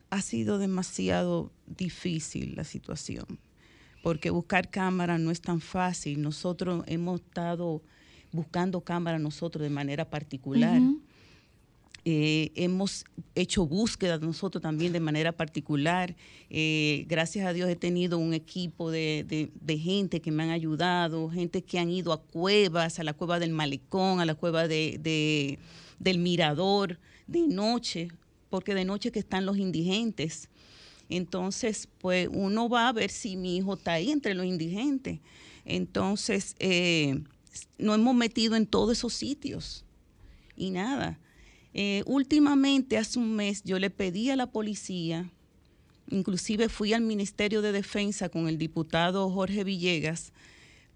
ha 0.08 0.22
sido 0.22 0.56
demasiado 0.56 1.52
difícil 1.66 2.54
la 2.56 2.64
situación, 2.64 3.38
porque 4.02 4.30
buscar 4.30 4.70
cámara 4.70 5.18
no 5.18 5.30
es 5.30 5.42
tan 5.42 5.60
fácil. 5.60 6.22
Nosotros 6.22 6.82
hemos 6.86 7.20
estado 7.20 7.82
buscando 8.32 8.80
cámara 8.80 9.18
nosotros 9.18 9.62
de 9.62 9.70
manera 9.70 10.08
particular. 10.08 10.80
Eh, 12.04 12.50
hemos 12.54 13.04
hecho 13.34 13.66
búsquedas 13.66 14.20
nosotros 14.20 14.62
también 14.62 14.92
de 14.92 15.00
manera 15.00 15.32
particular. 15.32 16.16
Eh, 16.48 17.04
gracias 17.08 17.46
a 17.46 17.52
Dios 17.52 17.68
he 17.68 17.76
tenido 17.76 18.18
un 18.18 18.32
equipo 18.34 18.90
de, 18.90 19.24
de- 19.60 19.78
gente 19.78 20.20
que 20.20 20.30
me 20.30 20.42
han 20.42 20.50
ayudado, 20.50 21.28
gente 21.30 21.62
que 21.62 21.78
han 21.78 21.90
ido 21.90 22.12
a 22.12 22.22
cuevas, 22.22 22.98
a 22.98 23.04
la 23.04 23.12
cueva 23.12 23.38
del 23.38 23.50
malecón, 23.52 24.20
a 24.20 24.24
la 24.24 24.34
cueva 24.34 24.66
de- 24.68 25.58
del 25.98 26.18
mirador, 26.18 26.98
de 27.26 27.46
noche, 27.46 28.08
porque 28.48 28.74
de 28.74 28.84
noche 28.84 29.12
que 29.12 29.18
están 29.20 29.46
los 29.46 29.58
indigentes. 29.58 30.48
Entonces, 31.08 31.88
pues 31.98 32.28
uno 32.32 32.68
va 32.68 32.88
a 32.88 32.92
ver 32.92 33.10
si 33.10 33.36
mi 33.36 33.56
hijo 33.56 33.74
está 33.74 33.94
ahí 33.94 34.10
entre 34.10 34.34
los 34.34 34.46
indigentes. 34.46 35.18
Entonces, 35.64 36.54
eh, 36.58 37.22
nos 37.78 37.96
hemos 37.96 38.14
metido 38.14 38.56
en 38.56 38.66
todos 38.66 38.96
esos 38.98 39.12
sitios 39.12 39.84
y 40.56 40.70
nada. 40.70 41.18
Eh, 41.72 42.02
últimamente, 42.06 42.98
hace 42.98 43.18
un 43.18 43.34
mes, 43.36 43.62
yo 43.64 43.78
le 43.78 43.90
pedí 43.90 44.30
a 44.30 44.36
la 44.36 44.46
policía, 44.46 45.30
inclusive 46.08 46.68
fui 46.68 46.92
al 46.92 47.02
Ministerio 47.02 47.62
de 47.62 47.72
Defensa 47.72 48.28
con 48.28 48.48
el 48.48 48.58
diputado 48.58 49.30
Jorge 49.30 49.62
Villegas 49.64 50.32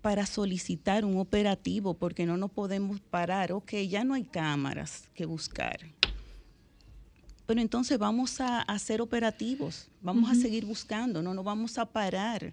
para 0.02 0.26
solicitar 0.26 1.04
un 1.04 1.18
operativo 1.18 1.94
porque 1.94 2.26
no 2.26 2.36
nos 2.36 2.50
podemos 2.50 3.00
parar. 3.00 3.52
Ok, 3.52 3.72
ya 3.88 4.04
no 4.04 4.14
hay 4.14 4.24
cámaras 4.24 5.08
que 5.14 5.24
buscar. 5.24 5.78
Pero 7.46 7.60
entonces 7.60 7.98
vamos 7.98 8.40
a 8.40 8.62
hacer 8.62 9.00
operativos, 9.00 9.88
vamos 10.02 10.30
a 10.30 10.34
seguir 10.34 10.64
buscando, 10.64 11.22
no 11.22 11.34
nos 11.34 11.44
vamos 11.44 11.78
a 11.78 11.86
parar. 11.86 12.52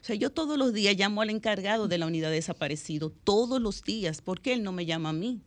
O 0.00 0.04
sea, 0.04 0.14
yo 0.14 0.30
todos 0.30 0.58
los 0.58 0.72
días 0.72 0.96
llamo 0.96 1.22
al 1.22 1.30
encargado 1.30 1.88
de 1.88 1.98
la 1.98 2.06
unidad 2.06 2.28
de 2.28 2.36
desaparecido, 2.36 3.10
todos 3.10 3.60
los 3.60 3.82
días, 3.82 4.20
porque 4.20 4.52
él 4.52 4.62
no 4.62 4.72
me 4.72 4.86
llama 4.86 5.08
a 5.08 5.12
mí. 5.12 5.40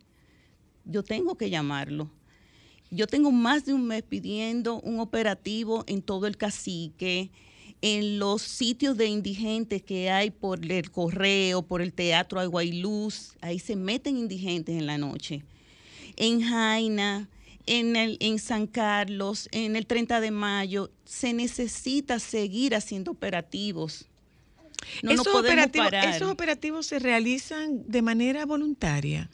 Yo 0.89 1.03
tengo 1.03 1.35
que 1.35 1.51
llamarlo. 1.51 2.09
Yo 2.89 3.05
tengo 3.05 3.31
más 3.31 3.65
de 3.65 3.73
un 3.73 3.85
mes 3.85 4.01
pidiendo 4.01 4.81
un 4.81 4.99
operativo 4.99 5.83
en 5.85 6.01
todo 6.01 6.25
el 6.25 6.35
cacique, 6.35 7.29
en 7.81 8.17
los 8.17 8.41
sitios 8.41 8.97
de 8.97 9.05
indigentes 9.05 9.83
que 9.83 10.09
hay 10.09 10.31
por 10.31 10.59
el 10.69 10.89
correo, 10.89 11.61
por 11.61 11.83
el 11.83 11.93
teatro 11.93 12.39
Agua 12.39 12.63
y 12.63 12.81
Luz. 12.81 13.35
Ahí 13.41 13.59
se 13.59 13.75
meten 13.75 14.17
indigentes 14.17 14.75
en 14.75 14.87
la 14.87 14.97
noche. 14.97 15.43
En 16.15 16.41
Jaina, 16.41 17.29
en, 17.67 17.95
el, 17.95 18.17
en 18.19 18.39
San 18.39 18.65
Carlos, 18.65 19.47
en 19.51 19.75
el 19.75 19.85
30 19.85 20.19
de 20.19 20.31
mayo, 20.31 20.89
se 21.05 21.33
necesita 21.33 22.17
seguir 22.17 22.73
haciendo 22.73 23.11
operativos. 23.11 24.07
No 25.03 25.11
nos 25.11 25.21
esos, 25.21 25.27
podemos 25.27 25.51
operativos, 25.51 25.87
parar. 25.87 26.15
¿Esos 26.15 26.31
operativos 26.31 26.87
se 26.87 26.97
realizan 26.97 27.83
de 27.87 28.01
manera 28.01 28.47
voluntaria 28.47 29.29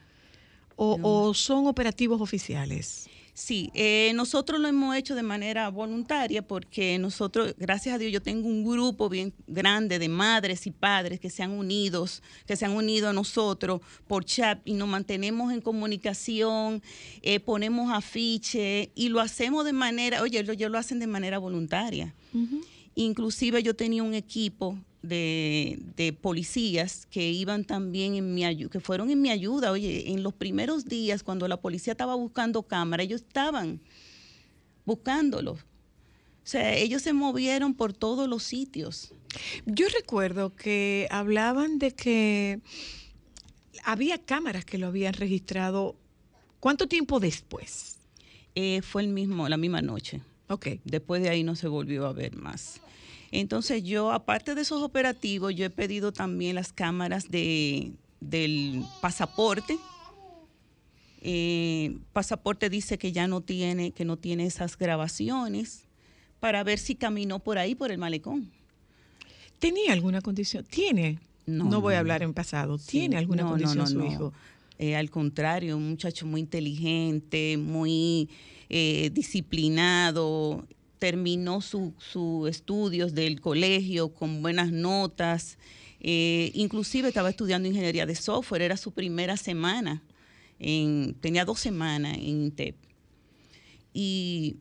o, 0.76 1.00
o 1.02 1.34
son 1.34 1.68
operativos 1.68 2.22
oficiales? 2.22 3.08
Sí, 3.38 3.70
eh, 3.74 4.14
nosotros 4.16 4.62
lo 4.62 4.70
hemos 4.70 4.96
hecho 4.96 5.14
de 5.14 5.22
manera 5.22 5.68
voluntaria 5.68 6.42
porque 6.42 6.98
nosotros, 6.98 7.54
gracias 7.58 7.94
a 7.94 7.98
Dios, 7.98 8.14
yo 8.14 8.22
tengo 8.22 8.48
un 8.48 8.64
grupo 8.64 9.10
bien 9.10 9.34
grande 9.46 10.00
de 10.00 10.08
madres 10.08 10.66
y 10.68 10.72
padres 10.72 11.20
que 11.20 11.30
se 11.30 11.44
han 11.44 11.52
unidos, 11.52 12.24
que 12.48 12.56
se 12.56 12.64
han 12.64 12.72
unido 12.72 13.10
a 13.10 13.14
nosotros 13.14 13.82
por 14.08 14.24
chat 14.24 14.62
y 14.64 14.74
nos 14.74 14.88
mantenemos 14.88 15.52
en 15.52 15.60
comunicación, 15.60 16.82
eh, 17.24 17.42
ponemos 17.42 17.92
afiche 17.92 18.94
y 18.96 19.10
lo 19.10 19.20
hacemos 19.20 19.66
de 19.66 19.74
manera, 19.74 20.22
oye, 20.22 20.40
ellos 20.40 20.72
lo 20.72 20.78
hacen 20.78 21.00
de 21.00 21.08
manera 21.08 21.38
voluntaria. 21.38 22.16
Inclusive 22.96 23.62
yo 23.64 23.76
tenía 23.76 24.02
un 24.02 24.14
equipo 24.14 24.80
de, 25.06 25.80
de 25.96 26.14
policías 26.14 27.06
que 27.06 27.32
iban 27.32 27.66
también 27.66 28.16
en 28.16 28.34
mi 28.34 28.46
ayuda, 28.46 28.70
que 28.72 28.80
fueron 28.80 29.10
en 29.10 29.22
mi 29.22 29.30
ayuda. 29.30 29.72
Oye, 29.72 30.12
en 30.12 30.24
los 30.24 30.34
primeros 30.34 30.86
días, 30.86 31.24
cuando 31.24 31.48
la 31.48 31.58
policía 31.58 31.94
estaba 31.94 32.16
buscando 32.16 32.64
cámara, 32.64 33.04
ellos 33.04 33.22
estaban 33.22 33.82
buscándolos. 34.86 35.60
O 35.60 36.48
sea, 36.48 36.76
ellos 36.76 37.02
se 37.02 37.14
movieron 37.14 37.74
por 37.74 37.94
todos 37.94 38.30
los 38.30 38.44
sitios. 38.44 39.14
Yo 39.66 39.88
recuerdo 39.90 40.56
que 40.56 41.08
hablaban 41.10 41.80
de 41.80 41.92
que 41.92 42.60
había 43.84 44.18
cámaras 44.18 44.64
que 44.64 44.78
lo 44.78 44.88
habían 44.88 45.14
registrado. 45.14 45.96
¿Cuánto 46.60 46.88
tiempo 46.88 47.20
después? 47.20 47.98
Eh, 48.54 48.82
fue 48.82 49.02
el 49.02 49.10
mismo, 49.10 49.50
la 49.50 49.58
misma 49.58 49.82
noche. 49.82 50.22
Ok. 50.48 50.68
Después 50.84 51.22
de 51.22 51.30
ahí 51.30 51.44
no 51.44 51.56
se 51.56 51.68
volvió 51.68 52.06
a 52.06 52.14
ver 52.14 52.36
más. 52.36 52.80
Entonces 53.40 53.84
yo, 53.84 54.12
aparte 54.12 54.56
de 54.56 54.62
esos 54.62 54.82
operativos, 54.82 55.54
yo 55.54 55.66
he 55.66 55.70
pedido 55.70 56.12
también 56.12 56.56
las 56.56 56.72
cámaras 56.72 57.30
de, 57.30 57.92
del 58.22 58.84
pasaporte. 59.02 59.78
Eh, 61.22 61.98
pasaporte 62.14 62.70
dice 62.70 62.98
que 62.98 63.12
ya 63.12 63.28
no 63.28 63.42
tiene, 63.42 63.92
que 63.92 64.06
no 64.06 64.16
tiene 64.18 64.46
esas 64.46 64.78
grabaciones 64.78 65.84
para 66.40 66.64
ver 66.64 66.80
si 66.80 66.96
caminó 66.96 67.40
por 67.40 67.58
ahí, 67.58 67.76
por 67.76 67.92
el 67.92 67.98
malecón. 67.98 68.52
¿Tenía 69.60 69.94
alguna 69.94 70.22
condición? 70.22 70.64
¿Tiene? 70.64 71.20
No, 71.46 71.82
voy 71.82 71.96
a 71.96 72.00
hablar 72.00 72.24
en 72.24 72.34
pasado. 72.34 72.78
Sí, 72.78 73.00
¿Tiene 73.00 73.18
alguna 73.18 73.44
no, 73.44 73.50
no, 73.50 73.52
condición 73.52 73.78
no, 73.80 73.88
su 73.88 73.98
no. 73.98 74.06
hijo? 74.06 74.34
Eh, 74.78 74.96
al 74.96 75.10
contrario, 75.10 75.78
un 75.78 75.90
muchacho 75.90 76.26
muy 76.26 76.42
inteligente, 76.42 77.58
muy 77.58 78.30
eh, 78.70 79.10
disciplinado, 79.14 80.66
terminó 81.00 81.62
sus 81.62 81.92
su 82.12 82.48
estudios 82.48 83.14
del 83.14 83.42
colegio 83.42 84.10
con 84.14 84.42
buenas 84.42 84.72
notas, 84.72 85.58
eh, 86.00 86.52
inclusive 86.54 87.08
estaba 87.10 87.30
estudiando 87.30 87.68
ingeniería 87.68 88.06
de 88.06 88.16
software, 88.16 88.62
era 88.62 88.78
su 88.78 88.92
primera 88.92 89.38
semana, 89.38 90.02
en- 90.60 91.16
tenía 91.22 91.46
dos 91.46 91.60
semanas 91.60 92.16
en 92.18 92.24
INTEP. 92.24 92.76
Y 93.94 94.58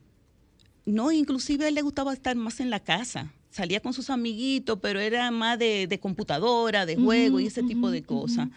no, 0.86 1.10
inclusive 1.12 1.64
a 1.64 1.68
él 1.68 1.74
le 1.74 1.82
gustaba 1.82 2.12
estar 2.12 2.36
más 2.36 2.60
en 2.60 2.70
la 2.70 2.80
casa. 2.80 3.32
Salía 3.50 3.80
con 3.80 3.92
sus 3.92 4.10
amiguitos, 4.10 4.78
pero 4.82 5.00
era 5.00 5.30
más 5.30 5.58
de, 5.58 5.86
de 5.86 5.98
computadora, 6.00 6.86
de 6.86 6.96
juego 6.96 7.38
y 7.40 7.46
ese 7.46 7.62
tipo 7.62 7.90
de 7.90 8.02
cosas. 8.02 8.48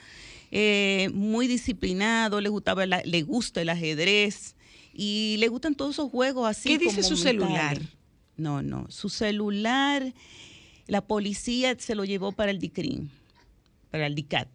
Eh, 0.51 1.09
muy 1.13 1.47
disciplinado, 1.47 2.41
le 2.41 2.49
gustaba 2.49 2.85
le 2.85 3.21
gusta 3.23 3.61
el 3.61 3.69
ajedrez 3.69 4.55
y 4.99 5.37
le 5.37 5.47
gustan 5.47 5.75
todos 5.75 5.95
esos 5.95 6.09
juegos 6.09 6.49
así. 6.49 6.69
¿Qué 6.69 6.79
dice 6.79 7.01
como 7.01 7.07
su 7.07 7.17
celular? 7.17 7.79
No, 8.35 8.63
no, 8.63 8.87
su 8.89 9.09
celular, 9.09 10.11
la 10.87 11.01
policía 11.01 11.75
se 11.77 11.93
lo 11.93 12.03
llevó 12.03 12.31
para 12.31 12.49
el 12.49 12.57
DICRIM, 12.57 13.07
para 13.91 14.07
el 14.07 14.15
DICAT. 14.15 14.49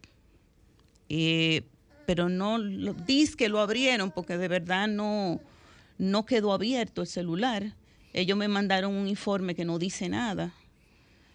Eh, 1.09 1.63
pero 2.07 2.29
no, 2.29 2.59
lo, 2.59 2.93
dice 2.93 3.37
que 3.37 3.49
lo 3.49 3.61
abrieron 3.61 4.11
porque 4.11 4.37
de 4.37 4.49
verdad 4.49 4.89
no, 4.89 5.41
no 5.99 6.27
quedó 6.27 6.53
abierto 6.53 7.03
el 7.03 7.07
celular. 7.07 7.77
Ellos 8.13 8.37
me 8.37 8.49
mandaron 8.49 8.95
un 8.95 9.07
informe 9.07 9.55
que 9.55 9.65
no 9.65 9.79
dice 9.79 10.09
nada. 10.09 10.53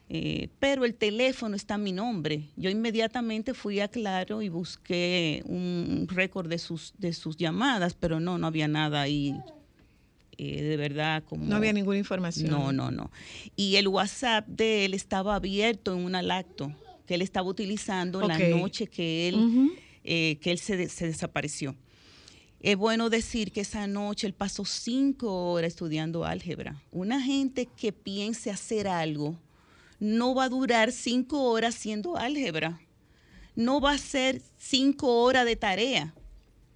Eh, 0.09 0.47
pero 0.59 0.85
el 0.85 0.93
teléfono 0.95 1.55
está 1.55 1.73
a 1.73 1.77
mi 1.77 1.91
nombre. 1.91 2.43
Yo 2.55 2.69
inmediatamente 2.69 3.53
fui 3.53 3.81
a 3.81 3.89
Claro 3.89 4.41
y 4.41 4.47
busqué 4.49 5.43
un 5.45 6.07
récord 6.09 6.47
de 6.47 6.57
sus, 6.59 6.93
de 6.97 7.11
sus 7.11 7.35
llamadas, 7.35 7.93
pero 7.93 8.19
no, 8.21 8.37
no 8.37 8.47
había 8.47 8.67
nada 8.69 9.01
ahí. 9.01 9.35
eh, 10.37 10.61
de 10.61 10.77
verdad, 10.77 11.23
como. 11.25 11.43
No 11.45 11.55
había 11.57 11.73
ninguna 11.73 11.97
información. 11.97 12.49
No, 12.49 12.71
no, 12.71 12.89
no. 12.91 13.11
Y 13.55 13.75
el 13.75 13.87
WhatsApp 13.87 14.47
de 14.47 14.85
él 14.85 14.93
estaba 14.93 15.35
abierto 15.35 15.93
en 15.97 16.05
un 16.05 16.11
lacto 16.27 16.73
que 17.05 17.15
él 17.15 17.21
estaba 17.21 17.47
utilizando 17.49 18.19
Ok. 18.19 18.27
la 18.27 18.37
noche 18.49 18.87
que 18.87 19.27
él, 19.29 19.71
eh, 20.03 20.37
que 20.41 20.51
él 20.51 20.59
se, 20.59 20.77
de- 20.77 20.89
se 20.89 21.07
desapareció. 21.07 21.75
Es 22.59 22.75
bueno 22.77 23.09
decir 23.09 23.51
que 23.51 23.61
esa 23.61 23.87
noche 23.87 24.25
él 24.27 24.33
pasó 24.33 24.63
cinco 24.65 25.51
horas 25.51 25.69
estudiando 25.69 26.23
álgebra. 26.25 26.81
Una 26.91 27.21
gente 27.21 27.67
que 27.75 27.91
piense 27.91 28.51
hacer 28.51 28.87
algo 28.87 29.37
no 29.99 30.35
va 30.35 30.45
a 30.45 30.49
durar 30.49 30.91
cinco 30.91 31.43
horas 31.43 31.75
haciendo 31.75 32.17
álgebra. 32.17 32.79
No 33.55 33.81
va 33.81 33.93
a 33.93 33.97
ser 33.97 34.41
cinco 34.57 35.23
horas 35.23 35.45
de 35.45 35.55
tarea. 35.55 36.13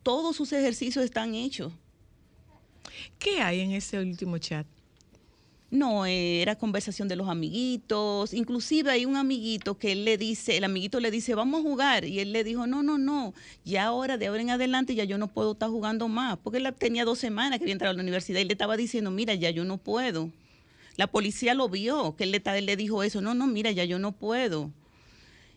Todos 0.04 0.36
sus 0.36 0.52
ejercicios 0.52 1.06
están 1.06 1.36
hechos. 1.36 1.74
¿Qué 3.20 3.42
hay 3.42 3.60
en 3.62 3.72
ese 3.72 4.00
último 4.00 4.38
chat? 4.40 4.66
No, 5.70 6.06
eh, 6.06 6.42
era 6.42 6.58
conversación 6.58 7.08
de 7.08 7.16
los 7.16 7.30
amiguitos. 7.30 8.34
Inclusive 8.34 8.92
hay 8.92 9.06
un 9.06 9.16
amiguito 9.16 9.78
que 9.78 9.94
él 9.94 10.04
le 10.04 10.18
dice, 10.18 10.58
el 10.58 10.66
amiguito 10.66 11.00
le 11.00 11.12
dice, 11.12 11.34
vamos 11.34 11.62
a 11.62 11.64
jugar. 11.64 12.04
Y 12.04 12.20
él 12.20 12.34
le 12.34 12.44
dijo, 12.44 12.68
no, 12.68 12.84
no, 12.84 12.98
no, 12.98 13.34
ya 13.64 13.86
ahora, 13.86 14.18
de 14.18 14.28
ahora 14.28 14.42
en 14.42 14.50
adelante, 14.50 14.96
ya 14.96 15.06
yo 15.06 15.18
no 15.18 15.28
puedo 15.28 15.54
estar 15.54 15.70
jugando 15.70 16.10
más. 16.10 16.38
Porque 16.40 16.58
él 16.58 16.76
tenía 16.78 17.06
dos 17.06 17.20
semanas 17.20 17.58
que 17.58 17.64
había 17.64 17.74
entrado 17.74 17.92
a 17.92 17.96
la 17.96 18.02
universidad 18.02 18.42
y 18.42 18.46
le 18.46 18.52
estaba 18.52 18.76
diciendo, 18.76 19.12
mira, 19.12 19.34
ya 19.34 19.50
yo 19.50 19.64
no 19.64 19.78
puedo. 19.78 20.30
La 20.98 21.08
policía 21.08 21.54
lo 21.54 21.70
vio, 21.70 22.16
que 22.16 22.26
él 22.26 22.32
le, 22.32 22.76
dijo 22.76 23.04
eso, 23.04 23.22
no, 23.22 23.34
no, 23.34 23.48
mira, 23.48 23.72
ya 23.72 23.86
yo 23.86 24.00
no 24.00 24.12
puedo. 24.12 24.72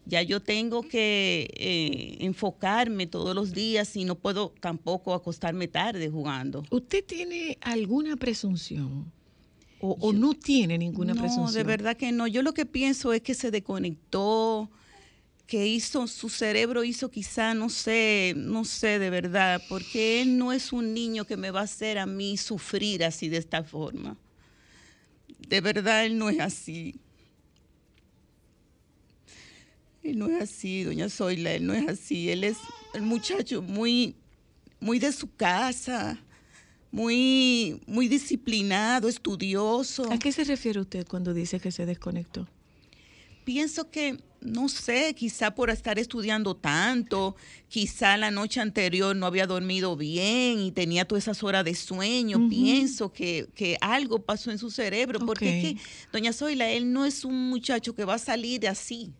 Ya 0.07 0.21
yo 0.23 0.41
tengo 0.41 0.83
que 0.83 1.49
eh, 1.55 2.17
enfocarme 2.21 3.07
todos 3.07 3.35
los 3.35 3.53
días 3.53 3.97
y 3.97 4.05
no 4.05 4.17
puedo 4.17 4.53
tampoco 4.61 5.15
acostarme 5.15 5.67
tarde 5.67 6.11
jugando. 6.11 6.63
¿Usted 6.71 7.05
tiene 7.05 7.57
alguna 7.63 8.17
presunción? 8.17 9.11
¿O, 9.81 9.97
o 10.01 10.13
no 10.13 10.35
tiene 10.35 10.77
ninguna 10.77 11.15
no, 11.15 11.21
presunción? 11.21 11.55
de 11.55 11.65
verdad 11.65 11.97
que 11.97 12.13
no. 12.13 12.27
Yo 12.27 12.43
lo 12.43 12.53
que 12.53 12.67
pienso 12.67 13.15
es 13.15 13.23
que 13.23 13.35
se 13.35 13.51
desconectó, 13.51 14.71
que 15.47 15.67
hizo, 15.67 16.07
su 16.07 16.29
cerebro 16.29 16.85
hizo 16.85 17.11
quizá, 17.11 17.55
no 17.55 17.69
sé, 17.69 18.35
no 18.37 18.65
sé 18.65 18.99
de 18.99 19.11
verdad, 19.11 19.63
porque 19.69 20.23
él 20.23 20.39
no 20.39 20.53
es 20.53 20.73
un 20.73 20.95
niño 20.95 21.27
que 21.27 21.37
me 21.37 21.51
va 21.51 21.61
a 21.61 21.65
hacer 21.65 21.99
a 21.99 22.07
mí 22.07 22.37
sufrir 22.37 23.05
así 23.05 23.29
de 23.29 23.39
esta 23.39 23.63
forma. 23.63 24.17
De 25.49 25.61
verdad, 25.61 26.05
él 26.05 26.19
no 26.19 26.29
es 26.29 26.41
así. 26.41 27.01
Él 30.03 30.19
no 30.19 30.29
es 30.29 30.43
así, 30.43 30.85
doña 30.85 31.09
Zoila, 31.09 31.53
él 31.53 31.67
no 31.67 31.73
es 31.73 31.89
así. 31.89 32.31
Él 32.31 32.45
es 32.45 32.59
el 32.93 33.03
muchacho 33.03 33.63
muy, 33.63 34.15
muy 34.79 34.99
de 34.99 35.13
su 35.13 35.35
casa, 35.35 36.19
muy, 36.91 37.81
muy 37.87 38.09
disciplinado, 38.09 39.09
estudioso. 39.09 40.13
¿A 40.13 40.19
qué 40.19 40.31
se 40.31 40.45
refiere 40.45 40.81
usted 40.81 41.07
cuando 41.07 41.33
dice 41.33 41.59
que 41.59 41.73
se 41.73 41.87
desconectó? 41.87 42.47
Pienso 43.45 43.91
que, 43.91 44.19
no 44.41 44.69
sé, 44.69 45.15
quizá 45.15 45.55
por 45.55 45.71
estar 45.71 45.99
estudiando 45.99 46.57
tanto, 46.57 47.37
quizá 47.69 48.17
la 48.17 48.31
noche 48.31 48.61
anterior 48.61 49.15
no 49.15 49.27
había 49.27 49.47
dormido 49.47 49.97
bien 49.97 50.61
y 50.61 50.73
tenía 50.73 51.05
todas 51.05 51.25
esas 51.25 51.43
horas 51.43 51.65
de 51.65 51.75
sueño. 51.75 52.49
Pienso 52.49 53.13
que, 53.13 53.49
que 53.55 53.77
algo 53.81 54.21
pasó 54.21 54.51
en 54.51 54.59
su 54.59 54.71
cerebro, 54.71 55.21
porque 55.25 55.59
es 55.59 55.65
que, 55.65 55.83
doña 56.13 56.33
Zoila, 56.33 56.71
él 56.71 56.93
no 56.93 57.05
es 57.05 57.25
un 57.25 57.51
muchacho 57.51 57.95
que 57.95 58.05
va 58.05 58.15
a 58.15 58.19
salir 58.19 58.67
así. 58.67 59.13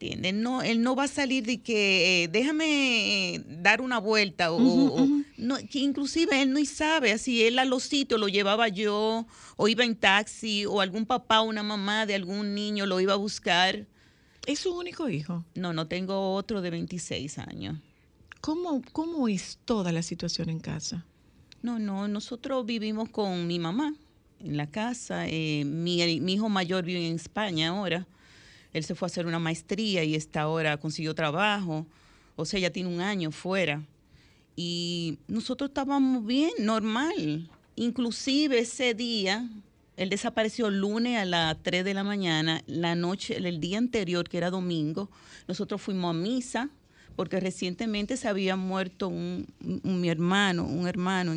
Él 0.00 0.42
no, 0.42 0.62
él 0.62 0.82
no 0.82 0.94
va 0.94 1.04
a 1.04 1.08
salir 1.08 1.44
de 1.44 1.60
que 1.62 2.24
eh, 2.24 2.28
déjame 2.28 3.34
eh, 3.34 3.44
dar 3.62 3.80
una 3.80 3.98
vuelta 3.98 4.52
o, 4.52 5.06
no, 5.36 5.56
que 5.70 5.78
inclusive 5.78 6.42
él 6.42 6.52
no 6.52 6.64
sabe 6.64 7.12
así 7.12 7.44
él 7.44 7.58
a 7.58 7.64
los 7.64 7.84
sitios 7.84 8.20
lo 8.20 8.28
llevaba 8.28 8.68
yo 8.68 9.26
o 9.56 9.68
iba 9.68 9.84
en 9.84 9.96
taxi 9.96 10.66
o 10.66 10.80
algún 10.80 11.06
papá 11.06 11.40
o 11.40 11.44
una 11.44 11.62
mamá 11.62 12.06
de 12.06 12.14
algún 12.14 12.54
niño 12.54 12.86
lo 12.86 13.00
iba 13.00 13.14
a 13.14 13.16
buscar. 13.16 13.86
¿Es 14.46 14.60
su 14.60 14.76
único 14.76 15.08
hijo? 15.08 15.44
No, 15.54 15.72
no 15.72 15.86
tengo 15.86 16.34
otro 16.34 16.60
de 16.60 16.70
26 16.70 17.38
años. 17.38 17.78
¿Cómo, 18.42 18.82
¿Cómo 18.92 19.26
es 19.26 19.58
toda 19.64 19.90
la 19.90 20.02
situación 20.02 20.50
en 20.50 20.60
casa? 20.60 21.06
No, 21.62 21.78
no, 21.78 22.08
nosotros 22.08 22.66
vivimos 22.66 23.08
con 23.08 23.46
mi 23.46 23.58
mamá 23.58 23.94
en 24.40 24.58
la 24.58 24.66
casa. 24.66 25.26
eh, 25.28 25.64
mi, 25.64 26.20
mi 26.20 26.34
hijo 26.34 26.50
mayor 26.50 26.84
vive 26.84 27.08
en 27.08 27.14
España 27.14 27.68
ahora. 27.70 28.06
Él 28.74 28.84
se 28.84 28.94
fue 28.94 29.06
a 29.06 29.08
hacer 29.08 29.24
una 29.24 29.38
maestría 29.38 30.04
y 30.04 30.14
está 30.14 30.42
ahora 30.42 30.76
consiguió 30.76 31.14
trabajo. 31.14 31.86
O 32.36 32.44
sea, 32.44 32.60
ya 32.60 32.70
tiene 32.70 32.90
un 32.90 33.00
año 33.00 33.30
fuera. 33.30 33.82
Y 34.56 35.18
nosotros 35.28 35.70
estábamos 35.70 36.26
bien, 36.26 36.50
normal. 36.58 37.48
Inclusive 37.76 38.58
ese 38.58 38.94
día, 38.94 39.48
él 39.96 40.10
desapareció 40.10 40.70
lunes 40.70 41.18
a 41.18 41.24
las 41.24 41.62
3 41.62 41.84
de 41.84 41.94
la 41.94 42.04
mañana, 42.04 42.62
la 42.66 42.96
noche, 42.96 43.36
el 43.36 43.60
día 43.60 43.78
anterior, 43.78 44.28
que 44.28 44.38
era 44.38 44.50
domingo, 44.50 45.08
nosotros 45.46 45.80
fuimos 45.80 46.10
a 46.10 46.18
misa, 46.18 46.70
porque 47.14 47.38
recientemente 47.38 48.16
se 48.16 48.26
había 48.26 48.56
muerto 48.56 49.08
un, 49.08 49.46
mi 49.60 50.08
hermano, 50.08 50.64
un 50.64 50.88
hermano 50.88 51.32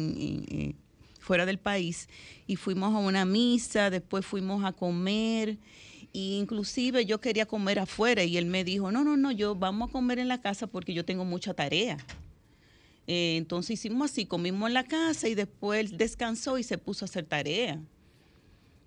fuera 1.20 1.46
del 1.46 1.60
país, 1.60 2.08
y 2.48 2.56
fuimos 2.56 2.96
a 2.96 2.98
una 2.98 3.26
misa, 3.26 3.92
después 3.92 4.26
fuimos 4.26 4.64
a 4.64 4.72
comer, 4.72 5.58
y 6.14 6.38
inclusive 6.38 7.06
yo 7.06 7.20
quería 7.20 7.46
comer 7.46 7.80
afuera, 7.80 8.24
y 8.24 8.38
él 8.38 8.46
me 8.46 8.64
dijo, 8.64 8.92
no, 8.92 9.04
no, 9.04 9.18
no, 9.18 9.32
yo 9.32 9.56
vamos 9.56 9.90
a 9.90 9.92
comer 9.92 10.20
en 10.20 10.28
la 10.28 10.42
casa 10.42 10.68
porque 10.68 10.94
yo 10.94 11.06
tengo 11.06 11.26
mucha 11.26 11.54
tarea. 11.54 11.98
Eh, 13.08 13.38
entonces 13.38 13.72
hicimos 13.72 14.12
así, 14.12 14.26
comimos 14.26 14.68
en 14.68 14.74
la 14.74 14.84
casa 14.84 15.30
y 15.30 15.36
después 15.36 15.98
descansó 15.98 16.58
y 16.58 16.64
se 16.64 16.78
puso 16.78 17.06
a 17.06 17.08
hacer 17.08 17.26
tarea. 17.26 17.80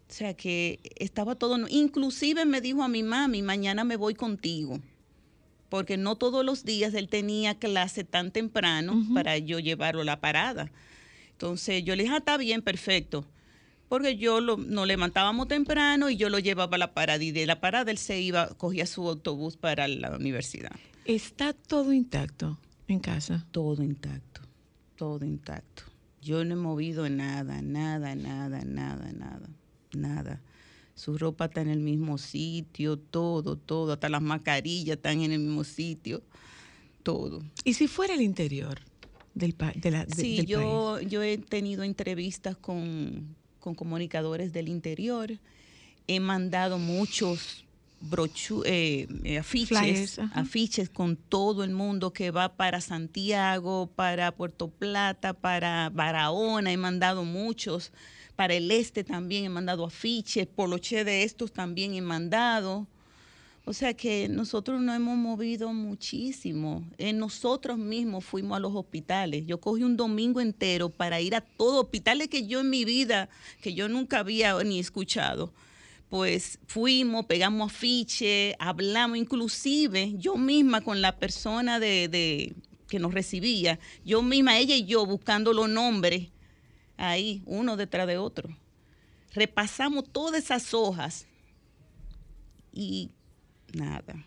O 0.09 0.13
sea 0.13 0.35
que 0.35 0.81
estaba 0.97 1.37
todo, 1.37 1.57
inclusive 1.69 2.45
me 2.45 2.61
dijo 2.61 2.83
a 2.83 2.89
mi 2.89 3.03
mami, 3.03 3.43
mañana 3.43 3.85
me 3.85 3.97
voy 3.97 4.15
contigo, 4.15 4.81
porque 5.69 5.97
no 5.97 6.17
todos 6.17 6.45
los 6.45 6.65
días 6.65 6.95
él 6.95 7.09
tenía 7.09 7.55
clase 7.55 8.03
tan 8.03 8.33
temprano 8.33 9.05
para 9.15 9.39
yo 9.39 9.61
llevarlo 9.61 10.03
a 10.03 10.05
la 10.05 10.21
parada. 10.21 10.71
Entonces 11.31 11.85
yo 11.85 11.95
le 11.97 12.03
dije, 12.03 12.15
ah, 12.15 12.19
está 12.19 12.37
bien, 12.37 12.61
perfecto. 12.61 13.25
Porque 13.91 14.17
yo 14.17 14.41
lo, 14.41 14.57
nos 14.57 14.87
levantábamos 14.87 15.49
temprano 15.49 16.09
y 16.11 16.17
yo 16.17 16.29
lo 16.31 16.39
llevaba 16.39 16.77
a 16.77 16.79
la 16.79 16.95
parada 16.95 17.23
y 17.25 17.33
de 17.33 17.45
la 17.45 17.61
parada 17.61 17.91
él 17.91 17.99
se 17.99 18.21
iba, 18.21 18.49
cogía 18.55 18.87
su 18.87 19.07
autobús 19.09 19.57
para 19.57 19.89
la 19.89 20.17
universidad. 20.17 20.71
¿Está 21.05 21.53
todo 21.53 21.93
intacto 21.93 22.57
en 22.87 23.01
casa? 23.01 23.47
Todo 23.51 23.83
intacto, 23.83 24.43
todo 24.95 25.25
intacto. 25.27 25.83
Yo 26.23 26.45
no 26.45 26.53
he 26.55 26.57
movido 26.57 27.09
nada, 27.09 27.63
nada, 27.63 28.15
nada, 28.15 28.63
nada, 28.65 29.11
nada, 29.13 29.49
nada. 29.93 30.41
Su 30.95 31.19
ropa 31.19 31.47
está 31.47 31.61
en 31.63 31.71
el 31.71 31.81
mismo 31.81 32.17
sitio, 32.17 32.97
todo, 32.97 33.57
todo, 33.57 33.95
hasta 33.95 34.09
las 34.09 34.23
mascarillas 34.23 34.99
están 34.99 35.21
en 35.23 35.33
el 35.33 35.41
mismo 35.41 35.65
sitio, 35.65 36.23
todo. 37.03 37.43
¿Y 37.65 37.75
si 37.75 37.89
fuera 37.89 38.15
el 38.15 38.21
interior 38.23 38.79
del, 39.35 39.55
pa- 39.55 39.73
de 39.75 39.91
la, 39.91 40.05
de- 40.05 40.15
Sí, 40.15 40.37
del 40.37 40.47
yo, 40.47 41.01
yo 41.01 41.23
he 41.25 41.39
tenido 41.39 41.83
entrevistas 41.83 42.57
con, 42.57 43.35
con 43.61 43.75
comunicadores 43.75 44.53
del 44.53 44.69
interior, 44.69 45.39
he 46.07 46.19
mandado 46.19 46.79
muchos 46.79 47.65
brochu 48.01 48.63
eh, 48.65 49.07
eh, 49.25 49.39
afiches, 49.39 49.69
Flyers, 49.69 50.19
afiches 50.33 50.89
con 50.89 51.17
todo 51.17 51.65
el 51.65 51.71
mundo 51.71 52.13
que 52.13 52.31
va 52.31 52.57
para 52.57 52.81
Santiago, 52.81 53.91
para 53.95 54.33
Puerto 54.33 54.69
Plata, 54.69 55.35
para 55.35 55.91
Barahona, 55.91 56.73
he 56.73 56.77
mandado 56.77 57.25
muchos, 57.25 57.93
para 58.37 58.55
el 58.55 58.71
este 58.71 59.05
también 59.05 59.45
he 59.45 59.49
mandado 59.51 59.85
afiches, 59.85 60.47
Poloche 60.47 61.05
de 61.05 61.25
estos 61.25 61.53
también 61.53 61.95
he 61.95 62.01
mandado. 62.01 62.87
O 63.67 63.73
sea 63.73 63.95
que 63.95 64.29
nosotros 64.29 64.81
nos 64.81 64.97
hemos 64.97 65.17
movido 65.17 65.73
muchísimo. 65.73 66.83
Eh, 66.99 67.13
nosotros 67.13 67.79
mismos 67.79 68.25
fuimos 68.25 68.57
a 68.57 68.61
los 68.61 68.75
hospitales. 68.75 69.47
Yo 69.47 69.61
cogí 69.61 69.83
un 69.85 69.97
domingo 69.97 70.41
entero 70.41 70.89
para 70.89 71.21
ir 71.21 71.35
a 71.37 71.41
todos 71.41 71.85
hospitales 71.85 72.29
que 72.29 72.47
yo 72.47 72.61
en 72.61 72.71
mi 72.71 72.85
vida, 72.85 73.29
que 73.61 73.75
yo 73.75 73.89
nunca 73.89 74.21
había 74.21 74.59
ni 74.65 74.79
escuchado. 74.81 75.53
Pues 76.09 76.59
fuimos, 76.67 77.27
pegamos 77.27 77.71
afiche, 77.71 78.57
hablamos, 78.59 79.17
inclusive 79.19 80.15
yo 80.17 80.37
misma 80.37 80.81
con 80.81 81.01
la 81.01 81.19
persona 81.19 81.79
de, 81.79 82.09
de- 82.09 82.55
que 82.89 82.99
nos 82.99 83.15
recibía, 83.15 83.79
yo 84.05 84.21
misma, 84.21 84.59
ella 84.59 84.75
y 84.75 84.85
yo 84.85 85.07
buscando 85.07 85.53
los 85.53 85.69
nombres 85.69 86.31
ahí, 86.97 87.43
uno 87.47 87.77
detrás 87.77 88.09
de 88.09 88.19
otro. 88.19 88.49
Repasamos 89.33 90.11
todas 90.11 90.43
esas 90.43 90.75
hojas 90.75 91.27
y 92.73 93.11
nada, 93.75 94.25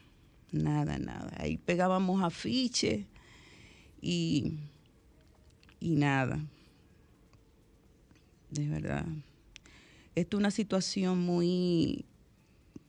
nada, 0.52 0.98
nada. 0.98 1.34
Ahí 1.38 1.58
pegábamos 1.58 2.24
afiches 2.24 3.06
Y, 4.02 4.58
y 5.80 5.96
nada, 5.96 6.39
de 8.52 8.68
verdad. 8.68 9.06
Esto 10.16 10.38
es 10.38 10.39
una 10.39 10.52
situación 10.52 11.20
muy, 11.20 12.06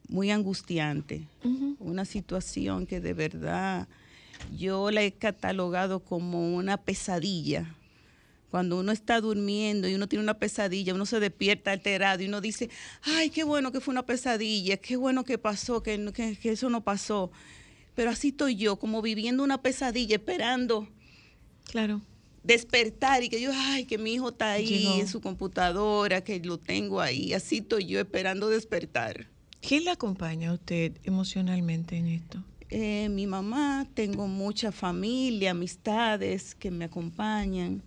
muy 0.09 0.31
angustiante, 0.31 1.27
una 1.79 2.05
situación 2.05 2.87
que 2.87 3.01
de 3.01 3.15
verdad 3.15 3.89
yo 4.55 4.91
la 4.91 5.03
he 5.03 5.13
catalogado 5.13 6.01
como 6.01 6.55
una 6.55 6.77
pesadilla. 6.77 7.75
Cuando 8.55 8.79
uno 8.79 8.93
está 8.93 9.21
durmiendo 9.21 9.89
y 9.89 9.97
uno 9.97 10.07
tiene 10.07 10.23
una 10.23 10.39
pesadilla, 10.39 10.95
uno 10.95 11.07
se 11.07 11.19
despierta 11.19 11.73
alterado 11.73 12.23
y 12.23 12.29
uno 12.29 12.41
dice, 12.41 12.71
ay, 13.03 13.31
qué 13.31 13.43
bueno 13.43 13.73
que 13.73 13.81
fue 13.81 13.91
una 13.91 14.07
pesadilla, 14.07 14.77
qué 14.77 14.95
bueno 14.95 15.25
que 15.25 15.39
pasó, 15.39 15.83
que, 15.83 16.13
que 16.41 16.51
eso 16.53 16.71
no 16.71 16.85
pasó. 16.85 17.33
Pero 17.97 18.11
así 18.11 18.29
estoy 18.29 18.55
yo, 18.55 18.77
como 18.77 19.03
viviendo 19.03 19.43
una 19.43 19.61
pesadilla, 19.61 20.15
esperando. 20.15 20.89
Claro 21.65 22.01
despertar 22.45 23.25
y 23.25 23.29
que 23.29 23.41
yo, 23.41 23.51
ay, 23.53 23.87
que 23.87 23.99
mi 23.99 24.15
hijo 24.15 24.29
está 24.29 24.53
ahí 24.53 25.01
en 25.01 25.09
su 25.09 25.21
computadora, 25.21 26.23
que 26.23 26.39
lo 26.39 26.57
tengo 26.57 27.01
ahí, 27.01 27.33
así 27.33 27.57
estoy 27.57 27.87
yo 27.87 27.99
esperando 27.99 28.49
despertar. 28.49 29.27
¿Quién 29.61 29.83
le 29.83 29.91
acompaña 29.91 30.51
a 30.51 30.53
usted 30.53 30.93
emocionalmente 31.03 31.97
en 31.97 32.07
esto? 32.07 32.45
Eh, 32.71 33.09
mi 33.09 33.27
mamá, 33.27 33.85
tengo 33.95 34.29
mucha 34.29 34.71
familia, 34.71 35.51
amistades 35.51 36.55
que 36.55 36.71
me 36.71 36.85
acompañan, 36.85 37.83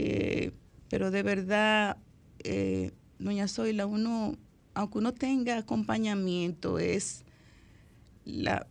eh, 0.00 0.52
pero 0.88 1.10
de 1.10 1.24
verdad, 1.24 1.96
eh, 2.44 2.92
doña 3.18 3.48
Zoila, 3.48 3.84
uno, 3.84 4.38
aunque 4.74 4.98
uno 4.98 5.12
tenga 5.12 5.58
acompañamiento, 5.58 6.78
es 6.78 7.24
la, 8.24 8.68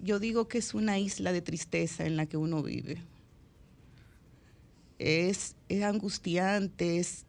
yo 0.00 0.18
digo 0.18 0.48
que 0.48 0.58
es 0.58 0.74
una 0.74 0.98
isla 0.98 1.32
de 1.32 1.40
tristeza 1.40 2.04
en 2.04 2.18
la 2.18 2.26
que 2.26 2.36
uno 2.36 2.62
vive. 2.62 3.02
Es, 4.98 5.56
angustiante, 5.82 6.98
es, 6.98 7.24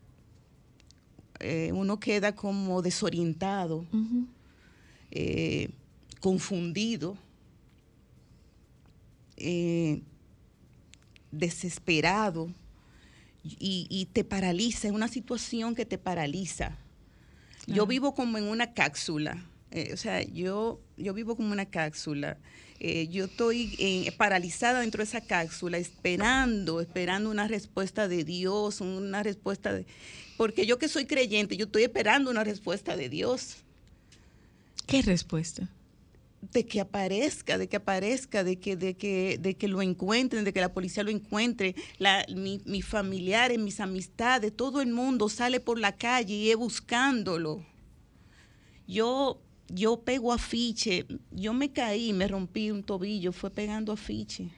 eh, 1.40 1.72
uno 1.74 2.02
queda 2.02 2.36
como 2.36 2.82
desorientado, 2.82 3.86
eh, 5.10 5.70
confundido, 6.20 7.16
eh, 9.38 10.02
desesperado 11.32 12.50
y, 13.44 14.08
te 14.14 14.24
paraliza, 14.24 14.88
es 14.88 14.94
una 14.94 15.08
situación 15.08 15.76
que 15.76 15.86
te 15.86 15.98
paraliza. 15.98 16.78
Yo 17.68 17.86
vivo 17.86 18.14
como 18.14 18.38
en 18.38 18.46
una 18.46 18.74
cápsula, 18.74 19.46
o 19.94 19.98
sea, 19.98 20.22
yo, 20.24 20.82
yo 20.98 21.14
vivo 21.14 21.36
como 21.36 21.52
una 21.52 21.66
cápsula. 21.66 22.38
Eh, 22.84 23.08
yo 23.10 23.26
estoy 23.26 23.76
eh, 23.78 24.12
paralizada 24.18 24.80
dentro 24.80 24.98
de 24.98 25.04
esa 25.04 25.22
cápsula, 25.22 25.78
esperando, 25.78 26.82
esperando 26.82 27.30
una 27.30 27.48
respuesta 27.48 28.08
de 28.08 28.24
Dios, 28.24 28.82
una 28.82 29.22
respuesta 29.22 29.72
de... 29.72 29.86
Porque 30.36 30.66
yo 30.66 30.80
que 30.80 30.88
soy 30.88 31.06
creyente, 31.06 31.56
yo 31.58 31.66
estoy 31.66 31.84
esperando 31.84 32.32
una 32.32 32.44
respuesta 32.44 32.98
de 32.98 33.08
Dios. 33.08 33.58
¿Qué 34.88 35.04
respuesta? 35.04 35.70
De 36.42 36.66
que 36.66 36.82
aparezca, 36.82 37.58
de 37.58 37.70
que 37.70 37.78
aparezca, 37.78 38.44
de 38.44 38.60
que, 38.60 38.76
de 38.76 38.96
que, 38.96 39.38
de 39.40 39.56
que 39.56 39.68
lo 39.68 39.82
encuentren, 39.82 40.44
de 40.44 40.54
que 40.54 40.62
la 40.62 40.74
policía 40.74 41.04
lo 41.04 41.12
encuentre, 41.12 41.76
la, 41.98 42.26
mi, 42.36 42.62
mis 42.66 42.86
familiares, 42.86 43.60
mis 43.60 43.80
amistades, 43.80 44.56
todo 44.56 44.82
el 44.82 44.92
mundo 44.92 45.30
sale 45.30 45.60
por 45.60 45.80
la 45.80 45.96
calle 45.96 46.34
y 46.34 46.50
es 46.50 46.58
buscándolo. 46.58 47.66
Yo 48.88 49.42
yo 49.74 50.02
pego 50.02 50.34
afiche, 50.34 51.06
yo 51.32 51.54
me 51.54 51.72
caí, 51.72 52.14
me 52.14 52.28
rompí 52.28 52.72
un 52.72 52.84
tobillo, 52.84 53.32
fue 53.32 53.50
pegando 53.50 53.92
afiche. 53.92 54.52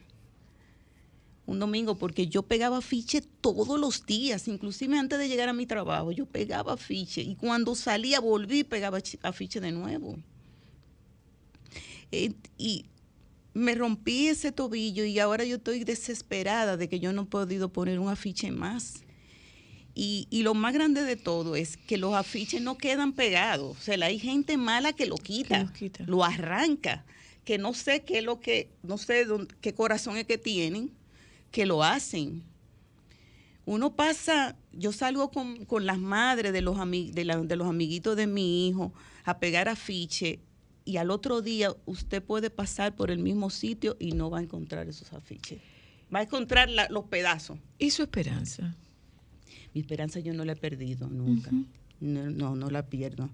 Un 1.46 1.58
domingo, 1.58 1.94
porque 1.96 2.26
yo 2.26 2.42
pegaba 2.42 2.78
afiche 2.78 3.22
todos 3.40 3.78
los 3.78 4.06
días, 4.06 4.48
inclusive 4.48 4.98
antes 4.98 5.18
de 5.18 5.28
llegar 5.28 5.48
a 5.48 5.52
mi 5.52 5.66
trabajo, 5.66 6.10
yo 6.10 6.26
pegaba 6.26 6.72
afiche. 6.72 7.20
Y 7.20 7.36
cuando 7.36 7.74
salía, 7.74 8.18
volví 8.18 8.60
y 8.60 8.64
pegaba 8.64 8.98
afiche 9.22 9.60
de 9.60 9.70
nuevo. 9.70 10.16
Eh, 12.12 12.32
y 12.58 12.86
me 13.54 13.74
rompí 13.76 14.26
ese 14.26 14.52
tobillo 14.52 15.04
y 15.04 15.18
ahora 15.20 15.44
yo 15.44 15.56
estoy 15.56 15.84
desesperada 15.84 16.76
de 16.76 16.88
que 16.88 16.98
yo 17.00 17.12
no 17.12 17.22
he 17.22 17.26
podido 17.26 17.68
poner 17.68 18.00
un 18.00 18.08
afiche 18.08 18.50
más. 18.50 19.04
Y, 19.96 20.26
lo 20.42 20.54
más 20.54 20.74
grande 20.74 21.04
de 21.04 21.14
todo 21.14 21.54
es 21.54 21.76
que 21.76 21.98
los 21.98 22.14
afiches 22.14 22.60
no 22.60 22.76
quedan 22.76 23.12
pegados. 23.12 23.78
O 23.78 23.80
sea, 23.80 23.94
hay 24.04 24.18
gente 24.18 24.56
mala 24.56 24.92
que 24.92 25.06
lo 25.06 25.14
quita, 25.14 25.72
lo 26.04 26.24
arranca, 26.24 27.04
que 27.44 27.58
no 27.58 27.74
sé 27.74 28.02
qué 28.02 28.18
es 28.18 28.24
lo 28.24 28.40
que, 28.40 28.70
no 28.82 28.98
sé 28.98 29.24
qué 29.60 29.72
corazón 29.72 30.16
es 30.16 30.26
que 30.26 30.36
tienen, 30.36 30.90
que 31.52 31.64
lo 31.64 31.84
hacen. 31.84 32.42
Uno 33.66 33.94
pasa, 33.94 34.56
yo 34.72 34.90
salgo 34.90 35.30
con, 35.30 35.86
las 35.86 36.00
madres 36.00 36.52
de 36.52 36.60
los, 36.60 36.76
de, 36.76 37.44
de 37.44 37.56
los 37.56 37.68
amiguitos 37.68 38.16
de 38.16 38.26
mi 38.26 38.66
hijo 38.66 38.92
a 39.24 39.38
pegar 39.38 39.68
afiches 39.68 40.38
y 40.84 40.98
al 40.98 41.10
otro 41.10 41.40
día 41.40 41.74
usted 41.86 42.22
puede 42.22 42.50
pasar 42.50 42.94
por 42.94 43.10
el 43.10 43.18
mismo 43.18 43.50
sitio 43.50 43.96
y 43.98 44.12
no 44.12 44.30
va 44.30 44.38
a 44.38 44.42
encontrar 44.42 44.88
esos 44.88 45.12
afiches. 45.12 45.60
Va 46.14 46.20
a 46.20 46.22
encontrar 46.22 46.68
los 46.90 47.04
pedazos. 47.04 47.58
¿Y 47.78 47.90
su 47.90 48.02
esperanza? 48.02 48.76
Mi 49.72 49.80
esperanza 49.80 50.20
yo 50.20 50.34
no 50.34 50.44
la 50.44 50.52
he 50.52 50.56
perdido 50.56 51.08
nunca. 51.08 51.50
no, 52.00 52.54
no, 52.54 52.70
la 52.70 52.86
pierdo. 52.86 53.30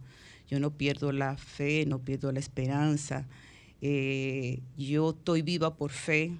Yo 0.48 0.58
no 0.60 0.70
pierdo 0.70 1.12
la 1.12 1.36
fe, 1.36 1.84
no 1.86 2.00
pierdo 2.00 2.32
la 2.32 2.40
esperanza. 2.40 3.28
Eh, 3.82 4.60
yo 4.76 5.10
estoy 5.10 5.42
viva 5.42 5.76
por 5.76 5.90
fe. 5.90 6.32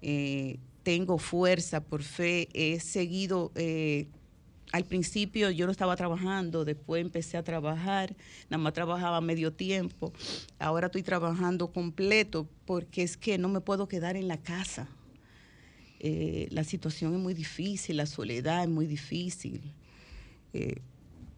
Eh, 0.00 0.58
tengo 0.82 1.18
fuerza 1.18 1.82
por 1.84 2.02
fe. 2.02 2.48
He 2.52 2.80
seguido. 2.80 3.52
Eh, 3.54 4.08
al 4.72 4.84
principio 4.84 5.50
yo 5.50 5.66
no 5.66 5.72
estaba 5.72 5.94
trabajando, 5.96 6.64
después 6.64 7.02
empecé 7.02 7.36
a 7.36 7.44
trabajar, 7.44 8.16
nada 8.48 8.62
más 8.62 8.72
trabajaba 8.72 9.20
medio 9.20 9.52
tiempo, 9.52 10.12
ahora 10.58 10.86
estoy 10.86 11.02
trabajando 11.02 11.70
completo 11.72 12.48
porque 12.64 13.02
es 13.02 13.18
que 13.18 13.36
no 13.36 13.48
me 13.48 13.60
puedo 13.60 13.86
quedar 13.86 14.16
en 14.16 14.28
la 14.28 14.38
casa. 14.38 14.88
Eh, 16.00 16.48
la 16.50 16.64
situación 16.64 17.14
es 17.14 17.20
muy 17.20 17.34
difícil, 17.34 17.98
la 17.98 18.06
soledad 18.06 18.64
es 18.64 18.68
muy 18.68 18.86
difícil. 18.86 19.60
Eh, 20.54 20.80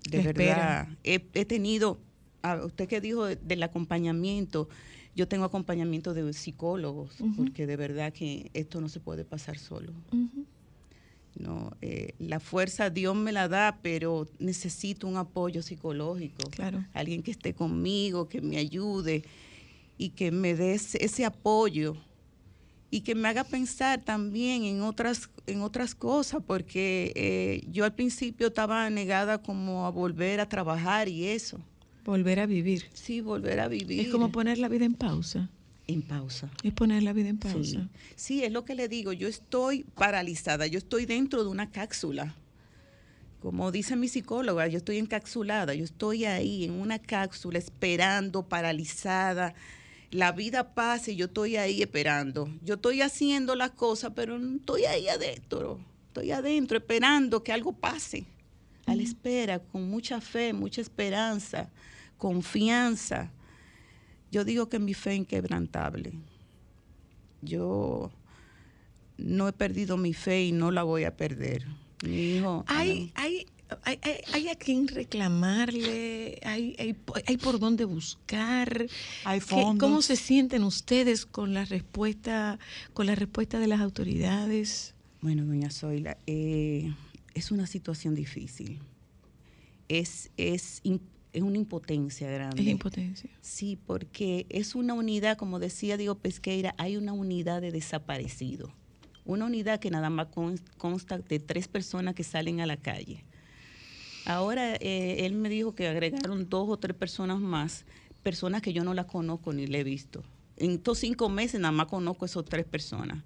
de 0.08 0.22
verdad, 0.22 0.88
he, 1.02 1.18
tenido, 1.44 1.98
a 2.42 2.64
usted 2.64 2.88
que 2.88 3.00
dijo 3.00 3.26
del 3.26 3.62
acompañamiento, 3.62 4.68
yo 5.16 5.26
tengo 5.26 5.44
acompañamiento 5.44 6.14
de 6.14 6.32
psicólogos, 6.32 7.16
porque 7.36 7.66
de 7.66 7.76
verdad 7.76 8.12
que 8.12 8.50
esto 8.54 8.80
no 8.80 8.88
se 8.88 9.00
puede 9.00 9.24
pasar 9.24 9.58
solo. 9.58 9.92
No, 11.36 11.72
eh, 11.82 12.14
la 12.18 12.38
fuerza 12.38 12.90
Dios 12.90 13.16
me 13.16 13.32
la 13.32 13.48
da, 13.48 13.78
pero 13.82 14.28
necesito 14.38 15.06
un 15.06 15.16
apoyo 15.16 15.62
psicológico. 15.62 16.48
Claro. 16.50 16.84
Alguien 16.92 17.22
que 17.22 17.32
esté 17.32 17.54
conmigo, 17.54 18.28
que 18.28 18.40
me 18.40 18.56
ayude 18.56 19.24
y 19.98 20.10
que 20.10 20.30
me 20.30 20.54
dé 20.54 20.74
ese 20.74 21.24
apoyo 21.24 21.96
y 22.94 23.00
que 23.00 23.16
me 23.16 23.26
haga 23.26 23.42
pensar 23.42 24.04
también 24.04 24.62
en 24.62 24.82
otras, 24.82 25.28
en 25.48 25.62
otras 25.62 25.96
cosas, 25.96 26.40
porque 26.46 27.12
eh, 27.16 27.66
yo 27.68 27.84
al 27.84 27.92
principio 27.92 28.46
estaba 28.46 28.88
negada 28.88 29.42
como 29.42 29.86
a 29.86 29.90
volver 29.90 30.38
a 30.38 30.48
trabajar 30.48 31.08
y 31.08 31.26
eso. 31.26 31.58
Volver 32.04 32.38
a 32.38 32.46
vivir. 32.46 32.84
Sí, 32.92 33.20
volver 33.20 33.58
a 33.58 33.66
vivir. 33.66 33.98
Es 33.98 34.08
como 34.08 34.30
poner 34.30 34.58
la 34.58 34.68
vida 34.68 34.84
en 34.84 34.94
pausa. 34.94 35.50
En 35.86 36.02
pausa. 36.02 36.50
Es 36.62 36.72
poner 36.72 37.02
la 37.02 37.12
vida 37.12 37.28
en 37.28 37.38
pausa. 37.38 37.88
Sí. 38.16 38.42
es 38.42 38.52
lo 38.52 38.64
que 38.64 38.74
le 38.74 38.88
digo. 38.88 39.12
Yo 39.12 39.28
estoy 39.28 39.84
paralizada, 39.84 40.66
yo 40.66 40.78
estoy 40.78 41.04
dentro 41.06 41.44
de 41.44 41.50
una 41.50 41.70
cápsula. 41.70 42.34
Como 43.40 43.70
dice 43.70 43.94
mi 43.94 44.08
psicóloga, 44.08 44.66
yo 44.68 44.78
estoy 44.78 44.96
encapsulada, 44.96 45.74
yo 45.74 45.84
estoy 45.84 46.24
ahí 46.24 46.64
en 46.64 46.72
una 46.72 46.98
cápsula 46.98 47.58
esperando, 47.58 48.48
paralizada 48.48 49.54
la 50.14 50.30
vida 50.30 50.74
pasa 50.74 51.10
y 51.10 51.16
yo 51.16 51.26
estoy 51.26 51.56
ahí 51.56 51.82
esperando. 51.82 52.48
Yo 52.62 52.74
estoy 52.74 53.02
haciendo 53.02 53.56
las 53.56 53.72
cosas, 53.72 54.12
pero 54.14 54.38
no 54.38 54.58
estoy 54.58 54.84
ahí 54.84 55.08
adentro. 55.08 55.80
Estoy 56.06 56.30
adentro 56.30 56.78
esperando 56.78 57.42
que 57.42 57.52
algo 57.52 57.72
pase. 57.72 58.24
A 58.86 58.94
la 58.94 59.02
espera, 59.02 59.58
con 59.58 59.90
mucha 59.90 60.20
fe, 60.20 60.52
mucha 60.52 60.80
esperanza, 60.80 61.68
confianza. 62.16 63.32
Yo 64.34 64.44
digo 64.44 64.68
que 64.68 64.80
mi 64.80 64.94
fe 64.94 65.12
es 65.12 65.18
inquebrantable. 65.18 66.12
Yo 67.40 68.10
no 69.16 69.46
he 69.46 69.52
perdido 69.52 69.96
mi 69.96 70.12
fe 70.12 70.46
y 70.46 70.50
no 70.50 70.72
la 70.72 70.82
voy 70.82 71.04
a 71.04 71.16
perder. 71.16 71.64
Mi 72.02 72.38
hijo. 72.38 72.64
Hay, 72.66 73.12
hay, 73.14 73.46
hay, 73.84 74.48
a 74.48 74.56
quien 74.56 74.88
reclamarle, 74.88 76.40
hay, 76.42 76.74
hay, 77.28 77.36
por 77.36 77.60
dónde 77.60 77.84
buscar. 77.84 78.88
Hay 79.24 79.38
¿Cómo 79.78 80.02
se 80.02 80.16
sienten 80.16 80.64
ustedes 80.64 81.26
con 81.26 81.54
la 81.54 81.64
respuesta, 81.64 82.58
con 82.92 83.06
la 83.06 83.14
respuesta 83.14 83.60
de 83.60 83.68
las 83.68 83.80
autoridades? 83.80 84.96
Bueno, 85.20 85.44
doña 85.44 85.70
Zoila, 85.70 86.18
eh, 86.26 86.92
es 87.34 87.52
una 87.52 87.68
situación 87.68 88.16
difícil. 88.16 88.80
Es, 89.88 90.32
es, 90.36 90.80
es 91.34 91.42
una 91.42 91.58
impotencia 91.58 92.30
grande. 92.30 92.62
Es 92.62 92.68
impotencia. 92.68 93.28
Sí, 93.42 93.76
porque 93.86 94.46
es 94.48 94.74
una 94.74 94.94
unidad, 94.94 95.36
como 95.36 95.58
decía 95.58 95.96
Diego 95.98 96.14
Pesqueira, 96.14 96.74
hay 96.78 96.96
una 96.96 97.12
unidad 97.12 97.60
de 97.60 97.70
desaparecidos 97.72 98.70
Una 99.26 99.44
unidad 99.46 99.80
que 99.80 99.90
nada 99.90 100.08
más 100.10 100.28
con- 100.28 100.58
consta 100.78 101.18
de 101.18 101.38
tres 101.40 101.68
personas 101.68 102.14
que 102.14 102.24
salen 102.24 102.60
a 102.60 102.66
la 102.66 102.76
calle. 102.78 103.24
Ahora 104.26 104.74
eh, 104.76 105.26
él 105.26 105.34
me 105.34 105.48
dijo 105.48 105.74
que 105.74 105.86
agregaron 105.88 106.48
dos 106.48 106.68
o 106.68 106.76
tres 106.78 106.96
personas 106.96 107.40
más, 107.40 107.84
personas 108.22 108.62
que 108.62 108.72
yo 108.72 108.84
no 108.84 108.94
las 108.94 109.06
conozco 109.06 109.52
ni 109.52 109.66
le 109.66 109.80
he 109.80 109.84
visto. 109.84 110.22
En 110.56 110.70
estos 110.72 110.98
cinco 111.00 111.28
meses 111.28 111.60
nada 111.60 111.72
más 111.72 111.86
conozco 111.88 112.24
esas 112.24 112.44
tres 112.44 112.64
personas. 112.64 113.22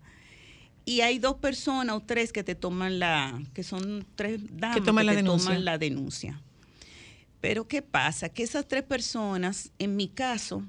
Y 0.85 1.03
hay 1.03 1.19
dos 1.19 1.35
personas 1.37 1.95
o 1.97 2.01
tres 2.01 2.33
que 2.33 2.43
te 2.43 2.55
toman 2.55 2.99
la, 2.99 3.41
que 3.53 3.63
son 3.63 4.07
tres 4.17 4.41
damas 4.57 4.83
toman 4.83 5.05
la 5.07 5.13
te 5.13 5.17
denuncia. 5.19 5.47
toman 5.49 5.65
la 5.65 5.79
denuncia. 5.79 6.43
Pero 7.41 7.69
¿qué 7.69 7.83
pasa? 7.83 8.29
Que 8.29 8.43
esas 8.43 8.67
tres 8.67 8.83
personas, 8.83 9.71
en 9.79 9.97
mi 9.97 10.09
caso, 10.09 10.63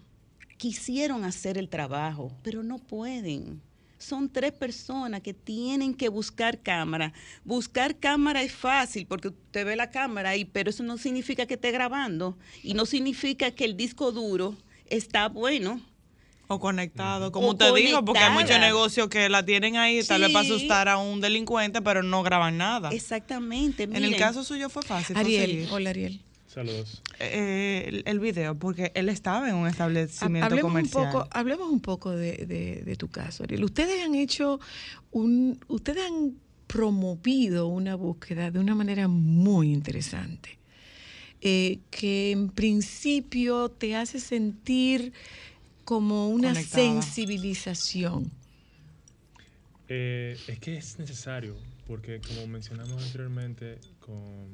quisieron 0.57 1.24
hacer 1.24 1.57
el 1.57 1.70
trabajo, 1.70 2.32
pero 2.43 2.63
no 2.63 2.78
pueden. 2.78 3.61
Son 3.97 4.30
tres 4.30 4.53
personas 4.53 5.22
que 5.22 5.34
tienen 5.34 5.93
que 5.93 6.07
buscar 6.07 6.61
cámara. 6.61 7.11
Buscar 7.43 7.97
cámara 7.97 8.41
es 8.43 8.53
fácil 8.53 9.05
porque 9.05 9.30
usted 9.30 9.65
ve 9.65 9.76
la 9.76 9.89
cámara 9.89 10.30
ahí, 10.30 10.45
pero 10.45 10.70
eso 10.70 10.84
no 10.84 10.97
significa 10.97 11.45
que 11.45 11.55
esté 11.55 11.72
grabando 11.72 12.38
y 12.63 12.76
no 12.76 12.86
significa 12.86 13.51
que 13.51 13.65
el 13.65 13.76
disco 13.76 14.11
duro 14.11 14.55
está 14.86 15.28
bueno. 15.28 15.82
O 16.47 16.59
conectado, 16.59 17.32
como 17.32 17.47
O 17.47 17.51
usted 17.51 17.74
dijo, 17.76 18.03
porque 18.03 18.22
hay 18.22 18.34
muchos 18.34 18.59
negocios 18.59 19.07
que 19.09 19.30
la 19.30 19.45
tienen 19.45 19.76
ahí, 19.76 20.01
tal 20.03 20.22
vez 20.22 20.32
para 20.32 20.45
asustar 20.45 20.89
a 20.89 20.97
un 20.97 21.22
delincuente, 21.22 21.82
pero 21.82 22.01
no 22.01 22.24
graban 22.24 22.57
nada. 22.57 22.89
Exactamente. 22.91 23.84
en 23.84 23.95
el 23.95 24.15
caso 24.15 24.43
suyo 24.43 24.70
fue 24.70 24.82
fácil. 24.82 25.15
Ariel, 25.17 25.41
conseguir, 25.41 25.74
hola 25.74 25.89
Ariel. 25.89 26.22
Saludos. 26.52 27.04
eh, 27.20 27.84
el, 27.88 28.04
el 28.08 28.20
video, 28.20 28.58
porque 28.58 28.91
él 28.95 29.08
estaba 29.08 29.47
en 29.50 29.56
un 29.56 29.68
establecimiento 29.68 30.45
Hablemos 30.47 30.64
un 30.66 30.72
comercial. 30.72 31.12
poco, 31.14 31.28
hablemos 31.32 31.70
un 31.70 31.80
poco 31.80 32.10
de, 32.12 32.45
de- 32.47 32.82
de 32.84 32.95
tu 32.95 33.08
caso, 33.08 33.43
Ariel. 33.43 33.64
Ustedes 33.64 34.04
han 34.04 34.16
hecho 34.16 34.60
un, 35.12 35.60
ustedes 35.68 36.04
han 36.10 36.34
promovido 36.66 37.68
una 37.68 37.93
búsqueda 37.95 38.50
de 38.50 38.58
una 38.60 38.74
manera 38.74 39.08
muy 39.08 39.72
interesante, 39.72 40.58
eh, 41.41 41.80
que 41.91 42.32
en 42.32 42.50
principio 42.50 43.70
te 43.70 43.95
hace 43.95 44.20
sentir 44.20 45.14
como 45.86 46.30
una 46.30 46.50
Conectada. 46.54 47.02
sensibilización. 47.02 48.32
Eh, 49.88 50.38
es 50.47 50.60
que 50.60 50.78
es 50.78 51.00
necesario, 51.00 51.56
porque 51.88 52.22
como 52.22 52.45
mencionamos 52.47 53.04
anteriormente 53.04 53.80
con 54.00 54.47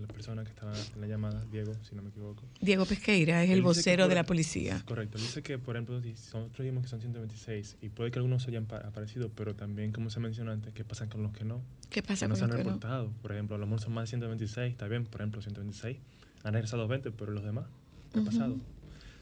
la 0.00 0.06
persona 0.06 0.42
que 0.44 0.50
estaba 0.50 0.72
en 0.94 1.00
la 1.00 1.06
llamada, 1.06 1.44
Diego, 1.50 1.72
si 1.82 1.94
no 1.94 2.02
me 2.02 2.10
equivoco. 2.10 2.42
Diego 2.60 2.84
Pesqueira 2.86 3.42
es 3.42 3.50
Él 3.50 3.56
el 3.58 3.62
vocero 3.62 4.04
de 4.04 4.08
por- 4.10 4.14
la 4.16 4.24
policía. 4.24 4.82
Correcto. 4.86 5.18
Él 5.18 5.24
dice 5.24 5.42
que, 5.42 5.58
por 5.58 5.76
ejemplo, 5.76 6.00
nosotros 6.00 6.58
dijimos 6.58 6.82
que 6.84 6.88
son 6.88 7.00
126 7.00 7.76
y 7.82 7.88
puede 7.88 8.10
que 8.10 8.18
algunos 8.18 8.46
hayan 8.48 8.66
pa- 8.66 8.78
aparecido, 8.78 9.30
pero 9.34 9.54
también, 9.54 9.92
como 9.92 10.10
se 10.10 10.20
mencionó 10.20 10.52
antes, 10.52 10.72
¿qué 10.72 10.84
pasa 10.84 11.08
con 11.08 11.22
los 11.22 11.32
que 11.32 11.44
no? 11.44 11.60
¿Qué 11.90 12.02
pasa 12.02 12.26
que 12.26 12.28
no 12.28 12.32
con 12.34 12.38
se 12.38 12.44
han 12.44 12.50
los 12.50 12.56
que 12.58 12.64
no? 12.64 12.70
reportado. 12.70 13.12
Por 13.22 13.32
ejemplo, 13.32 13.56
a 13.56 13.58
lo 13.58 13.66
mejor 13.66 13.80
son 13.80 13.92
más 13.94 14.04
de 14.04 14.08
126, 14.10 14.70
está 14.72 14.88
bien, 14.88 15.04
por 15.04 15.20
ejemplo, 15.20 15.42
126. 15.42 15.98
Han 16.44 16.52
regresado 16.54 16.86
20, 16.88 17.10
pero 17.10 17.32
los 17.32 17.44
demás, 17.44 17.66
¿qué 18.12 18.20
ha 18.20 18.24
pasado? 18.24 18.56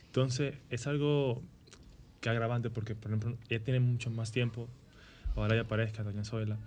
Entonces, 0.07 0.55
es 0.71 0.87
algo 0.87 1.43
que 2.21 2.29
agravante 2.29 2.71
porque, 2.71 2.95
por 2.95 3.11
ejemplo, 3.11 3.37
ella 3.49 3.63
tiene 3.65 3.81
mucho 3.81 4.11
más 4.11 4.33
tiempo. 4.33 4.69
Ojalá 5.37 5.55
ya 5.55 5.63
aparezca, 5.63 6.03
doña 6.03 6.25
Zoila. 6.25 6.59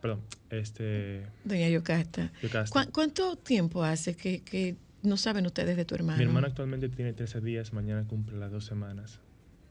Perdón, 0.00 0.20
este. 0.50 1.26
Doña 1.44 1.68
Yocasta. 1.68 2.32
Yocasta. 2.42 2.72
¿Cuán- 2.72 2.90
¿Cuánto 2.90 3.36
tiempo 3.36 3.84
hace 3.84 4.16
que, 4.16 4.40
que 4.42 4.76
no 5.02 5.16
saben 5.16 5.46
ustedes 5.46 5.76
de 5.76 5.84
tu 5.84 5.94
hermano? 5.94 6.18
Mi 6.18 6.24
hermana 6.24 6.46
actualmente 6.48 6.88
tiene 6.88 7.12
13 7.12 7.40
días, 7.40 7.72
mañana 7.72 8.06
cumple 8.06 8.38
las 8.38 8.50
dos 8.50 8.64
semanas. 8.64 9.20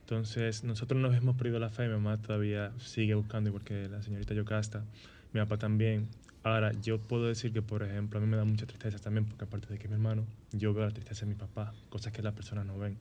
Entonces, 0.02 0.64
nosotros 0.64 1.00
no 1.00 1.12
hemos 1.12 1.36
perdido 1.36 1.58
la 1.60 1.68
fe, 1.70 1.86
mi 1.86 1.94
mamá 1.94 2.16
todavía 2.16 2.72
sigue 2.78 3.14
buscando, 3.14 3.48
igual 3.50 3.64
que 3.64 3.88
la 3.88 4.02
señorita 4.02 4.34
Yocasta, 4.34 4.84
mi 5.32 5.40
papá 5.40 5.56
también. 5.58 6.08
Ahora, 6.42 6.72
yo 6.80 6.98
puedo 6.98 7.26
decir 7.26 7.52
que, 7.52 7.60
por 7.62 7.82
ejemplo, 7.82 8.18
a 8.18 8.22
mí 8.22 8.26
me 8.28 8.36
da 8.36 8.44
mucha 8.44 8.66
tristeza 8.66 8.98
también, 8.98 9.26
porque 9.26 9.44
aparte 9.44 9.68
de 9.72 9.78
que 9.78 9.86
mi 9.88 9.94
hermano, 9.94 10.24
yo 10.52 10.72
veo 10.74 10.84
la 10.86 10.90
tristeza 10.90 11.26
de 11.26 11.32
mi 11.32 11.34
papá, 11.34 11.72
cosas 11.90 12.12
que 12.12 12.22
las 12.22 12.32
personas 12.34 12.66
no 12.66 12.78
ven. 12.78 12.96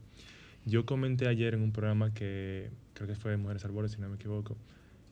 Yo 0.65 0.85
comenté 0.85 1.27
ayer 1.27 1.53
en 1.53 1.61
un 1.61 1.71
programa 1.71 2.13
que 2.13 2.69
creo 2.93 3.07
que 3.07 3.15
fue 3.15 3.37
Mujeres 3.37 3.63
al 3.65 3.71
Borde, 3.71 3.89
si 3.89 3.99
no 3.99 4.09
me 4.09 4.15
equivoco, 4.17 4.57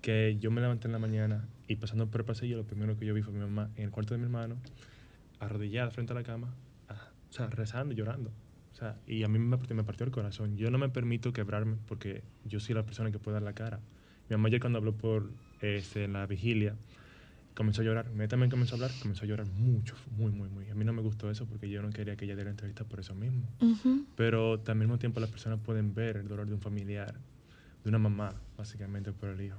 que 0.07 0.37
yo 0.39 0.51
me 0.51 0.61
levanté 0.61 0.87
en 0.87 0.93
la 0.93 0.99
mañana 0.99 1.49
y 1.67 1.75
pasando 1.75 2.09
por 2.09 2.21
el 2.21 2.25
pasillo, 2.25 2.55
lo 2.55 2.63
primero 2.63 2.97
que 2.97 3.05
yo 3.05 3.13
vi 3.13 3.23
fue 3.23 3.33
mi 3.33 3.41
mamá 3.41 3.71
en 3.75 3.83
el 3.83 3.91
cuarto 3.91 4.13
de 4.13 4.19
mi 4.19 4.23
hermano, 4.23 4.55
arrodillada 5.37 5.91
frente 5.91 6.13
a 6.13 6.15
la 6.15 6.23
cama, 6.23 6.53
ah, 6.87 7.11
o 7.29 7.33
sea, 7.33 7.47
rezando, 7.47 7.93
llorando. 7.93 8.31
O 8.71 8.75
sea, 8.77 8.95
y 9.05 9.23
a 9.23 9.27
mí 9.27 9.37
me 9.37 9.57
partió, 9.57 9.75
me 9.75 9.83
partió 9.83 10.05
el 10.05 10.13
corazón. 10.13 10.55
Yo 10.55 10.71
no 10.71 10.77
me 10.77 10.87
permito 10.87 11.33
quebrarme 11.33 11.75
porque 11.89 12.23
yo 12.45 12.61
soy 12.61 12.73
la 12.73 12.83
persona 12.83 13.11
que 13.11 13.19
puede 13.19 13.33
dar 13.33 13.43
la 13.43 13.51
cara. 13.51 13.81
Mi 14.29 14.37
mamá 14.37 14.47
ayer 14.47 14.61
cuando 14.61 14.79
habló 14.79 14.95
por 14.95 15.29
este, 15.59 16.07
la 16.07 16.25
vigilia, 16.25 16.77
comenzó 17.53 17.81
a 17.81 17.83
llorar. 17.83 18.05
Inmediatamente 18.09 18.53
comenzó 18.53 18.75
a 18.75 18.77
hablar, 18.77 18.91
comenzó 19.01 19.25
a 19.25 19.27
llorar 19.27 19.47
mucho, 19.47 19.95
muy, 20.15 20.31
muy, 20.31 20.47
muy. 20.47 20.69
A 20.69 20.75
mí 20.75 20.85
no 20.85 20.93
me 20.93 21.01
gustó 21.01 21.29
eso 21.29 21.45
porque 21.47 21.69
yo 21.69 21.81
no 21.81 21.89
quería 21.89 22.15
que 22.15 22.23
ella 22.23 22.35
diera 22.35 22.49
entrevista 22.49 22.85
por 22.85 23.01
eso 23.01 23.13
mismo. 23.13 23.45
Ujú. 23.59 24.05
Pero 24.15 24.61
también 24.61 24.83
al 24.83 24.87
mismo 24.87 24.99
tiempo 24.99 25.19
las 25.19 25.31
personas 25.31 25.59
pueden 25.59 25.93
ver 25.93 26.15
el 26.15 26.29
dolor 26.29 26.47
de 26.47 26.53
un 26.53 26.61
familiar, 26.61 27.13
de 27.88 27.89
una 27.89 27.99
mamá, 27.99 28.33
básicamente 28.57 29.13
por 29.13 29.29
el 29.29 29.41
hijo. 29.41 29.57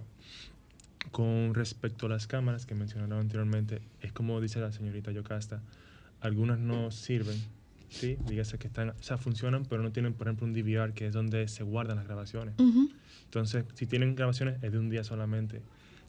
Con 1.13 1.55
respecto 1.55 2.07
a 2.07 2.09
las 2.11 2.27
cámaras 2.27 2.67
que 2.67 2.75
mencionaron 2.75 3.21
anteriormente, 3.21 3.81
es 4.03 4.13
como 4.13 4.39
dice 4.43 4.61
la 4.61 4.71
señorita 4.71 5.11
Yocasta, 5.13 5.63
algunas 6.21 6.59
no 6.59 6.91
sirven, 6.91 7.39
¿sí? 7.89 8.19
Dígase 8.27 8.59
que 8.59 8.67
están, 8.67 8.91
o 8.91 9.03
sea, 9.03 9.17
funcionan, 9.17 9.65
pero 9.65 9.83
no 9.83 9.93
tienen, 9.93 10.13
por 10.13 10.27
ejemplo, 10.27 10.47
un 10.47 10.53
DVR, 10.53 10.93
que 10.93 11.07
es 11.07 11.15
donde 11.15 11.49
se 11.49 11.63
guardan 11.63 11.97
las 11.97 12.07
grabaciones. 12.07 12.55
Entonces, 13.25 13.65
si 13.73 13.87
tienen 13.87 14.15
grabaciones, 14.15 14.63
es 14.63 14.73
de 14.73 14.79
un 14.79 14.91
día 14.91 15.05
solamente. 15.05 15.63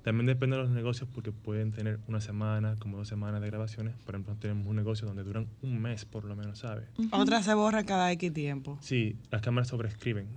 También 0.04 0.26
depende 0.26 0.58
de 0.58 0.64
los 0.64 0.72
negocios 0.72 1.08
porque 1.14 1.32
pueden 1.32 1.72
tener 1.72 2.00
una 2.08 2.20
semana, 2.20 2.76
como 2.80 2.98
dos 2.98 3.08
semanas 3.08 3.42
de 3.42 3.48
grabaciones. 3.48 3.96
Por 4.06 4.16
ejemplo, 4.16 4.36
tenemos 4.36 4.68
un 4.68 4.76
negocio 4.76 5.08
donde 5.08 5.24
duran 5.24 5.48
un 5.62 5.82
mes 5.82 6.04
por 6.04 6.26
lo 6.26 6.36
menos, 6.36 6.60
¿sabes? 6.60 6.90
Otra 7.12 7.42
se 7.44 7.54
borra 7.54 7.86
cada 7.86 8.12
X 8.12 8.34
tiempo. 8.34 8.78
Sí, 8.82 9.16
las 9.32 9.42
cámaras 9.42 9.70
sobreescriben, 9.70 10.28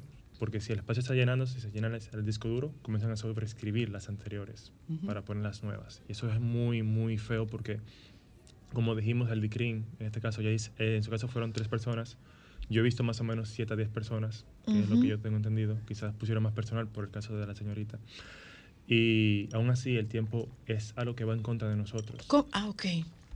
porque 0.42 0.60
si 0.60 0.72
el 0.72 0.80
espacio 0.80 1.02
está 1.02 1.14
llenando, 1.14 1.46
si 1.46 1.60
se 1.60 1.70
llena 1.70 1.86
el, 1.86 2.24
disco 2.24 2.48
duro, 2.48 2.74
comienzan 2.82 3.12
a 3.12 3.16
sobreescribir 3.16 3.90
las 3.90 4.08
anteriores 4.08 4.72
para 5.06 5.22
poner 5.24 5.44
las 5.44 5.62
nuevas. 5.62 6.02
Y 6.08 6.12
eso 6.12 6.28
es 6.32 6.40
muy, 6.40 6.82
muy 6.82 7.16
feo 7.16 7.46
porque, 7.46 7.78
como 8.72 8.96
dijimos, 8.96 9.30
el 9.30 9.40
DICRIN, 9.40 9.86
en 10.00 10.06
este 10.06 10.20
caso, 10.20 10.42
ya 10.42 10.50
dice- 10.50 10.72
eh, 10.78 10.96
en 10.96 11.04
su 11.04 11.12
caso 11.12 11.28
fueron 11.28 11.52
tres 11.52 11.68
personas. 11.68 12.18
Yo 12.68 12.80
he 12.80 12.82
visto 12.82 13.04
más 13.04 13.20
o 13.20 13.24
menos 13.24 13.50
7 13.50 13.74
a 13.74 13.76
10 13.76 13.88
personas, 13.88 14.44
que 14.64 14.80
es 14.82 14.88
lo 14.88 14.98
que 14.98 15.06
yo 15.06 15.20
tengo 15.20 15.36
entendido. 15.36 15.78
Quizás 15.86 16.12
pusieron 16.12 16.42
más 16.42 16.54
personal 16.54 16.88
por 16.88 17.04
el 17.04 17.10
caso 17.12 17.36
de 17.36 17.46
la 17.46 17.54
señorita. 17.54 18.00
Y 18.88 19.48
aún 19.52 19.70
así, 19.70 19.96
el 19.96 20.08
tiempo 20.08 20.48
es 20.66 20.92
algo 20.96 21.14
que 21.14 21.22
va 21.22 21.34
en 21.34 21.42
contra 21.42 21.68
de 21.68 21.76
nosotros. 21.76 22.26
Ah, 22.50 22.68
ok. 22.68 22.84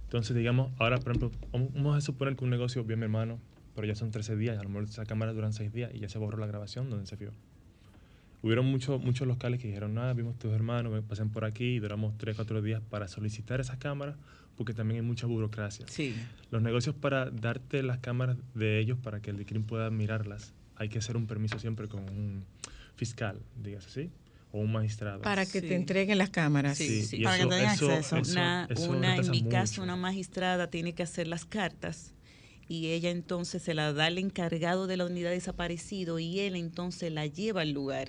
Entonces, 0.07 0.34
digamos, 0.34 0.72
ahora, 0.80 0.98
por 0.98 1.12
ejemplo, 1.14 1.30
vamos- 1.52 1.72
vamos 1.72 1.96
a 1.98 2.00
suponer 2.00 2.34
que 2.34 2.42
un 2.42 2.50
negocio 2.50 2.82
vio 2.82 2.94
a 2.94 2.98
mi 2.98 3.04
hermano, 3.04 3.38
pero 3.77 3.87
ya 3.87 3.95
son 3.95 4.11
13 4.11 4.35
días, 4.37 4.59
a 4.59 4.62
lo 4.64 4.70
mejor 4.70 4.85
esa 4.89 5.05
cámara 5.07 5.33
duran 5.33 5.53
6 5.53 5.72
días 5.72 5.93
y 5.95 6.01
ya 6.01 6.09
se 6.09 6.18
borró 6.18 6.39
la 6.39 6.47
grabación 6.49 6.91
donde 6.91 7.07
se 7.07 7.14
vio. 7.14 7.31
Hubieron 8.43 8.66
muchos 8.66 9.01
muchos 9.03 9.27
locales 9.29 9.61
que 9.61 9.68
dijeron, 9.68 9.95
nada, 9.95 10.12
vimos 10.12 10.39
tus 10.39 10.53
hermanos, 10.53 11.03
pasen 11.09 11.31
por 11.31 11.45
aquí 11.45 11.77
y 11.77 11.79
duramos 11.79 12.16
3, 12.18 12.35
4 12.37 12.62
días 12.62 12.83
para 12.91 13.07
solicitar 13.07 13.61
esas 13.61 13.77
cámaras 13.79 14.16
porque 14.57 14.72
también 14.72 15.01
hay 15.01 15.07
mucha 15.07 15.27
burocracia. 15.27 15.85
Sí. 15.89 16.14
Los 16.51 16.62
negocios 16.62 16.95
para 16.95 17.31
darte 17.31 17.83
las 17.83 17.99
cámaras 17.99 18.37
de 18.55 18.79
ellos 18.79 18.99
para 19.03 19.20
que 19.20 19.31
el 19.31 19.37
DICRIM 19.37 19.64
pueda 19.64 19.91
mirarlas, 19.91 20.55
hay 20.77 20.89
que 20.89 20.99
hacer 20.99 21.16
un 21.16 21.27
permiso 21.27 21.59
siempre 21.59 21.89
con 21.89 22.01
un 22.09 22.45
fiscal, 22.95 23.39
dígase 23.62 23.89
así, 23.89 24.11
o 24.53 24.61
un 24.61 24.72
magistrado. 24.72 25.20
Para 25.20 25.45
que 25.45 25.61
Sí. 25.61 25.68
te 25.68 25.74
entreguen 25.74 26.16
las 26.16 26.31
cámaras. 26.31 26.79
Sí, 26.79 27.03
Sí, 27.03 27.22
Para 27.22 27.37
que 27.37 27.43
eso- 27.43 27.51
tengan 27.51 27.74
eso- 27.74 27.91
acceso. 27.91 28.16
eso- 28.16 28.33
una, 28.33 28.66
eso 28.70 28.91
una 28.91 29.16
en 29.16 29.31
mi 29.31 29.45
caso, 29.49 29.83
una 29.83 29.97
magistrada 29.97 30.70
tiene 30.70 30.95
que 30.95 31.03
hacer 31.03 31.27
las 31.27 31.45
cartas 31.45 32.14
y 32.68 32.88
ella 32.88 33.10
entonces 33.10 33.62
se 33.62 33.74
la 33.74 33.92
da 33.92 34.06
al 34.06 34.18
encargado 34.18 34.86
de 34.86 34.96
la 34.96 35.06
unidad 35.06 35.30
desaparecido 35.30 36.18
y 36.18 36.40
él 36.40 36.56
entonces 36.56 37.12
la 37.12 37.26
lleva 37.26 37.60
al 37.62 37.70
lugar. 37.72 38.08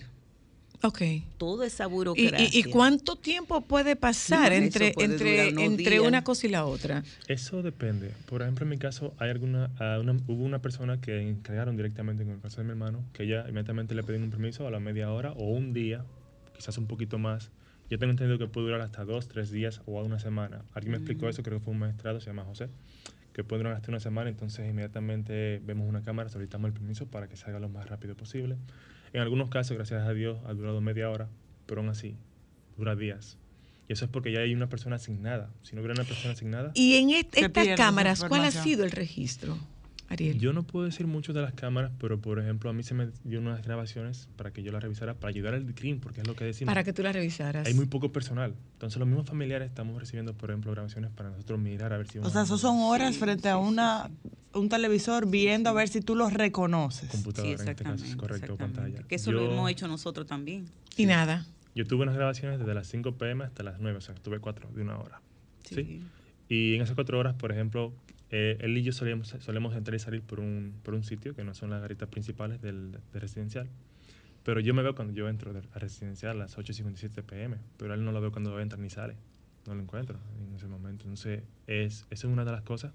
Ok. 0.83 1.01
Toda 1.39 1.65
esa 1.65 1.85
¿Y, 1.85 1.89
burocracia. 1.89 2.37
y, 2.53 2.59
y 2.59 2.63
cuánto 2.65 3.15
tiempo 3.15 3.61
puede 3.61 3.95
pasar 3.95 4.51
No, 4.51 4.57
entre, 4.57 4.91
puede 4.91 5.11
entre, 5.11 5.49
entre 5.65 5.95
días. 5.95 6.07
una 6.07 6.23
cosa 6.23 6.45
y 6.45 6.51
la 6.51 6.65
otra? 6.65 7.03
Eso 7.27 7.63
depende. 7.63 8.11
Por 8.27 8.43
ejemplo, 8.43 8.63
en 8.63 8.69
mi 8.69 8.77
caso, 8.77 9.15
hay 9.17 9.31
alguna, 9.31 9.71
a 9.79 9.99
una- 9.99 10.13
hubo 10.27 10.43
una 10.43 10.59
persona 10.61 11.01
que 11.01 11.19
encargaron 11.27 11.75
directamente 11.77 12.23
con 12.25 12.33
el 12.33 12.41
caso 12.41 12.57
de 12.57 12.65
mi 12.65 12.71
hermano, 12.71 13.03
que 13.13 13.23
ella 13.23 13.41
inmediatamente 13.49 13.95
le 13.95 14.03
pedían 14.03 14.21
un 14.23 14.29
permiso 14.29 14.67
a 14.67 14.71
la 14.71 14.79
media 14.79 15.11
hora 15.11 15.31
o 15.31 15.49
un 15.49 15.73
día, 15.73 16.05
quizás 16.55 16.77
un 16.77 16.85
poquito 16.85 17.17
más. 17.17 17.49
Yo 17.89 17.97
tengo 17.97 18.11
entendido 18.11 18.37
que 18.37 18.45
puede 18.47 18.67
durar 18.67 18.81
hasta 18.81 19.03
dos, 19.03 19.27
tres 19.29 19.49
días 19.49 19.81
o 19.87 19.99
una 20.03 20.19
semana. 20.19 20.63
Alguien 20.73 20.91
me 20.91 20.97
explicó 20.97 21.27
eso, 21.27 21.41
creo 21.41 21.57
que 21.57 21.63
fue 21.65 21.73
un 21.73 21.79
magistrado, 21.79 22.19
se 22.19 22.27
llama 22.27 22.43
José, 22.43 22.67
que 23.37 23.43
puede 23.43 23.59
durar 23.59 23.75
hasta 23.75 23.91
una 23.91 23.99
semana, 23.99 24.31
entonces 24.31 24.67
inmediatamente 24.67 25.61
vemos 25.63 25.87
una 25.87 26.01
cámara, 26.01 26.27
solicitamos 26.27 26.69
el 26.69 26.73
permiso 26.73 27.05
para 27.05 27.29
que 27.29 27.37
se 27.37 27.47
haga 27.47 27.59
lo 27.59 27.69
más 27.69 27.87
rápido 27.87 28.17
posible. 28.17 28.57
En 29.13 29.21
algunos 29.21 29.49
casos, 29.49 29.77
gracias 29.77 30.07
a 30.07 30.11
Dios, 30.11 30.39
ha 30.47 30.53
durado 30.53 30.81
media 30.81 31.07
hora, 31.07 31.29
pero 31.67 31.81
aún 31.81 31.89
así, 31.91 32.15
dura 32.77 32.95
días. 32.95 33.37
Y 33.87 33.93
eso 33.93 34.05
es 34.05 34.11
porque 34.11 34.31
ya 34.31 34.39
hay 34.39 34.55
una 34.55 34.69
persona 34.69 34.95
asignada. 34.95 35.51
Si 35.61 35.75
no 35.75 35.83
hubiera 35.83 35.93
una 35.93 36.03
persona 36.03 36.33
asignada, 36.33 36.71
Y 36.73 36.95
en 36.95 37.11
estas 37.11 37.67
cámaras, 37.77 38.23
¿cuál 38.23 38.43
ha 38.43 38.49
sido 38.49 38.83
el 38.83 38.89
registro? 38.89 39.55
Ariel. 40.09 40.39
Yo 40.39 40.53
no 40.53 40.63
puedo 40.63 40.85
decir 40.85 41.05
mucho 41.07 41.33
de 41.33 41.41
las 41.41 41.53
cámaras, 41.53 41.91
pero 41.99 42.19
por 42.19 42.39
ejemplo, 42.39 42.69
a 42.69 42.73
mí 42.73 42.83
se 42.83 42.93
me 42.93 43.09
dio 43.23 43.39
unas 43.39 43.61
grabaciones 43.63 44.29
para 44.37 44.51
que 44.51 44.63
yo 44.63 44.71
las 44.71 44.81
revisara, 44.81 45.15
para 45.15 45.29
ayudar 45.29 45.53
al 45.53 45.73
crimen, 45.75 45.99
porque 45.99 46.21
es 46.21 46.27
lo 46.27 46.35
que 46.35 46.45
decimos. 46.45 46.71
Para 46.71 46.83
que 46.83 46.93
tú 46.93 47.03
la 47.03 47.11
revisaras. 47.11 47.67
Hay 47.67 47.73
muy 47.73 47.87
poco 47.87 48.11
personal. 48.11 48.53
Entonces, 48.73 48.99
los 48.99 49.07
mismos 49.07 49.25
familiares 49.27 49.67
estamos 49.67 49.99
recibiendo, 49.99 50.33
por 50.33 50.49
ejemplo, 50.51 50.71
grabaciones 50.71 51.11
para 51.11 51.29
nosotros 51.31 51.59
mirar 51.59 51.91
a 51.93 51.97
ver 51.97 52.07
si. 52.07 52.19
O 52.19 52.29
sea, 52.29 52.43
eso 52.43 52.57
son 52.57 52.77
horas 52.79 53.17
frente 53.17 53.49
a 53.49 53.57
una 53.57 54.09
un 54.53 54.69
televisor 54.69 55.29
viendo 55.29 55.69
a 55.69 55.73
ver 55.73 55.87
si 55.89 56.01
tú 56.01 56.15
los 56.15 56.33
reconoces. 56.33 57.09
Computadora, 57.09 57.57
Sí, 57.57 57.61
en 57.61 57.69
este 57.69 57.83
caso, 57.83 57.95
es 57.95 58.01
exactamente, 58.03 58.17
correcto, 58.17 58.51
o 58.51 58.55
exactamente. 58.55 58.81
pantalla. 58.81 59.07
Que 59.07 59.15
eso 59.15 59.31
Yo- 59.31 59.37
lo 59.41 59.51
hemos 59.51 59.69
hecho 59.69 59.87
nosotros 59.87 60.25
también. 60.25 60.65
Y 60.95 61.05
nada. 61.05 61.45
Yo 61.75 61.85
tuve 61.85 62.03
unas 62.03 62.15
grabaciones 62.15 62.57
desde 62.57 62.73
las 62.73 62.87
5 62.87 63.17
pm 63.17 63.43
hasta 63.43 63.61
las 63.61 63.79
9, 63.79 63.97
o 63.99 64.01
sea, 64.01 64.15
tuve 64.15 64.39
cuatro 64.39 64.67
de 64.73 64.81
una 64.81 64.97
hora. 64.97 65.21
¿sí? 65.63 66.01
Y 66.49 66.75
en 66.75 66.81
esas 66.81 66.95
cuatro 66.95 67.19
horas, 67.19 67.35
por 67.35 67.51
ejemplo, 67.51 67.93
eh, 68.31 68.57
él 68.59 68.77
y 68.77 68.83
yo 68.83 68.91
solíamos, 68.91 69.35
solemos 69.39 69.75
entrar 69.75 69.95
y 69.95 69.99
salir 69.99 70.21
por 70.21 70.39
un, 70.39 70.73
por 70.83 70.93
un 70.93 71.03
sitio 71.03 71.35
que 71.35 71.43
no 71.43 71.53
son 71.53 71.69
las 71.69 71.81
garitas 71.81 72.09
principales 72.09 72.61
del, 72.61 72.91
del 72.91 73.21
residencial. 73.21 73.67
Pero 74.43 74.59
yo 74.61 74.73
me 74.73 74.81
veo 74.81 74.95
cuando 74.95 75.13
yo 75.13 75.27
entro 75.27 75.51
al 75.51 75.63
residencial 75.81 76.37
a 76.37 76.39
las 76.45 76.57
8.57 76.57 77.23
pm, 77.23 77.57
pero 77.77 77.93
él 77.93 78.05
no 78.05 78.11
lo 78.11 78.21
veo 78.21 78.31
cuando 78.31 78.59
entra 78.59 78.79
ni 78.79 78.89
sale. 78.89 79.15
No 79.65 79.75
lo 79.75 79.81
encuentro 79.81 80.17
en 80.39 80.55
ese 80.55 80.67
momento. 80.67 81.03
Entonces, 81.03 81.43
es, 81.67 82.05
esa 82.09 82.27
es 82.27 82.33
una 82.33 82.45
de 82.45 82.51
las 82.51 82.61
cosas. 82.61 82.93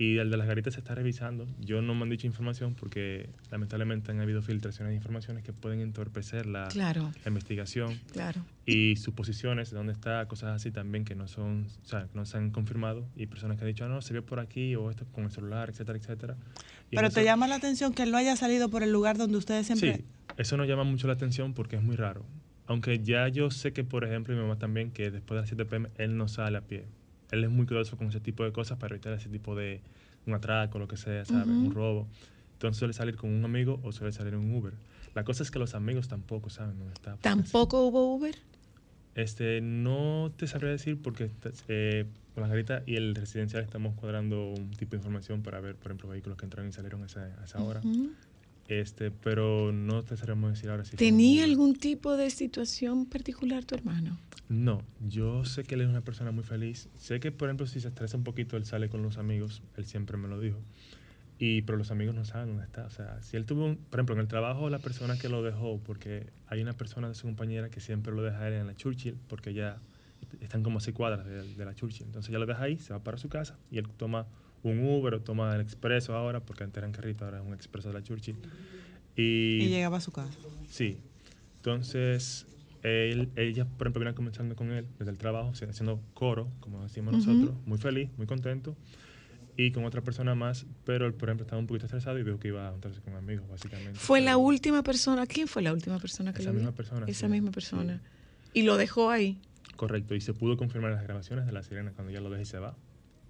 Y 0.00 0.16
el 0.16 0.30
de 0.30 0.38
las 0.38 0.46
garitas 0.46 0.72
se 0.72 0.80
está 0.80 0.94
revisando. 0.94 1.46
Yo 1.58 1.82
no 1.82 1.94
me 1.94 2.04
han 2.04 2.08
dicho 2.08 2.26
información 2.26 2.74
porque 2.74 3.28
lamentablemente 3.50 4.10
han 4.10 4.18
habido 4.20 4.40
filtraciones 4.40 4.92
de 4.92 4.96
informaciones 4.96 5.44
que 5.44 5.52
pueden 5.52 5.80
entorpecer 5.80 6.46
la, 6.46 6.68
Claro, 6.68 7.12
la 7.22 7.28
investigación 7.28 8.00
claro. 8.10 8.42
y 8.64 8.96
suposiciones 8.96 9.70
de 9.70 9.76
dónde 9.76 9.92
está, 9.92 10.24
cosas 10.26 10.52
así 10.56 10.70
también 10.70 11.04
que 11.04 11.14
no 11.14 11.28
son, 11.28 11.66
o 11.82 11.86
sea, 11.86 12.08
no 12.14 12.24
se 12.24 12.38
han 12.38 12.48
confirmado 12.50 13.06
y 13.14 13.26
personas 13.26 13.58
que 13.58 13.64
han 13.64 13.68
dicho, 13.68 13.84
"Ah, 13.84 13.88
no, 13.88 14.00
se 14.00 14.14
vio 14.14 14.24
por 14.24 14.40
aquí 14.40 14.74
o 14.74 14.88
esto 14.90 15.04
con 15.12 15.24
el 15.24 15.30
celular, 15.30 15.68
etcétera, 15.68 15.98
etcétera. 15.98 16.36
Y 16.90 16.96
Pero 16.96 17.10
te 17.10 17.20
eso- 17.20 17.24
llama 17.26 17.46
la 17.46 17.56
atención 17.56 17.92
que 17.92 18.02
él 18.04 18.10
no 18.10 18.16
haya 18.16 18.36
salido 18.36 18.70
por 18.70 18.82
el 18.82 18.90
lugar 18.92 19.18
donde 19.18 19.36
ustedes 19.36 19.66
siempre... 19.66 19.96
Sí, 19.96 20.04
eso 20.38 20.56
nos 20.56 20.66
llama 20.66 20.84
mucho 20.84 21.08
la 21.08 21.12
atención 21.12 21.52
porque 21.52 21.76
es 21.76 21.82
muy 21.82 21.96
raro. 21.96 22.24
Aunque 22.66 23.00
ya 23.00 23.28
yo 23.28 23.50
sé 23.50 23.74
que, 23.74 23.84
por 23.84 24.04
ejemplo, 24.04 24.34
mi 24.34 24.40
mamá 24.40 24.56
también, 24.58 24.92
que 24.92 25.10
después 25.10 25.36
de 25.36 25.40
las 25.42 25.48
7 25.50 25.66
pm, 25.66 25.90
él 25.98 26.16
no 26.16 26.26
sale 26.26 26.56
a 26.56 26.62
pie. 26.62 26.86
Él 27.30 27.44
es 27.44 27.50
muy 27.50 27.66
cuidadoso 27.66 27.96
con 27.96 28.08
ese 28.08 28.20
tipo 28.20 28.44
de 28.44 28.52
cosas 28.52 28.78
para 28.78 28.94
evitar 28.94 29.12
ese 29.12 29.28
tipo 29.28 29.54
de 29.54 29.80
un 30.26 30.34
atraco, 30.34 30.78
lo 30.78 30.88
que 30.88 30.96
sea, 30.96 31.24
¿sabes? 31.24 31.48
Un 31.48 31.70
robo. 31.70 32.08
Entonces 32.54 32.78
suele 32.78 32.92
salir 32.92 33.16
con 33.16 33.30
un 33.30 33.44
amigo 33.44 33.80
o 33.82 33.92
suele 33.92 34.12
salir 34.12 34.34
en 34.34 34.40
un 34.40 34.54
Uber. 34.54 34.74
La 35.14 35.24
cosa 35.24 35.42
es 35.42 35.50
que 35.50 35.58
los 35.58 35.74
amigos 35.74 36.08
tampoco 36.08 36.50
saben 36.50 36.78
dónde 36.78 36.92
está. 36.92 37.12
porque 37.12 37.22
¿Tampoco 37.22 37.86
hubo 37.86 38.14
Uber? 38.14 38.34
Este, 39.14 39.60
no 39.60 40.32
te 40.36 40.46
sabría 40.46 40.70
decir 40.70 41.00
porque 41.02 41.30
eh, 41.68 42.06
garitas 42.36 42.82
y 42.86 42.96
el 42.96 43.14
residencial 43.14 43.62
estamos 43.62 43.94
cuadrando 43.94 44.50
un 44.50 44.70
tipo 44.70 44.92
de 44.92 44.98
información 44.98 45.42
para 45.42 45.60
ver, 45.60 45.74
por 45.76 45.86
ejemplo, 45.88 46.08
vehículos 46.08 46.38
que 46.38 46.46
entraron 46.46 46.68
y 46.68 46.72
salieron 46.72 47.02
a 47.02 47.06
esa, 47.06 47.24
a 47.40 47.44
esa 47.44 47.62
hora. 47.62 47.80
Este, 48.70 49.10
pero 49.10 49.72
no 49.72 50.04
te 50.04 50.16
sabríamos 50.16 50.52
decir 50.52 50.70
ahora 50.70 50.84
si 50.84 50.96
¿Tenía 50.96 51.42
algún 51.42 51.74
tipo 51.74 52.16
de 52.16 52.30
situación 52.30 53.06
particular 53.06 53.64
tu 53.64 53.74
hermano? 53.74 54.16
No, 54.48 54.82
yo 55.00 55.44
sé 55.44 55.64
que 55.64 55.74
él 55.74 55.80
es 55.80 55.88
una 55.88 56.02
persona 56.02 56.30
muy 56.30 56.44
feliz. 56.44 56.88
Sé 56.96 57.18
que, 57.18 57.32
por 57.32 57.48
ejemplo, 57.48 57.66
si 57.66 57.80
se 57.80 57.88
estresa 57.88 58.16
un 58.16 58.22
poquito, 58.22 58.56
él 58.56 58.64
sale 58.64 58.88
con 58.88 59.02
los 59.02 59.18
amigos. 59.18 59.62
Él 59.76 59.86
siempre 59.86 60.16
me 60.16 60.28
lo 60.28 60.38
dijo. 60.38 60.60
Y, 61.40 61.62
pero 61.62 61.78
los 61.78 61.90
amigos 61.90 62.14
no 62.14 62.24
saben 62.24 62.50
dónde 62.50 62.64
está. 62.64 62.84
O 62.84 62.90
sea, 62.90 63.20
si 63.22 63.36
él 63.36 63.44
tuvo, 63.44 63.64
un, 63.64 63.76
por 63.76 63.98
ejemplo, 63.98 64.14
en 64.14 64.20
el 64.20 64.28
trabajo, 64.28 64.70
la 64.70 64.78
persona 64.78 65.18
que 65.18 65.28
lo 65.28 65.42
dejó, 65.42 65.80
porque 65.80 66.26
hay 66.46 66.62
una 66.62 66.74
persona 66.74 67.08
de 67.08 67.16
su 67.16 67.26
compañera 67.26 67.70
que 67.70 67.80
siempre 67.80 68.14
lo 68.14 68.22
deja 68.22 68.38
a 68.38 68.48
él 68.48 68.54
en 68.54 68.68
la 68.68 68.76
Churchill, 68.76 69.16
porque 69.26 69.52
ya 69.52 69.80
están 70.40 70.62
como 70.62 70.78
a 70.78 70.80
seis 70.80 70.94
cuadras 70.94 71.26
de, 71.26 71.54
de 71.54 71.64
la 71.64 71.74
Churchill. 71.74 72.06
Entonces 72.06 72.30
ya 72.30 72.38
lo 72.38 72.46
deja 72.46 72.62
ahí, 72.62 72.78
se 72.78 72.92
va 72.92 73.02
para 73.02 73.18
su 73.18 73.28
casa 73.28 73.58
y 73.68 73.78
él 73.78 73.88
toma 73.96 74.26
un 74.62 74.80
Uber 74.86 75.14
o 75.14 75.20
toma 75.20 75.54
el 75.54 75.60
expreso 75.60 76.14
ahora, 76.14 76.40
porque 76.40 76.64
antes 76.64 76.78
era 76.78 76.86
en 76.86 76.92
carrito, 76.92 77.24
ahora 77.24 77.40
es 77.40 77.46
un 77.46 77.54
expreso 77.54 77.88
de 77.88 77.94
la 77.94 78.02
Churchill. 78.02 78.36
Y 79.16 79.68
llegaba 79.68 79.98
a 79.98 80.00
su 80.00 80.12
casa. 80.12 80.30
Sí. 80.68 80.98
Entonces, 81.56 82.46
él, 82.82 83.28
ella, 83.36 83.64
por 83.66 83.86
ejemplo, 83.86 84.00
viene 84.00 84.14
comenzando 84.14 84.56
con 84.56 84.70
él 84.72 84.86
desde 84.98 85.10
el 85.12 85.18
trabajo, 85.18 85.50
haciendo 85.50 86.00
coro, 86.14 86.48
como 86.60 86.82
decimos 86.82 87.14
Ujú. 87.14 87.30
nosotros, 87.32 87.54
muy 87.66 87.78
feliz, 87.78 88.08
muy 88.16 88.26
contento. 88.26 88.76
Y 89.56 89.72
con 89.72 89.84
otra 89.84 90.00
persona 90.00 90.34
más, 90.34 90.64
pero 90.84 91.06
él, 91.06 91.12
por 91.12 91.28
ejemplo, 91.28 91.44
estaba 91.44 91.60
un 91.60 91.66
poquito 91.66 91.84
estresado 91.84 92.18
y 92.18 92.22
dijo 92.24 92.38
que 92.38 92.48
iba 92.48 92.68
a 92.68 92.70
juntarse 92.70 93.00
con 93.02 93.14
amigos, 93.14 93.46
básicamente. 93.48 93.98
¿Fue 93.98 94.22
la 94.22 94.38
última 94.38 94.82
persona? 94.82 95.26
¿Quién 95.26 95.48
fue 95.48 95.60
la 95.60 95.72
última 95.74 95.98
persona 95.98 96.32
que 96.32 96.40
Esa 96.40 96.50
lo 96.50 96.54
vio? 96.54 96.60
misma 96.62 96.74
persona. 96.74 97.04
Esa 97.06 97.26
sí, 97.26 97.32
misma 97.32 97.48
sí, 97.50 97.54
persona. 97.54 98.00
Y 98.54 98.62
lo 98.62 98.78
dejó 98.78 99.10
ahí. 99.10 99.38
correcto. 99.76 100.14
Y 100.14 100.20
se 100.22 100.32
pudo 100.32 100.56
confirmar 100.56 100.92
en 100.92 100.96
las 100.96 101.04
grabaciones 101.04 101.44
de 101.44 101.52
la 101.52 101.62
sirena 101.62 101.92
cuando 101.92 102.10
ya 102.12 102.20
lo 102.20 102.30
deja 102.30 102.42
y 102.42 102.46
se 102.46 102.58
va. 102.58 102.74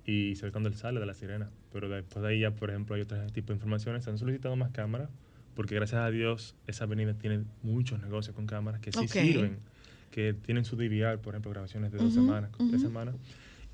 Y 0.05 0.34
cuando 0.51 0.68
él 0.68 0.74
sale 0.74 0.98
de 1.01 1.07
la 1.07 1.14
sirena. 1.14 1.51
Pero 1.72 1.88
después 1.88 2.22
de 2.22 2.28
ahí 2.28 2.40
ya, 2.40 2.51
por 2.53 2.70
ejemplo, 2.70 2.96
hay 2.96 3.03
otro 3.03 3.24
tipo 3.28 3.48
de 3.48 3.55
informaciones. 3.55 4.05
Se 4.05 4.11
han 4.11 4.18
solicitado 4.18 4.57
más 4.57 4.70
cámaras 4.70 5.11
porque 5.55 5.74
gracias 5.74 6.01
a 6.01 6.11
Dios 6.11 6.55
esa 6.66 6.84
avenida 6.84 7.14
tiene 7.14 7.44
muchos 7.62 8.01
negocios 8.01 8.34
con 8.34 8.46
cámaras 8.46 8.80
que 8.80 8.92
sí 8.92 9.07
sirven, 9.09 9.59
que 10.11 10.32
tienen 10.32 10.64
su 10.64 10.76
DVR, 10.76 11.18
por 11.18 11.34
ejemplo, 11.34 11.51
grabaciones 11.51 11.92
de 11.92 11.98
dos 11.98 12.14
semanas, 12.14 12.51
tres 12.57 12.68
ujú. 12.68 12.78
semanas. 12.78 13.16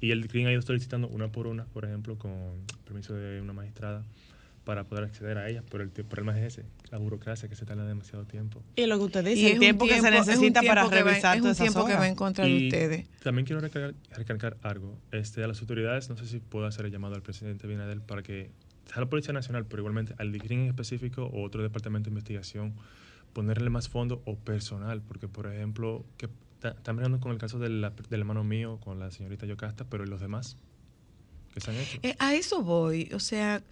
Y 0.00 0.10
el 0.10 0.26
CRIM 0.28 0.46
ha 0.46 0.52
ido 0.52 0.62
solicitando 0.62 1.08
una 1.08 1.28
por 1.28 1.46
una, 1.46 1.64
por 1.66 1.84
ejemplo, 1.84 2.18
con 2.18 2.32
permiso 2.84 3.14
de 3.14 3.40
una 3.40 3.52
magistrada 3.52 4.04
para 4.66 4.82
poder 4.84 5.04
acceder 5.04 5.38
a 5.38 5.48
ellas. 5.48 5.64
Pero 5.70 5.84
el 5.84 5.90
problema 5.90 6.38
es 6.38 6.44
ese, 6.58 6.66
la 6.90 6.98
burocracia 6.98 7.48
que 7.48 7.54
se 7.54 7.64
tarda 7.64 7.86
demasiado 7.86 8.24
tiempo. 8.26 8.60
Y 8.74 8.84
lo 8.86 8.98
que 8.98 9.04
usted 9.04 9.24
Y 9.24 9.30
dice, 9.30 9.40
es 9.46 9.50
el 9.52 9.54
un 9.54 9.60
tiempo, 9.60 9.84
que 9.86 9.92
se 9.92 9.98
es 9.98 10.04
un 10.04 10.10
necesita 10.10 10.60
para 10.62 10.82
tiempo 10.82 10.90
que 10.90 11.02
va- 11.02 11.10
revisar 11.10 11.36
Es 11.36 11.42
todas 11.42 11.58
un 11.60 11.64
esas 11.64 11.74
tiempo 11.74 11.88
que 11.88 11.94
va 11.94 12.08
en 12.08 12.14
contra 12.16 12.44
de 12.44 12.50
Y 12.50 12.66
ustedes. 12.66 13.08
También 13.22 13.46
quiero 13.46 13.60
recalcar, 13.60 13.94
recalcar 14.16 14.56
algo. 14.62 14.98
Este, 15.12 15.42
a 15.44 15.46
las 15.46 15.60
autoridades, 15.60 16.10
no 16.10 16.16
sé 16.16 16.26
si 16.26 16.40
puedo 16.40 16.66
hacer 16.66 16.84
el 16.84 16.92
llamado 16.92 17.14
al 17.14 17.22
presidente 17.22 17.66
Binader 17.68 18.00
para 18.00 18.22
que, 18.24 18.50
a 18.92 19.00
la 19.00 19.06
Policía 19.06 19.32
Nacional, 19.32 19.64
pero 19.66 19.80
igualmente 19.82 20.14
al 20.18 20.32
DICRIN 20.32 20.60
en 20.60 20.66
específico 20.66 21.24
o 21.24 21.42
otro 21.44 21.62
departamento 21.62 22.06
de 22.10 22.10
investigación, 22.10 22.74
ponerle 23.32 23.70
más 23.70 23.88
fondo 23.88 24.20
o 24.24 24.36
personal, 24.36 25.00
porque, 25.00 25.28
por 25.28 25.46
ejemplo, 25.46 26.04
que 26.16 26.28
están 26.62 26.96
mirando 26.96 27.20
con 27.20 27.30
el 27.32 27.38
caso 27.38 27.58
del 27.60 27.84
hermano 28.10 28.42
mío, 28.42 28.78
con 28.82 28.98
la 28.98 29.10
señorita 29.12 29.46
Yocasta, 29.46 29.84
pero 29.88 30.04
¿y 30.04 30.08
los 30.08 30.20
demás? 30.20 30.56
¿Qué 31.56 31.60
se 31.62 31.70
han 31.70 31.76
hecho? 31.78 31.98
Eh, 32.02 32.14
a 32.18 32.34
eso 32.34 32.60
voy, 32.62 33.08
o 33.14 33.18
sea, 33.18 33.62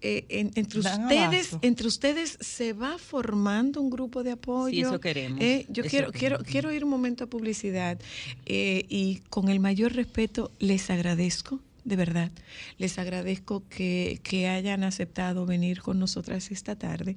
eh, 0.00 0.24
en- 0.28 0.52
entre 0.54 0.80
Dan 0.80 1.02
ustedes, 1.02 1.22
abasto. 1.52 1.58
entre 1.66 1.86
ustedes 1.88 2.38
se 2.40 2.72
va 2.72 2.98
formando 2.98 3.80
un 3.80 3.90
grupo 3.90 4.22
de 4.22 4.30
apoyo. 4.30 4.72
Sí, 4.74 4.80
eso 4.82 5.00
queremos. 5.00 5.40
Eh, 5.40 5.66
yo 5.68 5.82
Eso 5.82 5.90
quiero, 5.90 6.12
queremos. 6.12 6.38
quiero, 6.44 6.44
quiero 6.44 6.72
ir 6.72 6.84
un 6.84 6.90
momento 6.90 7.24
a 7.24 7.26
publicidad 7.26 7.98
eh, 8.46 8.84
y 8.88 9.16
con 9.28 9.48
el 9.48 9.58
mayor 9.58 9.92
respeto 9.92 10.52
les 10.60 10.88
agradezco, 10.88 11.58
de 11.84 11.96
verdad, 11.96 12.30
les 12.78 12.96
agradezco 13.00 13.64
que, 13.68 14.20
que 14.22 14.46
hayan 14.46 14.84
aceptado 14.84 15.44
venir 15.46 15.82
con 15.82 15.98
nosotras 15.98 16.52
esta 16.52 16.76
tarde, 16.76 17.16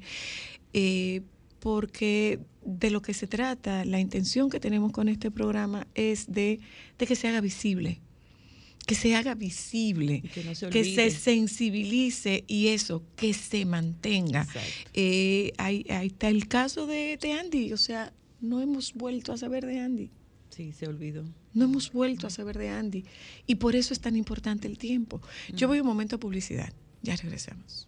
eh, 0.73 1.21
porque 1.59 2.39
de 2.63 2.89
lo 2.89 3.01
que 3.03 3.13
se 3.13 3.27
trata, 3.27 3.85
la 3.85 3.99
intención 3.99 4.49
que 4.49 4.59
tenemos 4.59 4.91
con 4.91 5.07
este 5.07 5.29
programa 5.29 5.85
es 5.95 6.31
de, 6.31 6.59
de 6.97 7.05
que 7.07 7.15
se 7.15 7.27
haga 7.27 7.41
visible, 7.41 7.99
que 8.85 8.95
se 8.95 9.15
haga 9.15 9.33
visible 9.33 10.21
que 10.33 10.43
no 10.43 10.53
se 10.53 10.69
que 10.69 10.83
se 10.83 11.09
sensibilice 11.09 12.43
y 12.47 12.67
eso, 12.67 13.03
que 13.15 13.33
se 13.33 13.65
mantenga. 13.65 14.41
Exacto. 14.41 14.91
Eh, 14.93 15.53
ahí, 15.57 15.85
ahí 15.89 16.07
está 16.07 16.29
el 16.29 16.47
caso 16.47 16.85
de, 16.85 17.17
de 17.19 17.33
Andy, 17.33 17.73
o 17.73 17.77
sea, 17.77 18.13
no 18.41 18.61
hemos 18.61 18.93
vuelto 18.93 19.33
a 19.33 19.37
saber 19.37 19.65
de 19.65 19.79
Andy. 19.79 20.11
Sí, 20.49 20.71
se 20.71 20.87
olvidó. 20.87 21.25
No 21.53 21.65
hemos 21.65 21.91
vuelto 21.91 22.27
a 22.27 22.29
saber 22.29 22.57
de 22.57 22.69
Andy. 22.69 23.03
Y 23.45 23.55
por 23.55 23.75
eso 23.75 23.93
es 23.93 23.99
tan 23.99 24.15
importante 24.15 24.67
el 24.67 24.77
tiempo. 24.77 25.21
Yo 25.53 25.67
voy 25.67 25.79
un 25.79 25.87
momento 25.87 26.15
a 26.15 26.19
publicidad. 26.19 26.71
Ya 27.01 27.15
regresamos. 27.15 27.87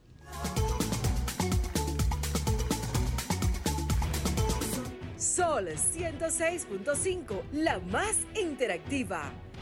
Sol 5.17 5.67
106.5, 5.67 7.41
la 7.53 7.79
más 7.79 8.17
interactiva. 8.41 9.31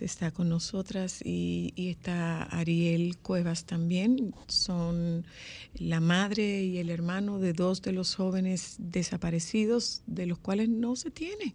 Está 0.00 0.30
con 0.30 0.48
nosotras 0.48 1.20
y, 1.24 1.72
y, 1.76 1.90
está 1.90 2.44
Ariel 2.44 3.18
Cuevas 3.18 3.64
también. 3.64 4.34
Son 4.48 5.26
la 5.74 6.00
madre 6.00 6.62
y 6.64 6.78
el 6.78 6.90
hermano 6.90 7.38
de 7.38 7.52
dos 7.52 7.82
de 7.82 7.92
los 7.92 8.14
jóvenes 8.14 8.76
desaparecidos 8.78 10.02
de 10.06 10.26
los 10.26 10.38
cuales 10.38 10.68
no 10.68 10.96
se 10.96 11.10
tiene 11.10 11.54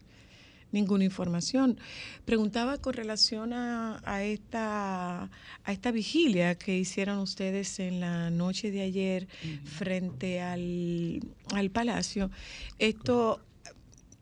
ninguna 0.76 1.06
información. 1.06 1.80
Preguntaba 2.26 2.78
con 2.78 2.94
relación 2.94 3.54
a, 3.54 4.02
a, 4.04 4.24
esta, 4.24 5.24
a 5.64 5.72
esta 5.72 5.92
vigilia 5.92 6.56
que 6.56 6.78
hicieron 6.78 7.20
ustedes 7.20 7.80
en 7.80 8.02
la 8.02 8.30
noche 8.30 8.72
de 8.72 8.82
ayer 8.82 9.28
frente 9.64 10.42
al, 10.42 11.22
al 11.54 11.72
palacio. 11.72 12.30
Esto 12.78 13.42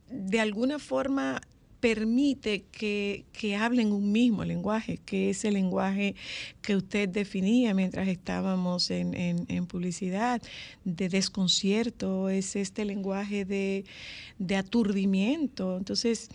de 0.09 0.39
alguna 0.39 0.77
forma 0.77 1.41
permite 1.83 2.63
que, 2.71 3.25
que, 3.33 3.57
hablen 3.57 3.91
un 3.91 4.13
mismo 4.13 4.45
lenguaje, 4.45 4.99
que 5.05 5.29
es 5.31 5.43
el 5.43 5.55
lenguaje 5.55 6.15
que 6.61 6.77
usted 6.77 7.09
definía 7.09 7.73
mientras 7.73 8.07
estábamos 8.07 8.89
en, 8.89 9.13
en, 9.13 9.65
publicidad, 9.65 10.41
de 10.85 11.09
desconcierto, 11.09 12.29
es 12.29 12.55
este 12.55 12.85
lenguaje 12.85 13.43
de, 13.43 13.83
de 14.39 14.55
aturdimiento. 14.55 15.77
Entonces, 15.77 16.29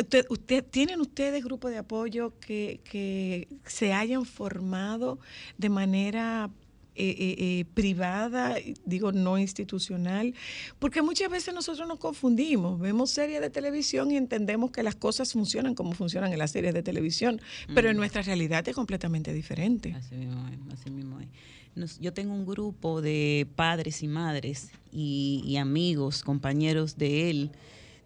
Usted, 0.00 0.26
usted, 0.30 0.64
¿Tienen 0.64 1.00
ustedes 1.00 1.42
grupo 1.42 1.68
de 1.68 1.78
apoyo 1.78 2.38
que, 2.38 2.78
que 2.84 3.48
se 3.66 3.92
hayan 3.92 4.24
formado 4.24 5.18
de 5.56 5.70
manera 5.70 6.50
eh, 6.98 7.16
eh, 7.18 7.36
eh, 7.38 7.64
privada, 7.74 8.56
digo 8.84 9.12
no 9.12 9.38
institucional, 9.38 10.34
porque 10.80 11.00
muchas 11.00 11.30
veces 11.30 11.54
nosotros 11.54 11.86
nos 11.86 11.98
confundimos, 11.98 12.80
vemos 12.80 13.10
series 13.10 13.40
de 13.40 13.50
televisión 13.50 14.10
y 14.10 14.16
entendemos 14.16 14.72
que 14.72 14.82
las 14.82 14.96
cosas 14.96 15.32
funcionan 15.32 15.74
como 15.74 15.92
funcionan 15.92 16.32
en 16.32 16.38
las 16.40 16.50
series 16.50 16.74
de 16.74 16.82
televisión, 16.82 17.40
pero 17.72 17.88
en 17.88 17.96
nuestra 17.96 18.22
realidad 18.22 18.68
es 18.68 18.74
completamente 18.74 19.32
diferente. 19.32 19.94
Así 19.94 20.16
mismo 20.16 20.48
es, 20.48 20.74
así 20.74 20.90
mismo 20.90 21.20
es. 21.20 21.28
Nos, 21.76 22.00
yo 22.00 22.12
tengo 22.12 22.34
un 22.34 22.44
grupo 22.44 23.00
de 23.00 23.46
padres 23.54 24.02
y 24.02 24.08
madres 24.08 24.70
y, 24.90 25.44
y 25.46 25.56
amigos, 25.56 26.24
compañeros 26.24 26.98
de 26.98 27.30
él, 27.30 27.50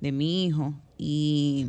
de 0.02 0.12
mi 0.12 0.44
hijo, 0.44 0.74
y 0.98 1.68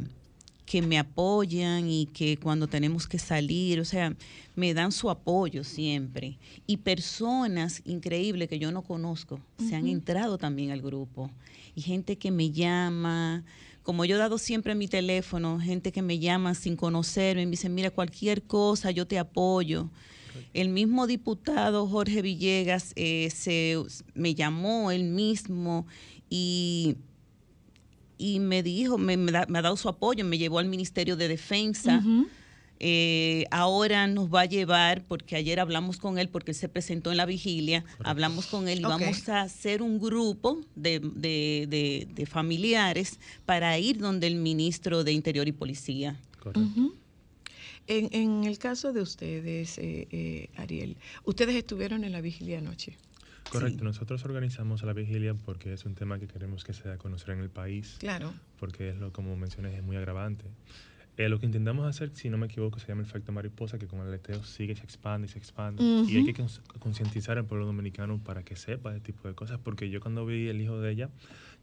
que 0.66 0.82
me 0.82 0.98
apoyan 0.98 1.90
y 1.90 2.06
que 2.08 2.38
cuando 2.38 2.68
tenemos 2.68 3.08
que 3.08 3.20
salir, 3.20 3.80
o 3.80 3.86
sea, 3.86 4.16
me 4.56 4.74
dan 4.74 4.92
su 4.92 5.10
apoyo 5.10 5.64
siempre. 5.64 6.38
Y 6.66 6.78
personas 6.78 7.82
increíbles 7.86 8.50
que 8.50 8.60
yo 8.60 8.72
no 8.72 8.82
conozco 8.82 9.36
uh 9.36 9.40
-huh. 9.62 9.70
se 9.70 9.76
han 9.76 9.88
entrado 9.88 10.38
también 10.38 10.72
al 10.72 10.82
grupo. 10.82 11.30
Y 11.76 11.82
gente 11.82 12.18
que 12.18 12.32
me 12.32 12.52
llama, 12.52 13.44
como 13.84 14.06
yo 14.06 14.16
he 14.16 14.20
dado 14.20 14.38
siempre 14.38 14.76
mi 14.76 14.88
teléfono, 14.88 15.60
gente 15.60 15.92
que 15.92 16.02
me 16.02 16.20
llama 16.20 16.54
sin 16.54 16.76
conocerme, 16.76 17.46
me 17.46 17.52
dice, 17.52 17.70
mira, 17.70 17.92
cualquier 17.92 18.44
cosa, 18.44 18.92
yo 18.92 19.06
te 19.06 19.20
apoyo. 19.20 19.90
El 20.54 20.70
mismo 20.70 21.08
diputado 21.08 21.88
Jorge 21.88 22.22
Villegas 22.22 22.94
eh, 22.96 23.30
se, 23.32 23.78
me 24.16 24.34
llamó 24.34 24.92
él 24.92 25.04
mismo 25.04 25.86
y 26.30 26.96
y 28.24 28.40
me 28.40 28.64
dijo, 28.64 28.98
me, 28.98 29.18
me, 29.18 29.34
da, 29.34 29.46
me, 29.50 29.60
ha 29.60 29.62
dado 29.62 29.76
su 29.76 29.90
apoyo, 29.90 30.24
me 30.24 30.38
llevó 30.38 30.60
al 30.60 30.68
Ministerio 30.68 31.18
de 31.18 31.28
Defensa. 31.28 32.02
Uh 32.02 32.08
-huh. 32.08 32.28
eh, 32.80 33.46
ahora 33.52 34.08
nos 34.08 34.28
va 34.34 34.42
a 34.42 34.46
llevar, 34.46 35.04
porque 35.10 35.36
ayer 35.36 35.60
hablamos 35.60 35.98
con 35.98 36.18
él, 36.18 36.30
porque 36.30 36.52
él 36.52 36.56
se 36.56 36.70
presentó 36.70 37.12
en 37.12 37.18
la 37.18 37.26
vigilia, 37.26 37.82
Correcto. 37.82 38.10
hablamos 38.10 38.46
con 38.46 38.70
él 38.70 38.80
y 38.80 38.86
okay. 38.86 38.98
vamos 38.98 39.28
a 39.28 39.42
hacer 39.42 39.82
un 39.82 40.00
grupo 40.00 40.62
de, 40.76 41.02
de, 41.02 41.68
de, 41.68 42.08
de, 42.16 42.26
familiares 42.26 43.20
para 43.46 43.78
ir 43.78 43.98
donde 43.98 44.28
el 44.28 44.36
ministro 44.36 45.04
de 45.04 45.12
Interior 45.12 45.46
y 45.50 45.52
Policía. 45.52 46.16
Uh 46.46 46.52
-huh. 46.52 46.94
en, 47.88 48.08
en, 48.12 48.44
el 48.46 48.58
caso 48.58 48.94
de 48.94 49.02
ustedes, 49.02 49.78
eh, 49.80 50.08
eh, 50.12 50.48
Ariel, 50.56 50.96
ustedes 51.26 51.56
estuvieron 51.56 52.06
en 52.06 52.14
la 52.14 52.22
vigilia 52.22 52.60
anoche. 52.60 52.96
Correcto, 53.50 53.80
sí. 53.80 53.86
nosotros 53.86 54.24
organizamos 54.26 54.84
la 54.84 54.94
vigilia 54.94 55.34
porque 55.34 55.74
es 55.74 55.86
un 55.86 55.96
tema 55.96 56.20
que 56.20 56.28
queremos 56.28 56.64
que 56.64 56.74
se 56.74 56.88
dé 56.88 56.94
a 56.96 56.98
conocer 56.98 57.32
en 57.32 57.42
el 57.42 57.50
país. 57.50 57.98
Claro. 58.00 58.34
Porque 58.60 58.90
es 58.90 58.98
lo, 58.98 59.12
como 59.12 59.36
mencioné, 59.36 59.76
es 59.76 59.84
muy 59.84 59.96
agravante. 59.96 60.46
Eh, 61.16 61.30
lo 61.30 61.40
que 61.40 61.46
intentamos 61.46 61.86
hacer, 61.86 62.10
si 62.16 62.30
no 62.30 62.40
me 62.40 62.48
equivoco, 62.48 62.80
se 62.80 62.88
llama 62.88 63.02
el 63.02 63.08
efecto 63.08 63.32
mariposa, 63.32 63.78
que 63.78 63.86
con 63.86 64.00
el 64.00 64.08
aleteo 64.08 64.44
sigue, 64.44 64.76
se 64.76 64.84
expande 64.84 65.28
y 65.28 65.30
se 65.30 65.38
expande. 65.38 65.84
Uh 65.84 66.04
-huh. 66.04 66.10
Y 66.10 66.18
hay 66.18 66.34
que 66.34 66.44
concientizar 66.80 67.38
al 67.38 67.46
pueblo 67.46 67.68
dominicano 67.68 68.18
para 68.18 68.42
que 68.44 68.56
sepa 68.56 68.96
este 68.96 69.14
tipo 69.14 69.28
de 69.28 69.36
cosas, 69.36 69.60
porque 69.64 69.92
yo 69.92 70.02
cuando 70.02 70.26
vi 70.26 70.48
el 70.48 70.60
hijo 70.60 70.80
de 70.80 70.92
ella, 70.92 71.10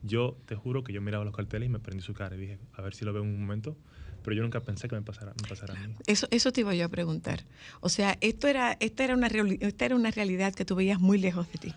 yo 0.02 0.36
te 0.46 0.54
juro 0.54 0.84
que 0.84 0.92
yo 0.92 1.00
miraba 1.00 1.24
los 1.24 1.34
carteles 1.34 1.66
y 1.66 1.70
me 1.70 1.80
prendí 1.80 2.02
su 2.02 2.14
cara 2.14 2.36
y 2.36 2.38
dije, 2.38 2.58
a 2.74 2.82
ver 2.82 2.94
si 2.94 3.04
lo 3.04 3.12
veo 3.12 3.24
en 3.24 3.28
un 3.28 3.40
momento, 3.40 3.76
pero 4.22 4.36
yo 4.36 4.42
nunca 4.42 4.60
pensé 4.60 4.88
que 4.88 4.94
me 4.94 5.02
pasara, 5.02 5.32
me 5.40 5.48
pasara 5.48 5.74
a 5.74 5.86
mí. 5.86 5.94
Eso, 6.06 6.26
eso 6.30 6.52
te 6.52 6.60
iba 6.62 6.74
yo 6.74 6.84
a 6.84 6.88
preguntar. 6.88 7.44
O 7.80 7.88
sea, 7.88 8.16
esto 8.20 8.48
era, 8.48 8.76
esta, 8.80 9.04
era 9.04 9.14
una, 9.14 9.28
esta 9.28 9.84
era 9.84 9.96
una 9.96 10.10
realidad 10.10 10.54
que 10.54 10.64
tú 10.64 10.74
veías 10.74 11.00
muy 11.00 11.18
lejos 11.18 11.50
de 11.52 11.58
ti 11.58 11.74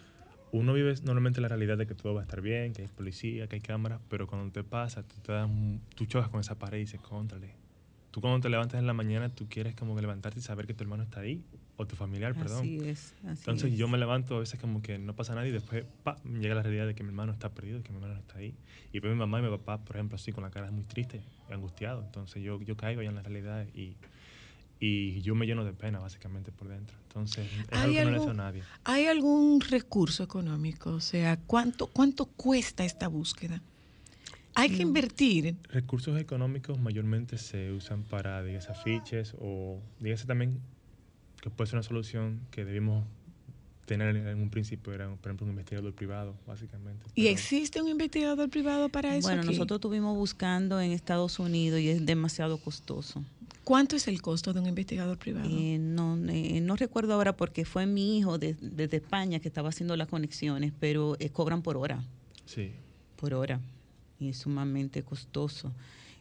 uno 0.53 0.71
vive 0.71 0.93
normalmente 1.03 1.41
la 1.41 1.47
realidad 1.47 1.79
de 1.79 1.87
que 1.87 1.95
todo 1.95 2.13
va 2.13 2.21
a 2.21 2.23
estar 2.23 2.39
bien, 2.39 2.73
que 2.73 2.83
hay 2.83 2.87
policía, 2.87 3.47
que 3.47 3.55
hay 3.55 3.61
cámaras, 3.61 3.99
pero 4.07 4.27
cuando 4.27 4.51
te 4.51 4.63
pasa, 4.63 5.01
tú, 5.01 5.15
te 5.23 5.31
das, 5.31 5.49
tú 5.95 6.05
chocas 6.05 6.29
con 6.29 6.41
esa 6.41 6.59
pared 6.59 6.77
y 6.77 6.81
dices, 6.81 7.01
contrale. 7.01 7.55
Tú 8.11 8.21
cuando 8.21 8.39
te 8.39 8.49
levantas 8.49 8.79
en 8.79 8.85
la 8.85 8.93
mañana, 8.93 9.29
tú 9.29 9.47
quieres 9.49 9.73
como 9.73 9.95
que 9.95 10.01
levantarte 10.01 10.39
y 10.39 10.43
saber 10.43 10.67
que 10.67 10.75
tu 10.75 10.83
hermano 10.83 11.01
está 11.01 11.21
ahí, 11.21 11.43
o 11.77 11.87
tu 11.87 11.95
familiar, 11.95 12.35
perdón. 12.35 12.59
Así 12.59 12.79
es. 12.87 13.13
Así 13.25 13.39
Entonces 13.39 13.71
es. 13.71 13.77
yo 13.77 13.87
me 13.87 13.97
levanto 13.97 14.35
a 14.35 14.39
veces 14.39 14.59
como 14.59 14.81
que 14.81 14.99
no 14.99 15.15
pasa 15.15 15.33
nada 15.33 15.47
y 15.47 15.51
después 15.51 15.85
pa, 16.03 16.21
llega 16.23 16.55
la 16.55 16.63
realidad 16.63 16.85
de 16.87 16.95
que 16.95 17.03
mi 17.03 17.09
hermano 17.09 17.31
está 17.31 17.49
perdido, 17.49 17.81
que 17.81 17.89
mi 17.89 17.95
hermano 17.95 18.13
no 18.13 18.19
está 18.19 18.37
ahí. 18.37 18.55
Y 18.91 18.99
pues 18.99 19.11
mi 19.11 19.19
mamá 19.19 19.39
y 19.39 19.43
mi 19.43 19.49
papá, 19.49 19.83
por 19.83 19.95
ejemplo, 19.95 20.15
así 20.15 20.31
con 20.31 20.43
la 20.43 20.51
cara 20.51 20.69
muy 20.71 20.83
triste, 20.83 21.21
angustiado. 21.49 22.03
Entonces 22.03 22.43
yo, 22.43 22.61
yo 22.61 22.77
caigo 22.77 23.01
ahí 23.01 23.07
en 23.07 23.15
la 23.15 23.23
realidad 23.23 23.65
y 23.73 23.95
y 24.85 25.21
yo 25.21 25.33
me 25.33 25.45
lleno 25.45 25.63
de 25.63 25.71
pena 25.71 25.99
básicamente 25.99 26.51
por 26.51 26.67
dentro. 26.67 26.97
Entonces, 27.07 27.47
es 27.71 27.77
algo 27.77 27.93
que 27.93 28.03
no 28.03 28.11
le 28.11 28.31
a 28.31 28.33
nadie. 28.33 28.63
¿Hay 28.83 29.05
algún 29.05 29.61
recurso 29.61 30.23
económico? 30.23 30.89
O 30.89 30.99
sea, 30.99 31.37
¿cuánto, 31.37 31.87
cuánto 31.87 32.25
cuesta 32.25 32.83
esta 32.83 33.07
búsqueda? 33.07 33.61
Hay 34.55 34.69
que 34.69 34.81
invertir. 34.81 35.55
Recursos 35.69 36.19
económicos 36.19 36.79
mayormente 36.81 37.37
se 37.37 37.71
usan 37.71 38.03
para, 38.03 38.43
dígase, 38.43 38.73
afiches 38.73 39.35
o, 39.39 39.79
dígase 40.01 40.25
también 40.25 40.59
que 41.43 41.49
puede 41.49 41.69
ser 41.69 41.75
una 41.75 41.83
solución 41.83 42.39
que 42.51 42.63
debimos 42.63 43.03
tener 43.85 44.15
en 44.15 44.41
un 44.41 44.49
principio 44.49 44.93
era, 44.93 45.09
por 45.09 45.27
ejemplo, 45.27 45.45
un 45.45 45.51
investigador 45.51 45.93
privado, 45.93 46.35
básicamente. 46.47 47.05
¿Y 47.15 47.27
existe 47.27 47.81
un 47.81 47.89
investigador 47.89 48.49
privado 48.49 48.87
para 48.87 49.17
eso? 49.17 49.27
Bueno, 49.27 49.41
aquí? 49.41 49.51
nosotros 49.51 49.79
estuvimos 49.79 50.15
buscando 50.15 50.79
en 50.79 50.93
Estados 50.93 51.39
Unidos 51.39 51.81
y 51.81 51.89
es 51.89 52.05
demasiado 52.05 52.57
costoso. 52.59 53.25
¿Cuánto 53.65 53.97
es 53.97 54.07
el 54.07 54.21
costo 54.21 54.53
de 54.53 54.61
un 54.61 54.67
investigador 54.67 55.17
privado? 55.17 55.49
Eh, 55.51 55.77
no, 55.79 56.17
eh, 56.29 56.61
no 56.61 56.77
recuerdo 56.77 57.13
ahora 57.13 57.35
porque 57.35 57.65
fue 57.65 57.85
mi 57.87 58.17
hijo 58.17 58.37
desde 58.37 58.69
de, 58.69 58.87
de 58.87 58.97
España 58.97 59.41
que 59.41 59.49
estaba 59.49 59.67
haciendo 59.67 59.97
las 59.97 60.07
conexiones, 60.07 60.71
pero 60.79 61.17
eh, 61.19 61.29
cobran 61.29 61.61
por 61.61 61.75
hora. 61.75 62.05
Sí. 62.45 62.71
Por 63.17 63.33
hora. 63.33 63.59
Y 64.17 64.29
es 64.29 64.37
sumamente 64.37 65.03
costoso. 65.03 65.73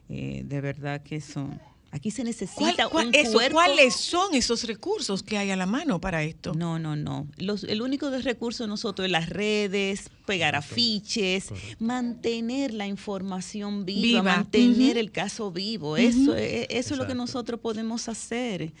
Eh, 0.09 0.43
de 0.45 0.59
verdad 0.59 1.01
que 1.01 1.21
son... 1.21 1.61
Aquí 1.93 2.09
se 2.09 2.23
necesita 2.23 2.89
¿Cuál, 2.89 2.89
cuál, 2.89 3.07
un 3.09 3.15
eso, 3.15 3.33
cuerpo. 3.33 3.53
¿Cuáles 3.53 3.95
son 3.95 4.33
esos 4.33 4.63
recursos 4.63 5.21
que 5.21 5.37
hay 5.37 5.51
a 5.51 5.55
la 5.55 5.67
mano 5.67 6.01
para 6.01 6.23
esto? 6.23 6.55
No, 6.55 6.79
no, 6.79 6.95
no. 6.95 7.27
Los, 7.37 7.63
el 7.65 7.83
único 7.83 8.09
de 8.09 8.19
recurso 8.23 8.63
de 8.63 8.67
nosotros 8.67 9.05
es 9.05 9.11
las 9.11 9.29
redes, 9.29 10.09
pegar 10.25 10.55
Correcto. 10.55 10.73
afiches, 10.73 11.45
Correcto. 11.49 11.85
mantener 11.85 12.73
la 12.73 12.87
información 12.87 13.85
viva, 13.85 14.01
viva. 14.01 14.23
mantener 14.23 14.95
uh 14.95 14.97
-huh. 14.97 15.01
el 15.01 15.11
caso 15.11 15.51
vivo. 15.51 15.91
Uh 15.91 15.97
-huh. 15.97 15.99
Eso, 15.99 16.35
eso 16.35 16.93
es 16.95 16.97
lo 16.97 17.05
que 17.05 17.13
nosotros 17.13 17.59
podemos 17.59 18.09
hacer. 18.09 18.73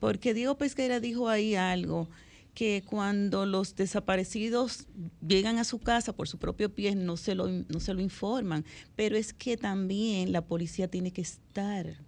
Porque 0.00 0.32
Diego 0.32 0.56
Pesquera 0.56 0.98
dijo 0.98 1.28
ahí 1.28 1.56
algo 1.56 2.08
que 2.54 2.82
cuando 2.86 3.44
los 3.44 3.76
desaparecidos 3.76 4.86
llegan 5.20 5.58
a 5.58 5.64
su 5.64 5.78
casa 5.78 6.14
por 6.14 6.26
su 6.26 6.38
propio 6.38 6.74
pie 6.74 6.94
no 6.94 7.18
se 7.18 7.34
lo, 7.34 7.48
no 7.48 7.80
se 7.80 7.92
lo 7.92 8.00
informan, 8.00 8.64
pero 8.94 9.14
es 9.18 9.34
que 9.34 9.58
también 9.58 10.32
la 10.32 10.40
policía 10.40 10.88
tiene 10.88 11.12
que 11.12 11.20
estar 11.20 12.05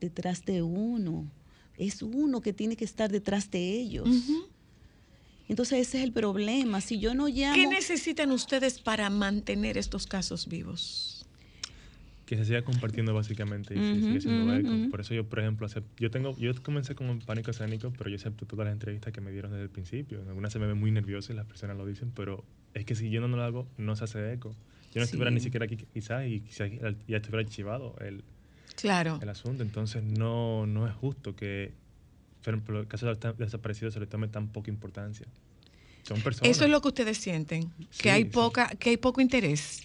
detrás 0.00 0.44
de 0.44 0.62
uno. 0.62 1.30
Es 1.76 2.02
uno 2.02 2.40
que 2.40 2.52
tiene 2.52 2.76
que 2.76 2.84
estar 2.84 3.10
detrás 3.10 3.50
de 3.50 3.58
ellos. 3.58 4.08
Uh 4.08 4.12
-huh. 4.12 4.46
Entonces 5.48 5.80
ese 5.80 5.98
es 5.98 6.04
el 6.04 6.12
problema. 6.12 6.80
Si 6.80 6.98
yo 6.98 7.14
no 7.14 7.28
llamo... 7.28 7.54
¿Qué 7.54 7.66
necesitan 7.66 8.30
ustedes 8.30 8.78
para 8.80 9.10
mantener 9.10 9.76
estos 9.76 10.06
casos 10.06 10.48
vivos? 10.48 11.26
Que 12.24 12.36
se 12.36 12.46
siga 12.46 12.62
compartiendo 12.62 13.12
básicamente 13.12 13.74
y 13.74 13.78
uh 13.78 13.82
-huh, 13.82 14.00
sigue 14.00 14.20
siendo 14.22 14.44
uh 14.44 14.56
-huh. 14.56 14.60
eco. 14.84 14.90
Por 14.90 15.00
eso 15.00 15.12
yo, 15.12 15.28
por 15.28 15.40
ejemplo, 15.40 15.66
yo 15.98 16.10
tengo, 16.10 16.36
yo 16.38 16.50
comencé 16.62 16.94
con 16.94 17.10
un 17.10 17.18
pánico 17.18 17.50
escénico, 17.50 17.92
pero 17.98 18.08
yo 18.08 18.16
acepto 18.16 18.46
todas 18.46 18.64
las 18.66 18.72
entrevistas 18.72 19.12
que 19.12 19.20
me 19.20 19.30
dieron 19.30 19.50
desde 19.50 19.64
el 19.64 19.70
principio. 19.70 20.22
En 20.22 20.28
algunas 20.28 20.52
se 20.52 20.58
me 20.58 20.66
ve 20.66 20.74
muy 20.74 20.90
nervioso 20.90 21.32
y 21.32 21.36
las 21.36 21.44
personas 21.44 21.76
lo 21.76 21.84
dicen, 21.84 22.12
pero 22.14 22.42
es 22.72 22.86
que 22.86 22.94
si 22.94 23.10
yo 23.10 23.20
no 23.20 23.28
lo 23.28 23.42
hago, 23.42 23.68
no 23.76 23.94
se 23.96 24.04
hace 24.04 24.32
eco. 24.32 24.50
Yo 24.94 25.00
no 25.00 25.06
sí. 25.06 25.10
estuviera 25.10 25.30
ni 25.30 25.40
siquiera 25.40 25.66
aquí 25.66 25.76
quizás 25.76 26.26
y 26.26 26.40
quizás 26.40 26.70
ya 27.06 27.16
estuviera 27.16 27.40
archivado 27.40 27.96
el, 28.00 28.24
claro. 28.76 29.18
el 29.22 29.28
asunto. 29.28 29.62
Entonces 29.62 30.02
no, 30.02 30.66
no 30.66 30.86
es 30.86 30.94
justo 30.94 31.34
que 31.36 31.72
por 32.44 32.52
ejemplo, 32.52 32.80
el 32.80 32.86
caso 32.86 33.06
de 33.06 33.32
desaparecidos 33.38 33.94
se 33.94 34.00
le 34.00 34.06
tome 34.06 34.28
tan 34.28 34.48
poca 34.48 34.70
importancia. 34.70 35.26
Son 36.02 36.20
personas. 36.20 36.50
Eso 36.54 36.64
es 36.66 36.70
lo 36.70 36.82
que 36.82 36.88
ustedes 36.88 37.16
sienten, 37.16 37.70
que 37.78 37.86
sí, 38.02 38.08
hay 38.10 38.24
poca, 38.26 38.68
que 38.78 38.90
hay 38.90 38.96
poco 38.98 39.22
interés. 39.22 39.80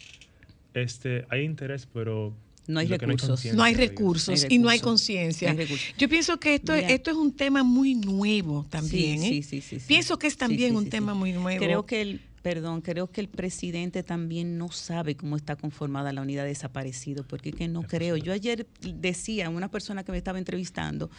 Este, 0.74 1.26
hay 1.30 1.44
interés, 1.44 1.88
pero 1.94 2.36
No 2.68 2.82
hay 2.82 2.90
no 2.90 2.98
recursos. 2.98 3.46
No 3.54 3.64
hay 3.64 3.76
recursos 3.76 4.46
y 4.50 4.60
no 4.60 4.68
hay 4.68 4.82
conciencia. 4.82 5.54
No. 5.54 5.64
Yo 5.98 6.10
pienso 6.10 6.38
que 6.38 6.56
esto, 6.56 6.74
es- 6.74 6.84
Mira. 6.84 6.96
esto 6.96 7.12
es 7.12 7.18
un 7.18 7.32
tema 7.34 7.64
muy 7.64 7.96
nuevo 7.96 8.66
también. 8.70 9.22
Sí, 9.22 9.28
¿eh? 9.28 9.30
sí, 9.30 9.44
sí, 9.44 9.62
sí, 9.62 9.80
sí. 9.80 9.86
Pienso 9.88 10.20
que 10.20 10.28
es 10.28 10.34
Sí, 10.34 10.40
también 10.40 10.72
sí, 10.72 10.76
un 10.78 10.84
sí, 10.84 10.90
tema 10.90 11.14
sí. 11.14 11.18
muy 11.20 11.32
nuevo. 11.32 11.64
Creo 11.64 11.86
que 11.86 12.02
el, 12.02 12.22
perdón, 12.42 12.82
creo 12.82 13.08
que 13.08 13.22
el 13.22 13.28
presidente 13.28 14.04
también 14.04 14.58
no 14.58 14.72
sabe 14.72 15.16
cómo 15.16 15.36
está 15.36 15.56
conformada 15.56 16.14
la 16.14 16.22
unidad 16.22 16.44
de 16.44 16.50
desaparecido, 16.50 17.24
porque 17.24 17.52
que 17.52 17.68
no 17.68 17.84
creo. 17.84 18.18
Yo 18.18 18.34
ayer 18.34 18.66
decía 18.82 19.48
a 19.48 19.50
una 19.50 19.70
persona 19.70 20.04
que 20.04 20.12
me 20.12 20.18
estaba 20.18 20.40
entrevistando, 20.40 21.10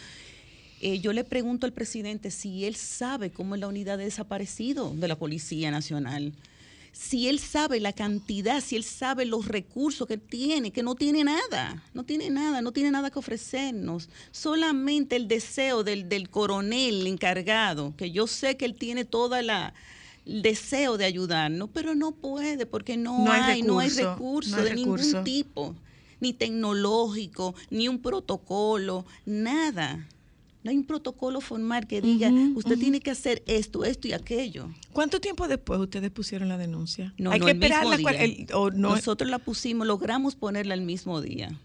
eh, 0.81 0.99
yo 1.01 1.13
le 1.13 1.25
pregunto 1.25 1.67
al 1.67 1.73
presidente 1.73 2.31
si 2.31 2.65
él 2.65 2.75
sabe 2.75 3.31
cómo 3.31 3.55
es 3.55 3.61
la 3.61 3.69
unidad 3.69 3.99
de 3.99 4.05
desaparecido 4.05 4.95
de 4.95 5.09
la 5.09 5.19
Policía 5.19 5.71
Nacional. 5.71 6.33
Si 6.93 7.29
él 7.29 7.39
sabe 7.39 7.79
la 7.81 7.93
cantidad, 7.93 8.61
si 8.61 8.77
él 8.77 8.83
sabe 8.83 9.25
los 9.25 9.47
recursos 9.47 10.09
que 10.09 10.17
tiene, 10.17 10.73
que 10.73 10.83
no 10.83 10.97
tiene 10.97 11.23
nada, 11.23 11.85
no 11.95 12.03
tiene 12.03 12.31
nada, 12.31 12.63
no 12.63 12.73
tiene 12.73 12.91
nada 12.91 13.11
que 13.11 13.19
ofrecernos. 13.19 14.09
Solamente 14.33 15.17
el 15.17 15.29
deseo 15.29 15.85
del, 15.85 16.09
del 16.09 16.31
coronel 16.31 17.07
encargado, 17.07 17.95
que 17.97 18.11
yo 18.11 18.27
sé 18.27 18.57
que 18.57 18.65
él 18.65 18.75
tiene 18.75 19.05
toda 19.05 19.43
la 19.43 19.75
deseo 20.43 20.97
de 20.97 21.05
ayudarnos, 21.05 21.69
pero 21.73 21.95
no 21.95 22.13
puede 22.13 22.67
porque 22.67 22.97
no, 22.97 23.25
No 23.25 23.33
hay 23.33 23.41
hay, 23.43 23.63
no 23.63 23.79
hay 23.81 23.89
recurso, 23.89 24.11
recurso 24.15 24.51
no 24.51 24.57
hay 24.59 24.63
de 24.65 24.71
recurso. 24.77 25.05
ningún 25.07 25.25
tipo, 25.25 25.75
ni 26.21 26.33
tecnológico, 26.33 27.55
ni 27.71 27.89
un 27.89 27.99
protocolo, 28.01 29.05
nada. 29.27 30.07
No 30.63 30.71
hay 30.71 30.77
un 30.77 30.85
protocolo 30.85 31.41
formal 31.41 31.87
que 31.87 32.03
diga, 32.03 32.31
usted 32.55 32.79
tiene 32.79 33.01
que 33.01 33.11
hacer 33.11 33.43
esto, 33.47 33.83
esto 33.83 34.09
y 34.09 34.13
aquello. 34.13 34.69
¿Cuánto 34.93 35.19
tiempo 35.19 35.49
después 35.49 35.81
ustedes 35.81 36.11
pusieron 36.11 36.49
la 36.51 36.59
denuncia? 36.59 37.15
No, 37.17 37.31
Hay 37.31 37.39
no, 37.41 37.47
que 37.47 37.53
el 37.53 37.57
esperar 37.57 37.81
mismo 37.87 37.97
la 37.97 38.03
cual- 38.03 38.15
día. 38.17 38.25
el- 38.25 38.47
o 38.55 38.71
no, 38.71 38.91
Nosotros 38.95 39.31
la 39.31 39.39
pusimos, 39.39 39.87
logramos 39.87 40.37
ponerla 40.37 40.75
el 40.75 40.83
mismo 40.83 41.23
día, 41.23 41.59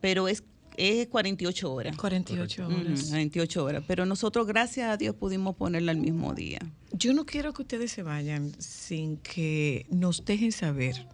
pero 0.00 0.26
es, 0.26 0.42
es 0.80 1.08
48 1.08 1.72
horas. 1.72 1.96
48 1.96 2.66
Ujú, 2.66 2.80
horas. 2.80 3.04
48 3.10 3.64
horas, 3.64 3.84
pero 3.86 4.06
nosotros 4.06 4.46
gracias 4.46 4.88
a 4.90 4.96
Dios 4.96 5.14
pudimos 5.14 5.54
ponerla 5.56 5.92
el 5.92 5.98
mismo 5.98 6.34
día. 6.34 6.58
Yo 6.92 7.12
no 7.12 7.26
quiero 7.26 7.52
que 7.52 7.62
ustedes 7.62 7.92
se 7.92 8.02
vayan 8.02 8.52
sin 8.58 9.18
que 9.18 9.86
nos 9.90 10.24
dejen 10.24 10.52
saber. 10.52 11.06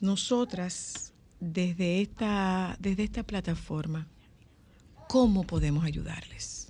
Nosotras, 0.00 1.14
desde 1.40 2.02
esta, 2.02 2.76
desde 2.78 3.04
esta 3.04 3.22
plataforma, 3.22 4.06
¿cómo 5.08 5.44
podemos 5.44 5.84
ayudarles? 5.84 6.68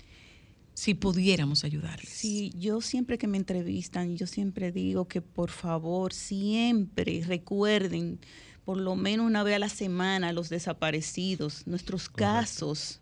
Si 0.74 0.94
pudiéramos 0.94 1.64
ayudarles. 1.64 2.10
Sí, 2.10 2.52
yo 2.56 2.80
siempre 2.80 3.18
que 3.18 3.26
me 3.26 3.38
entrevistan, 3.38 4.16
yo 4.16 4.26
siempre 4.26 4.70
digo 4.72 5.08
que 5.08 5.22
por 5.22 5.50
favor 5.50 6.12
siempre 6.12 7.22
recuerden 7.26 8.20
por 8.66 8.78
lo 8.78 8.96
menos 8.96 9.24
una 9.24 9.44
vez 9.44 9.54
a 9.54 9.60
la 9.60 9.68
semana 9.68 10.28
a 10.28 10.32
los 10.32 10.48
desaparecidos, 10.48 11.68
nuestros 11.68 12.08
casos, 12.08 13.00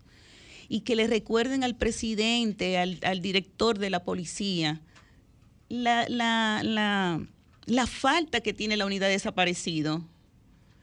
y 0.69 0.81
que 0.81 0.95
le 0.95 1.07
recuerden 1.07 1.63
al 1.63 1.75
presidente, 1.75 2.77
al, 2.77 2.99
al 3.01 3.19
director 3.19 3.79
de 3.79 3.89
la 3.89 4.03
policía, 4.03 4.79
la, 5.67 6.07
la, 6.07 6.61
la, 6.63 7.19
la 7.65 7.87
falta 7.87 8.41
que 8.41 8.53
tiene 8.53 8.77
la 8.77 8.85
unidad 8.85 9.07
de 9.07 9.13
desaparecido. 9.13 10.05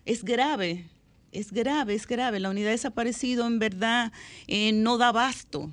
Es 0.04 0.24
grave, 0.24 0.88
es 1.30 1.52
grave, 1.52 1.94
es 1.94 2.08
grave. 2.08 2.40
La 2.40 2.50
unidad 2.50 2.66
de 2.66 2.72
desaparecido 2.72 3.46
en 3.46 3.60
verdad 3.60 4.12
eh, 4.48 4.72
no 4.72 4.98
da 4.98 5.08
abasto. 5.08 5.70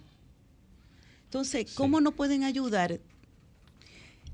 Entonces, 1.23 1.73
¿cómo 1.73 1.99
no 1.99 2.11
pueden 2.11 2.43
ayudar? 2.43 2.99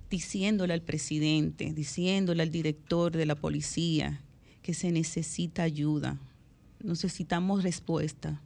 Diciéndole 0.09 0.73
al 0.73 0.81
presidente, 0.81 1.71
diciéndole 1.73 2.43
al 2.43 2.51
director 2.51 3.15
de 3.15 3.25
la 3.25 3.35
policía 3.35 4.21
que 4.65 4.73
se 4.73 4.91
necesita 4.91 5.61
ayuda. 5.61 6.17
Necesitamos 6.81 7.61
respuesta. 7.61 8.41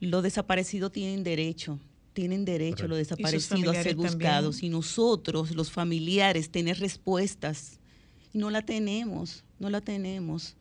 Los 0.00 0.24
desaparecidos 0.24 0.90
tienen 0.90 1.22
derecho, 1.22 1.78
tienen 2.12 2.44
derecho 2.44 2.88
los 2.88 2.98
desaparecidos 2.98 3.76
a 3.76 3.84
ser 3.84 3.94
buscados 3.94 4.56
también. 4.56 4.72
y 4.72 4.76
nosotros, 4.76 5.52
los 5.52 5.70
familiares, 5.70 6.50
tener 6.50 6.80
respuestas. 6.80 7.78
Y 8.34 8.38
no 8.38 8.50
la 8.50 8.62
tenemos, 8.62 9.44
no 9.60 9.70
la 9.70 9.80
tenemos. 9.80 10.56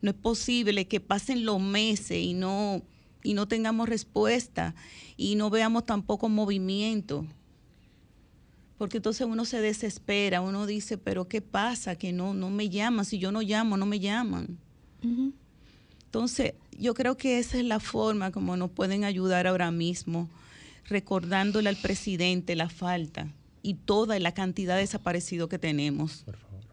No 0.00 0.12
es 0.12 0.16
posible 0.16 0.86
que 0.86 1.00
pasen 1.00 1.44
los 1.44 1.60
meses 1.60 2.22
y 2.22 2.32
no, 2.32 2.80
y 3.22 3.34
no 3.34 3.48
tengamos 3.48 3.86
respuesta 3.86 4.74
y 5.18 5.34
no 5.34 5.50
veamos 5.50 5.84
tampoco 5.84 6.30
movimiento. 6.30 7.26
Porque 8.80 8.96
entonces 8.96 9.26
uno 9.26 9.44
se 9.44 9.60
desespera, 9.60 10.40
uno 10.40 10.64
dice, 10.64 10.96
pero 10.96 11.28
¿qué 11.28 11.42
pasa? 11.42 11.96
Que 11.96 12.14
no, 12.14 12.32
no 12.32 12.48
me 12.48 12.70
llaman, 12.70 13.04
si 13.04 13.18
yo 13.18 13.30
no 13.30 13.42
llamo, 13.42 13.76
no 13.76 13.84
me 13.84 14.00
llaman. 14.00 14.56
Entonces, 16.06 16.54
yo 16.78 16.94
creo 16.94 17.18
que 17.18 17.38
esa 17.38 17.58
es 17.58 17.64
la 17.66 17.78
forma 17.78 18.32
como 18.32 18.56
nos 18.56 18.70
pueden 18.70 19.04
ayudar 19.04 19.46
ahora 19.46 19.70
mismo, 19.70 20.30
recordándole 20.88 21.68
al 21.68 21.76
presidente 21.76 22.56
la 22.56 22.70
falta 22.70 23.28
y 23.60 23.74
toda 23.74 24.18
la 24.18 24.32
cantidad 24.32 24.76
de 24.76 24.80
desaparecidos 24.80 25.50
que 25.50 25.58
tenemos. 25.58 26.22
Por 26.24 26.38
favor. 26.38 26.64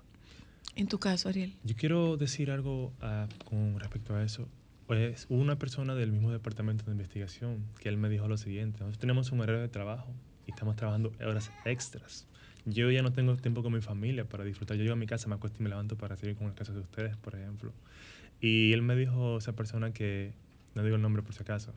En 0.78 0.88
tu 0.88 1.00
caso, 1.00 1.28
Ariel. 1.28 1.58
Yo 1.66 1.76
quiero 1.76 2.16
decir 2.16 2.52
algo 2.52 2.94
ah, 3.02 3.28
con 3.44 3.78
respecto 3.82 4.16
a 4.16 4.24
eso. 4.24 4.48
Pues 4.86 5.26
hubo 5.28 5.42
una 5.42 5.60
persona 5.60 5.94
del 5.94 6.14
mismo 6.14 6.32
departamento 6.32 6.86
de 6.86 6.92
investigación 6.92 7.66
que 7.82 7.90
él 7.90 7.98
me 7.98 8.08
dijo 8.08 8.30
lo 8.30 8.38
siguiente. 8.38 8.80
Nosotros 8.80 8.98
tenemos 8.98 9.34
un 9.34 9.42
horario 9.42 9.62
de 9.62 9.68
trabajo 9.68 10.14
y 10.48 10.52
estamos 10.52 10.76
trabajando 10.76 11.12
horas 11.20 11.52
extras. 11.66 12.26
Yo 12.66 12.90
ya 12.92 13.02
no 13.02 13.14
tengo 13.14 13.36
tiempo 13.38 13.62
con 13.64 13.72
mi 13.74 13.82
familia 13.82 14.26
para 14.26 14.44
disfrutar. 14.44 14.76
Yo 14.78 14.84
llego 14.84 14.94
a 14.94 14.98
mi 14.98 15.06
casa, 15.06 15.28
me 15.30 15.36
acuesto 15.36 15.60
y 15.60 15.64
me 15.64 15.70
levanto 15.70 15.96
para 15.96 16.18
seguir 16.18 16.36
con 16.36 16.48
el 16.48 16.54
caso 16.54 16.74
de 16.74 16.80
ustedes, 16.82 17.16
por 17.18 17.36
ejemplo. 17.36 17.72
Y 18.42 18.74
él 18.74 18.82
me 18.82 18.96
dijo, 18.96 19.38
esa 19.38 19.54
persona 19.54 19.92
que, 19.94 20.34
no 20.76 20.84
digo 20.84 20.96
el 20.96 21.02
nombre 21.02 21.22
por 21.22 21.34
si 21.34 21.42
acaso, 21.44 21.74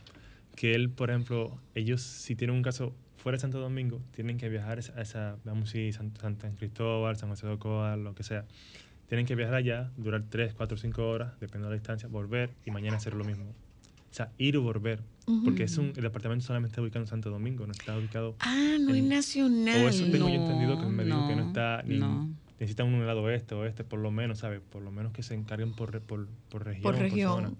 que 0.56 0.74
él, 0.74 0.90
por 0.90 1.10
ejemplo, 1.10 1.58
ellos 1.74 2.02
si 2.02 2.34
tienen 2.34 2.56
un 2.56 2.62
caso 2.62 2.94
fuera 3.16 3.36
de 3.36 3.40
Santo 3.40 3.60
Domingo, 3.60 4.02
tienen 4.12 4.36
que 4.38 4.48
viajar 4.48 4.78
a 4.78 5.00
esa- 5.02 5.32
a 5.32 5.36
vamos 5.44 5.70
si 5.70 5.92
San, 5.92 6.12
Santa 6.16 6.50
Cristóbal, 6.58 7.16
San 7.16 7.28
José 7.28 7.46
de 7.46 7.52
Ocoa, 7.52 7.96
lo 7.96 8.14
que 8.14 8.22
sea. 8.22 8.44
Tienen 9.08 9.26
que 9.26 9.34
viajar 9.34 9.54
allá, 9.54 9.90
durar 9.96 10.24
3, 10.28 10.54
4, 10.54 10.76
5 10.76 11.08
horas, 11.08 11.32
dependiendo 11.40 11.68
de 11.68 11.76
la 11.76 11.78
distancia, 11.80 12.08
volver 12.08 12.50
y 12.64 12.70
mañana 12.70 12.96
hacer 12.96 13.14
lo 13.14 13.24
mismo. 13.24 13.54
O 14.10 14.14
sea, 14.14 14.32
ir 14.38 14.56
o 14.56 14.62
volver. 14.62 15.02
Porque 15.44 15.62
es 15.62 15.78
un, 15.78 15.92
el 15.94 16.02
departamento 16.02 16.44
solamente 16.44 16.72
está 16.72 16.82
ubicado 16.82 17.04
en 17.04 17.06
Santo 17.06 17.30
Domingo, 17.30 17.64
no 17.64 17.70
está 17.72 17.96
ubicado... 17.96 18.34
Ah, 18.40 18.76
no 18.80 18.90
es 18.90 18.96
en- 18.98 19.08
nacional. 19.08 19.84
O 19.84 19.88
eso 19.88 20.04
tengo 20.10 20.28
yo 20.28 20.34
No, 20.38 20.42
entendido 20.42 20.80
que 20.80 20.86
me 20.86 21.04
dijo 21.04 21.28
que 21.28 21.36
no 21.36 21.42
no, 21.42 21.46
está 21.48 21.82
ni... 21.84 21.98
no. 21.98 22.28
Necesitan 22.58 22.88
un 22.92 23.06
lado 23.06 23.22
oeste 23.22 23.54
o 23.54 23.64
este, 23.64 23.84
por 23.84 24.00
lo 24.00 24.10
menos, 24.10 24.38
¿sabes? 24.40 24.60
Por 24.60 24.82
lo 24.82 24.90
menos 24.90 25.12
que 25.12 25.22
se 25.22 25.34
encarguen 25.34 25.72
por, 25.72 26.00
por, 26.02 26.26
por 26.48 26.64
región. 26.64 26.82
Por 26.82 26.96
región. 26.98 27.32
zona. 27.44 27.52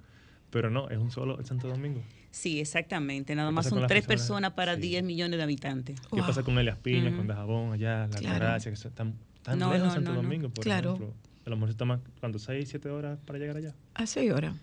Pero 0.50 0.68
no, 0.68 0.90
es 0.90 0.98
un 0.98 1.10
solo 1.12 1.38
en 1.38 1.46
Santo 1.46 1.68
Domingo. 1.68 2.02
Sí, 2.32 2.58
exactamente. 2.60 3.34
Nada 3.36 3.50
¿Qué 3.50 3.54
más 3.54 3.66
son 3.68 3.86
tres 3.86 4.04
personas? 4.04 4.50
personas 4.50 4.52
para 4.54 4.74
Sí. 4.74 4.80
10 4.82 5.04
millones 5.04 5.36
de 5.38 5.42
habitantes. 5.44 6.00
¿Qué 6.00 6.08
Wow. 6.16 6.26
pasa 6.26 6.42
con 6.42 6.58
Elias 6.58 6.76
Piña, 6.78 7.08
Ujú. 7.08 7.18
con 7.18 7.26
Dajabón, 7.28 7.72
allá, 7.72 8.08
La 8.08 8.18
Claro. 8.18 8.62
Que 8.62 8.70
están 8.70 9.14
tan 9.42 9.58
No, 9.60 9.66
lejos 9.72 9.78
no, 9.78 9.84
de 9.86 9.90
Santo 9.94 10.10
no, 10.10 10.16
no. 10.16 10.22
Domingo, 10.22 10.48
por 10.50 10.64
Claro. 10.64 10.94
ejemplo? 10.94 11.14
A 11.46 11.50
lo 11.50 11.56
mejor 11.56 11.68
se 11.70 11.76
toma, 11.76 12.00
¿cuánto? 12.18 12.38
¿6, 12.38 12.64
7 12.66 12.90
horas 12.90 13.18
para 13.24 13.38
llegar 13.38 13.56
allá? 13.56 13.74
A 13.94 14.06
seis 14.06 14.30
horas. 14.32 14.54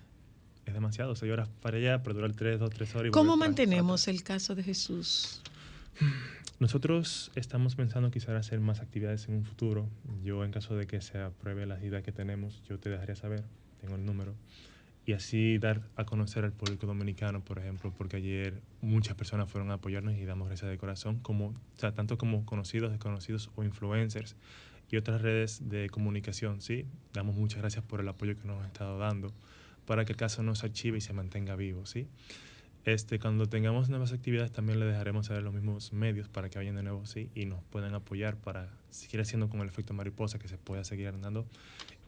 Es 0.68 0.74
demasiado, 0.74 1.16
6 1.16 1.32
horas 1.32 1.48
para 1.62 1.78
allá, 1.78 2.04
para 2.04 2.14
durar 2.14 2.34
3, 2.34 2.60
2, 2.60 2.70
3 2.70 2.96
horas. 2.96 3.08
y 3.08 3.12
¿Cómo 3.12 3.38
mantenemos 3.38 4.04
atrás. 4.04 4.16
el 4.16 4.24
caso 4.24 4.54
de 4.54 4.64
Jesús? 4.64 5.42
Nosotros 6.60 7.32
estamos 7.36 7.76
pensando 7.76 8.12
quizás 8.12 8.36
hacer 8.36 8.60
más 8.60 8.82
actividades 8.82 9.30
en 9.30 9.36
un 9.36 9.46
futuro. 9.46 9.88
Yo, 10.24 10.44
en 10.44 10.52
caso 10.52 10.76
de 10.76 10.86
que 10.86 11.00
se 11.00 11.20
apruebe 11.20 11.66
la 11.66 11.82
idea 11.82 12.02
que 12.02 12.12
tenemos, 12.12 12.62
yo 12.68 12.80
te 12.80 12.90
dejaría 12.90 13.16
saber, 13.16 13.46
tengo 13.80 13.96
el 13.96 14.06
número. 14.06 14.36
Y 15.06 15.14
así 15.14 15.58
dar 15.58 15.82
a 15.96 16.04
conocer 16.04 16.44
al 16.44 16.52
público 16.52 16.86
dominicano, 16.86 17.42
por 17.46 17.60
ejemplo, 17.60 17.94
porque 17.98 18.18
ayer 18.18 18.62
muchas 18.82 19.16
personas 19.16 19.50
fueron 19.50 19.72
a 19.72 19.76
apoyarnos 19.76 20.16
y 20.16 20.26
damos 20.26 20.50
gracias 20.50 20.70
de 20.70 20.78
corazón, 20.78 21.20
como, 21.20 21.48
o 21.48 21.80
sea, 21.80 21.94
tanto 21.94 22.18
como 22.18 22.46
conocidos, 22.46 22.92
desconocidos 22.92 23.50
o 23.56 23.64
influencers 23.64 24.36
y 24.92 24.98
otras 24.98 25.22
redes 25.22 25.70
de 25.70 25.90
comunicación, 25.90 26.60
¿sí? 26.60 26.86
Damos 27.14 27.38
muchas 27.38 27.60
gracias 27.60 27.86
por 27.86 28.02
el 28.02 28.08
apoyo 28.10 28.38
que 28.38 28.46
nos 28.46 28.60
han 28.60 28.66
estado 28.66 28.98
dando 28.98 29.32
para 29.88 30.06
que 30.06 30.12
el 30.12 30.18
caso 30.18 30.44
no 30.44 30.54
se 30.54 30.68
archive 30.68 31.00
y 31.00 31.02
se 31.02 31.14
mantenga 31.14 31.56
vivo, 31.56 31.88
¿sí? 31.88 32.08
Este, 32.86 33.20
cuando 33.20 33.48
tengamos 33.48 33.90
nuevas 33.90 34.14
actividades 34.14 34.52
también 34.52 34.80
le 34.80 34.86
dejaremos 34.86 35.26
saber 35.26 35.44
los 35.44 35.54
mismos 35.54 35.92
medios 35.92 36.30
para 36.30 36.50
que 36.50 36.58
vayan 36.58 36.76
de 36.76 36.84
nuevo 36.84 37.06
sí 37.06 37.30
y 37.36 37.46
nos 37.46 37.62
puedan 37.64 37.94
apoyar 37.94 38.38
para 38.38 38.70
seguir 38.92 39.20
haciendo 39.20 39.50
con 39.50 39.60
el 39.60 39.68
efecto 39.68 39.94
mariposa 39.94 40.40
que 40.40 40.48
se 40.48 40.58
pueda 40.58 40.86
seguir 40.86 41.10
andando 41.10 41.46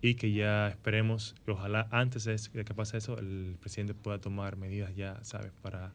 y 0.02 0.16
que 0.16 0.32
ya 0.32 0.70
esperemos 0.70 1.36
ojalá 1.48 1.90
antes 1.92 2.24
de 2.24 2.64
que 2.64 2.74
pase 2.74 2.98
eso 2.98 3.18
el 3.18 3.58
presidente 3.60 3.94
pueda 3.94 4.20
tomar 4.20 4.56
medidas 4.56 4.96
ya, 4.96 5.20
¿sabes? 5.24 5.52
Para 5.62 5.92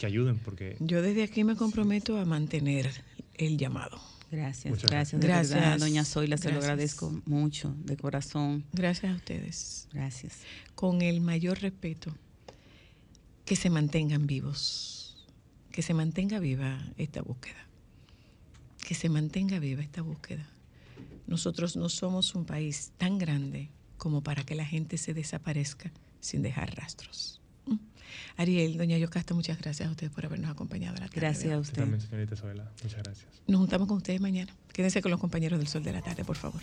que 0.00 0.06
ayuden 0.06 0.38
porque 0.38 0.76
Yo 0.80 1.02
desde 1.02 1.22
aquí 1.22 1.44
me 1.44 1.54
comprometo 1.54 2.16
a 2.16 2.24
mantener 2.24 2.90
el 3.34 3.58
llamado. 3.58 4.00
Gracias, 4.30 4.70
Muchas 4.72 4.90
gracias. 4.90 5.20
De 5.20 5.26
gracias. 5.26 5.60
verdad, 5.60 5.78
doña 5.78 6.04
Zoila, 6.04 6.36
se 6.36 6.50
lo 6.50 6.58
agradezco 6.58 7.22
mucho, 7.26 7.74
de 7.84 7.96
corazón. 7.96 8.64
Gracias 8.72 9.12
a 9.12 9.16
ustedes. 9.16 9.88
Gracias. 9.92 10.38
Con 10.74 11.02
el 11.02 11.20
mayor 11.20 11.60
respeto, 11.60 12.14
que 13.44 13.56
se 13.56 13.70
mantengan 13.70 14.26
vivos, 14.26 15.24
que 15.70 15.82
se 15.82 15.94
mantenga 15.94 16.38
viva 16.38 16.80
esta 16.96 17.22
búsqueda, 17.22 17.66
que 18.86 18.94
se 18.94 19.08
mantenga 19.08 19.58
viva 19.58 19.82
esta 19.82 20.02
búsqueda. 20.02 20.48
Nosotros 21.26 21.76
no 21.76 21.88
somos 21.88 22.34
un 22.34 22.44
país 22.44 22.92
tan 22.98 23.18
grande 23.18 23.70
como 23.96 24.22
para 24.22 24.44
que 24.44 24.54
la 24.54 24.64
gente 24.64 24.98
se 24.98 25.14
desaparezca 25.14 25.92
sin 26.20 26.42
dejar 26.42 26.74
rastros. 26.76 27.40
Ariel, 28.36 28.76
doña 28.76 28.98
Yocasta, 28.98 29.34
muchas 29.34 29.58
gracias 29.58 29.88
a 29.88 29.90
ustedes 29.90 30.12
por 30.12 30.26
habernos 30.26 30.50
acompañado. 30.50 30.94
La 30.94 31.06
tarde 31.06 31.20
Gracias 31.20 31.52
a 31.52 31.58
usted. 31.58 31.82
También, 31.82 32.00
señorita 32.00 32.36
Zoila. 32.36 32.70
Muchas 32.82 33.02
gracias. 33.02 33.26
Nos 33.46 33.60
juntamos 33.60 33.88
con 33.88 33.98
ustedes 33.98 34.20
mañana. 34.20 34.54
Quédense 34.72 35.02
con 35.02 35.10
los 35.10 35.20
compañeros 35.20 35.58
del 35.58 35.68
Sol 35.68 35.82
de 35.82 35.92
la 35.92 36.02
Tarde, 36.02 36.24
por 36.24 36.36
favor. 36.36 36.60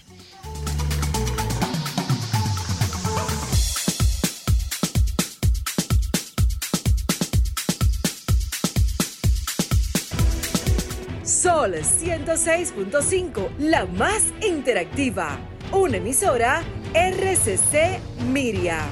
Sol 11.23 11.73
106.5, 11.73 13.57
la 13.57 13.85
más 13.85 14.33
interactiva. 14.45 15.39
Una 15.71 15.97
emisora 15.97 16.61
RCC 16.93 17.99
Miria. 18.31 18.85